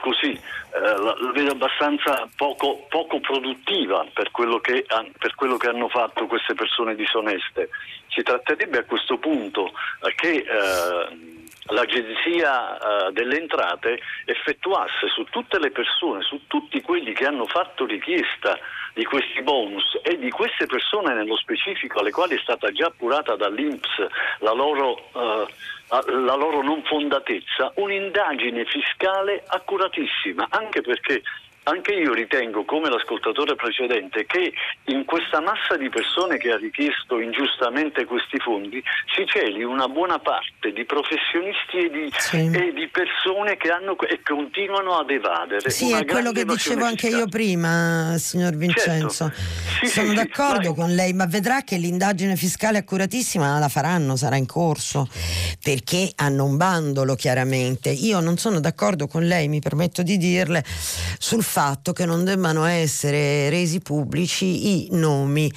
così, 0.00 0.38
la, 0.72 0.94
la, 0.96 1.32
vedo 1.32 1.52
abbastanza 1.52 2.28
poco, 2.36 2.86
poco 2.88 3.20
produttiva 3.20 4.06
per 4.12 4.30
quello, 4.30 4.60
che, 4.60 4.84
per 5.18 5.34
quello, 5.34 5.56
che, 5.56 5.68
hanno 5.68 5.88
fatto 5.88 6.26
queste 6.26 6.54
persone 6.54 6.94
disoneste. 6.94 7.70
Si 8.08 8.22
tratterebbe 8.22 8.78
a 8.78 8.84
questo 8.84 9.18
punto 9.18 9.72
che 10.16 10.44
l'Agenzia 11.72 12.78
delle 13.12 13.38
Entrate 13.38 14.00
effettuasse 14.24 15.08
su 15.08 15.24
tutte 15.24 15.58
le 15.58 15.70
persone, 15.70 16.22
su 16.22 16.46
tutti 16.46 16.80
quelli 16.80 17.12
che 17.12 17.26
hanno 17.26 17.46
fatto 17.46 17.86
richiesta 17.86 18.58
di 18.94 19.04
questi 19.04 19.42
bonus 19.42 19.98
e 20.02 20.18
di 20.18 20.30
queste 20.30 20.66
persone 20.66 21.14
nello 21.14 21.36
specifico 21.36 22.00
alle 22.00 22.10
quali 22.10 22.36
è 22.36 22.40
stata 22.42 22.70
già 22.72 22.86
appurata 22.86 23.36
dall'Inps 23.36 24.06
la 24.38 24.52
loro, 24.52 25.10
eh, 25.14 25.46
la 25.90 26.34
loro 26.36 26.62
non 26.62 26.82
fondatezza, 26.84 27.72
un'indagine 27.76 28.64
fiscale 28.64 29.42
accuratissima, 29.46 30.46
anche 30.50 30.80
perché 30.80 31.22
anche 31.64 31.92
io 31.92 32.14
ritengo, 32.14 32.64
come 32.64 32.88
l'ascoltatore 32.88 33.54
precedente, 33.54 34.24
che 34.24 34.52
in 34.86 35.04
questa 35.04 35.40
massa 35.40 35.76
di 35.76 35.88
persone 35.90 36.38
che 36.38 36.50
ha 36.50 36.56
richiesto 36.56 37.20
ingiustamente 37.20 38.04
questi 38.06 38.38
fondi 38.38 38.82
si 39.14 39.26
celi 39.26 39.62
una 39.62 39.86
buona 39.86 40.18
parte 40.18 40.72
di 40.72 40.84
professionisti 40.84 41.76
e 41.76 41.90
di, 41.90 42.12
sì. 42.16 42.50
e 42.52 42.72
di 42.72 42.88
persone 42.88 43.56
che 43.56 43.70
hanno 43.70 43.98
e 43.98 44.20
continuano 44.22 44.98
ad 44.98 45.10
evadere. 45.10 45.68
Sì, 45.70 45.92
è 45.92 46.04
quello 46.04 46.32
che 46.32 46.44
dicevo 46.44 46.84
anche 46.84 47.08
io 47.08 47.26
prima, 47.28 48.14
signor 48.16 48.56
Vincenzo. 48.56 49.30
Certo. 49.30 49.86
Sì, 49.86 49.86
Sono 49.86 50.08
sì, 50.08 50.14
d'accordo 50.14 50.74
con 50.74 50.94
lei, 50.94 51.12
ma 51.12 51.26
vedrà 51.26 51.62
che 51.62 51.76
l'indagine 51.76 52.36
fiscale 52.36 52.78
accuratissima 52.78 53.58
la 53.58 53.68
faranno, 53.68 54.16
sarà 54.16 54.36
in 54.36 54.46
corso, 54.46 55.08
perché 55.62 56.12
hanno 56.16 56.44
un 56.44 56.56
bandolo 56.56 57.14
chiaramente. 57.14 57.90
Io 57.90 58.20
non 58.20 58.38
sono 58.38 58.60
d'accordo 58.60 59.06
con 59.06 59.26
lei, 59.26 59.48
mi 59.48 59.60
permetto 59.60 60.02
di 60.02 60.16
dirle, 60.16 60.64
sul 61.18 61.42
fatto 61.50 61.92
che 61.92 62.06
non 62.06 62.22
debbano 62.22 62.64
essere 62.64 63.50
resi 63.50 63.80
pubblici 63.80 64.84
i 64.84 64.88
nomi 64.92 65.52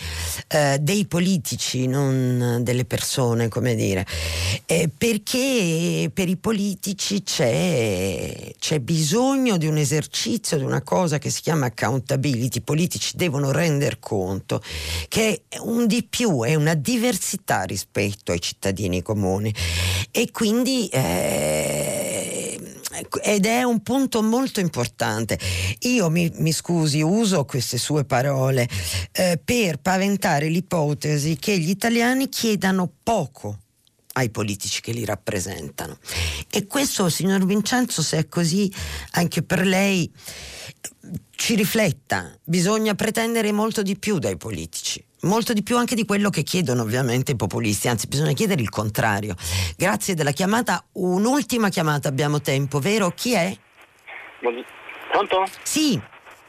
eh, 0.47 0.79
dei 0.81 1.05
politici, 1.05 1.85
non 1.85 2.61
delle 2.63 2.83
persone, 2.85 3.47
come 3.47 3.75
dire, 3.75 4.03
eh, 4.65 4.89
perché 4.89 6.09
per 6.11 6.29
i 6.29 6.37
politici 6.37 7.21
c'è, 7.21 8.53
c'è 8.57 8.79
bisogno 8.79 9.57
di 9.57 9.67
un 9.67 9.77
esercizio, 9.77 10.57
di 10.57 10.63
una 10.63 10.81
cosa 10.81 11.19
che 11.19 11.29
si 11.29 11.41
chiama 11.41 11.67
accountability, 11.67 12.57
i 12.57 12.61
politici 12.61 13.15
devono 13.15 13.51
render 13.51 13.99
conto 13.99 14.63
che 15.07 15.43
è 15.47 15.59
un 15.59 15.85
di 15.85 16.01
più, 16.09 16.41
è 16.41 16.55
una 16.55 16.73
diversità 16.73 17.61
rispetto 17.65 18.31
ai 18.31 18.41
cittadini 18.41 19.03
comuni. 19.03 19.53
E 20.09 20.31
quindi 20.31 20.87
eh, 20.87 21.92
ed 23.21 23.45
è 23.45 23.63
un 23.63 23.81
punto 23.81 24.21
molto 24.21 24.59
importante. 24.59 25.39
Io 25.81 26.09
mi, 26.09 26.31
mi 26.35 26.51
scusi, 26.51 27.01
uso 27.01 27.45
queste 27.45 27.77
sue 27.77 28.05
parole 28.05 28.67
eh, 29.11 29.39
per 29.43 29.79
paventare 29.79 30.47
l'ipotesi 30.47 31.35
che 31.37 31.57
gli 31.57 31.69
italiani 31.69 32.29
chiedano 32.29 32.91
poco 33.03 33.57
ai 34.13 34.29
politici 34.29 34.81
che 34.81 34.91
li 34.91 35.05
rappresentano. 35.05 35.97
E 36.49 36.67
questo, 36.67 37.09
signor 37.09 37.45
Vincenzo, 37.45 38.01
se 38.01 38.17
è 38.17 38.27
così 38.27 38.71
anche 39.11 39.41
per 39.41 39.65
lei, 39.65 40.11
ci 41.43 41.55
rifletta. 41.55 42.31
Bisogna 42.41 42.93
pretendere 42.93 43.51
molto 43.51 43.81
di 43.81 43.97
più 43.97 44.17
dai 44.17 44.37
politici 44.37 45.05
molto 45.23 45.53
di 45.53 45.63
più 45.63 45.77
anche 45.77 45.95
di 45.95 46.05
quello 46.05 46.29
che 46.29 46.43
chiedono 46.43 46.81
ovviamente 46.81 47.31
i 47.31 47.35
populisti, 47.37 47.87
anzi 47.87 48.07
bisogna 48.07 48.33
chiedere 48.33 48.61
il 48.61 48.69
contrario. 48.69 49.35
Grazie 49.77 50.15
della 50.15 50.31
chiamata, 50.31 50.83
un'ultima 50.93 51.69
chiamata 51.69 52.09
abbiamo 52.09 52.41
tempo, 52.41 52.79
vero? 52.79 53.09
Chi 53.11 53.33
è? 53.33 53.55
Pronto? 55.11 55.45
Sì. 55.63 55.97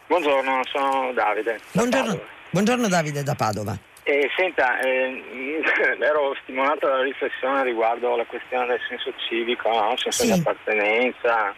Buongiorno, 0.09 0.63
sono 0.73 1.13
Davide. 1.13 1.61
Buongiorno, 1.71 2.21
buongiorno 2.51 2.89
Davide 2.89 3.23
da 3.23 3.37
Padova. 3.37 3.79
Eh, 4.07 4.31
senta, 4.37 4.79
eh, 4.81 5.23
ero 5.99 6.37
stimolato 6.43 6.87
dalla 6.87 7.03
riflessione 7.03 7.63
riguardo 7.63 8.17
la 8.17 8.27
questione 8.27 8.67
del 8.67 8.81
senso 8.87 9.11
civico, 9.27 9.71
no? 9.71 9.93
il 9.93 9.99
senso 9.99 10.25
sì. 10.25 10.33
di 10.33 10.39
appartenenza 10.39 11.55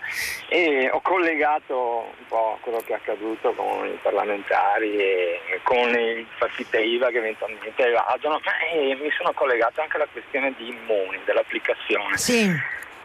e 0.48 0.88
ho 0.88 1.00
collegato 1.00 2.14
un 2.16 2.26
po' 2.28 2.56
quello 2.60 2.78
che 2.86 2.92
è 2.92 2.96
accaduto 2.96 3.52
con 3.52 3.88
i 3.88 3.98
parlamentari 4.00 4.96
e 4.96 5.60
con 5.64 5.88
i 5.98 6.24
partite 6.38 6.78
IVA 6.78 7.10
che 7.10 7.18
eventualmente 7.18 7.84
evadono, 7.84 8.40
ma 8.44 8.52
eh, 8.72 8.94
mi 8.94 9.10
sono 9.16 9.32
collegato 9.32 9.80
anche 9.80 9.96
alla 9.96 10.08
questione 10.10 10.54
di 10.56 10.68
Immuni, 10.68 11.18
dell'applicazione. 11.24 12.16
Sì. 12.16 12.48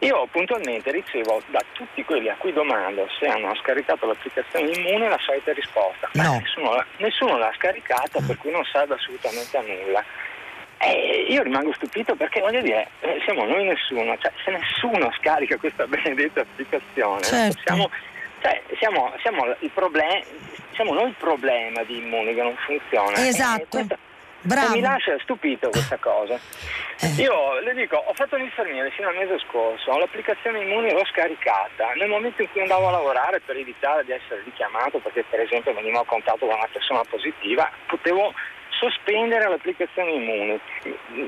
Io 0.02 0.26
puntualmente 0.32 0.90
ricevo 0.90 1.40
da 1.46 1.60
tutti 1.72 2.04
quelli 2.04 2.28
a 2.28 2.34
cui 2.36 2.52
domando 2.52 3.06
se 3.20 3.26
hanno 3.26 3.54
scaricato 3.54 4.06
l'applicazione 4.06 4.72
immune 4.72 5.08
la 5.08 5.18
solita 5.20 5.52
risposta. 5.52 6.10
No. 6.14 6.40
Nessuno, 6.40 6.84
nessuno, 6.96 7.38
l'ha 7.38 7.52
scaricata 7.54 8.20
per 8.26 8.36
cui 8.38 8.50
non 8.50 8.64
serve 8.64 8.94
assolutamente 8.94 9.56
a 9.56 9.60
nulla. 9.60 10.04
E 10.78 11.26
io 11.28 11.42
rimango 11.44 11.72
stupito 11.74 12.16
perché 12.16 12.40
voglio 12.40 12.60
dire, 12.60 12.88
eh, 12.98 13.20
siamo 13.24 13.44
noi 13.44 13.64
nessuno, 13.64 14.18
cioè 14.18 14.32
se 14.44 14.50
nessuno 14.50 15.12
scarica 15.20 15.56
questa 15.56 15.86
benedetta 15.86 16.40
applicazione, 16.40 17.22
certo. 17.22 17.60
siamo, 17.64 17.90
cioè, 18.40 18.60
siamo, 18.78 19.12
siamo, 19.20 19.54
il 19.60 19.70
problem- 19.70 20.24
siamo 20.74 20.94
noi 20.94 21.10
il 21.10 21.14
problema 21.16 21.84
di 21.84 21.98
immune 21.98 22.34
che 22.34 22.42
non 22.42 22.56
funziona. 22.56 23.24
Esatto. 23.24 24.10
Bravo. 24.42 24.74
mi 24.74 24.80
lascia 24.80 25.16
stupito 25.20 25.70
questa 25.70 25.96
cosa. 25.98 26.38
Eh. 27.00 27.22
Io 27.22 27.60
le 27.60 27.74
dico, 27.74 27.96
ho 27.96 28.12
fatto 28.14 28.36
l'infermiere 28.36 28.90
fino 28.90 29.08
al 29.08 29.16
mese 29.16 29.38
scorso, 29.46 29.96
l'applicazione 29.96 30.62
Immuni 30.62 30.92
l'ho 30.92 31.04
scaricata. 31.06 31.92
Nel 31.94 32.08
momento 32.08 32.42
in 32.42 32.50
cui 32.50 32.60
andavo 32.60 32.88
a 32.88 32.92
lavorare 32.92 33.40
per 33.40 33.56
evitare 33.56 34.04
di 34.04 34.12
essere 34.12 34.42
richiamato, 34.44 34.98
perché 34.98 35.24
per 35.28 35.40
esempio 35.40 35.72
venivo 35.74 36.00
a 36.00 36.04
contatto 36.04 36.46
con 36.46 36.56
una 36.56 36.68
persona 36.72 37.02
positiva, 37.08 37.70
potevo 37.86 38.32
sospendere 38.70 39.48
l'applicazione 39.48 40.10
Immuni. 40.10 40.60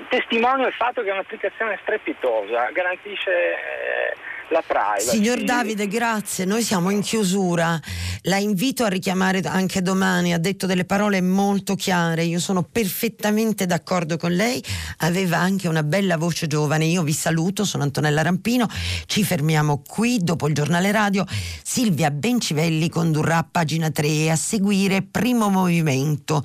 Testimonio 0.09 0.66
il 0.66 0.73
fatto 0.73 1.03
che 1.03 1.11
è 1.11 1.12
un'applicazione 1.12 1.78
strepitosa, 1.82 2.70
garantisce... 2.73 3.31
Eh, 3.31 4.32
la 4.50 4.62
privacy. 4.66 5.16
Signor 5.16 5.42
Davide, 5.42 5.86
grazie. 5.86 6.44
Noi 6.44 6.62
siamo 6.62 6.90
in 6.90 7.00
chiusura. 7.00 7.80
La 8.22 8.36
invito 8.36 8.84
a 8.84 8.88
richiamare 8.88 9.40
anche 9.40 9.82
domani. 9.82 10.32
Ha 10.32 10.38
detto 10.38 10.66
delle 10.66 10.84
parole 10.84 11.20
molto 11.20 11.74
chiare. 11.74 12.24
Io 12.24 12.38
sono 12.38 12.62
perfettamente 12.62 13.66
d'accordo 13.66 14.16
con 14.16 14.32
lei. 14.32 14.62
Aveva 14.98 15.38
anche 15.38 15.68
una 15.68 15.82
bella 15.82 16.16
voce 16.16 16.46
giovane. 16.46 16.84
Io 16.84 17.02
vi 17.02 17.12
saluto, 17.12 17.64
sono 17.64 17.82
Antonella 17.82 18.22
Rampino. 18.22 18.68
Ci 19.06 19.24
fermiamo 19.24 19.82
qui 19.86 20.18
dopo 20.18 20.48
il 20.48 20.54
giornale 20.54 20.92
radio. 20.92 21.24
Silvia 21.62 22.10
Bencivelli 22.10 22.88
condurrà 22.88 23.46
pagina 23.50 23.90
3 23.90 24.30
a 24.30 24.36
seguire 24.36 25.02
primo 25.02 25.48
movimento 25.48 26.44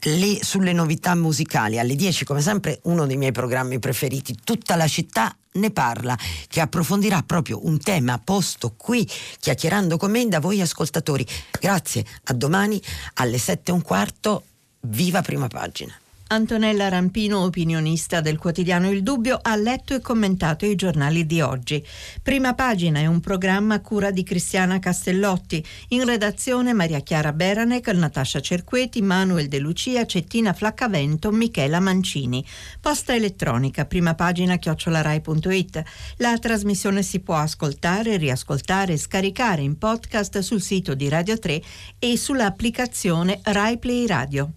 le, 0.00 0.38
sulle 0.42 0.72
novità 0.72 1.14
musicali. 1.14 1.78
Alle 1.78 1.94
10, 1.94 2.24
come 2.24 2.40
sempre, 2.40 2.80
uno 2.84 3.06
dei 3.06 3.16
miei 3.16 3.32
programmi 3.32 3.78
preferiti. 3.78 4.36
Tutta 4.42 4.76
la 4.76 4.86
città 4.86 5.34
ne 5.58 5.70
parla, 5.70 6.16
che 6.48 6.60
approfondirà 6.60 7.22
proprio 7.22 7.64
un 7.66 7.78
tema 7.78 8.18
posto 8.18 8.74
qui, 8.76 9.08
chiacchierando 9.40 9.96
con 9.96 10.10
me 10.10 10.26
da 10.26 10.40
voi 10.40 10.60
ascoltatori. 10.60 11.26
Grazie, 11.60 12.04
a 12.24 12.32
domani 12.32 12.80
alle 13.14 13.38
sette 13.38 13.70
e 13.70 13.74
un 13.74 13.82
quarto, 13.82 14.44
viva 14.80 15.22
prima 15.22 15.48
pagina. 15.48 15.94
Antonella 16.30 16.90
Rampino, 16.90 17.40
opinionista 17.40 18.20
del 18.20 18.36
quotidiano 18.36 18.90
Il 18.90 19.02
Dubbio, 19.02 19.38
ha 19.40 19.56
letto 19.56 19.94
e 19.94 20.02
commentato 20.02 20.66
i 20.66 20.74
giornali 20.74 21.24
di 21.24 21.40
oggi. 21.40 21.82
Prima 22.22 22.52
pagina 22.52 22.98
è 22.98 23.06
un 23.06 23.20
programma 23.20 23.76
a 23.76 23.80
cura 23.80 24.10
di 24.10 24.22
Cristiana 24.24 24.78
Castellotti. 24.78 25.64
In 25.88 26.04
redazione 26.04 26.74
Maria 26.74 27.00
Chiara 27.00 27.32
Beranec, 27.32 27.88
Natascia 27.94 28.40
Cerqueti, 28.40 29.00
Manuel 29.00 29.48
De 29.48 29.58
Lucia, 29.58 30.04
Cettina 30.04 30.52
Flaccavento, 30.52 31.30
Michela 31.30 31.80
Mancini. 31.80 32.44
Posta 32.78 33.14
elettronica, 33.14 33.86
prima 33.86 34.14
pagina 34.14 34.58
chiocciolarai.it. 34.58 35.82
La 36.18 36.36
trasmissione 36.36 37.02
si 37.02 37.20
può 37.20 37.36
ascoltare, 37.36 38.18
riascoltare 38.18 38.92
e 38.92 38.98
scaricare 38.98 39.62
in 39.62 39.78
podcast 39.78 40.40
sul 40.40 40.60
sito 40.60 40.94
di 40.94 41.08
Radio 41.08 41.38
3 41.38 41.62
e 41.98 42.18
sull'applicazione 42.18 43.40
Rai 43.44 43.78
Play 43.78 44.04
Radio. 44.04 44.52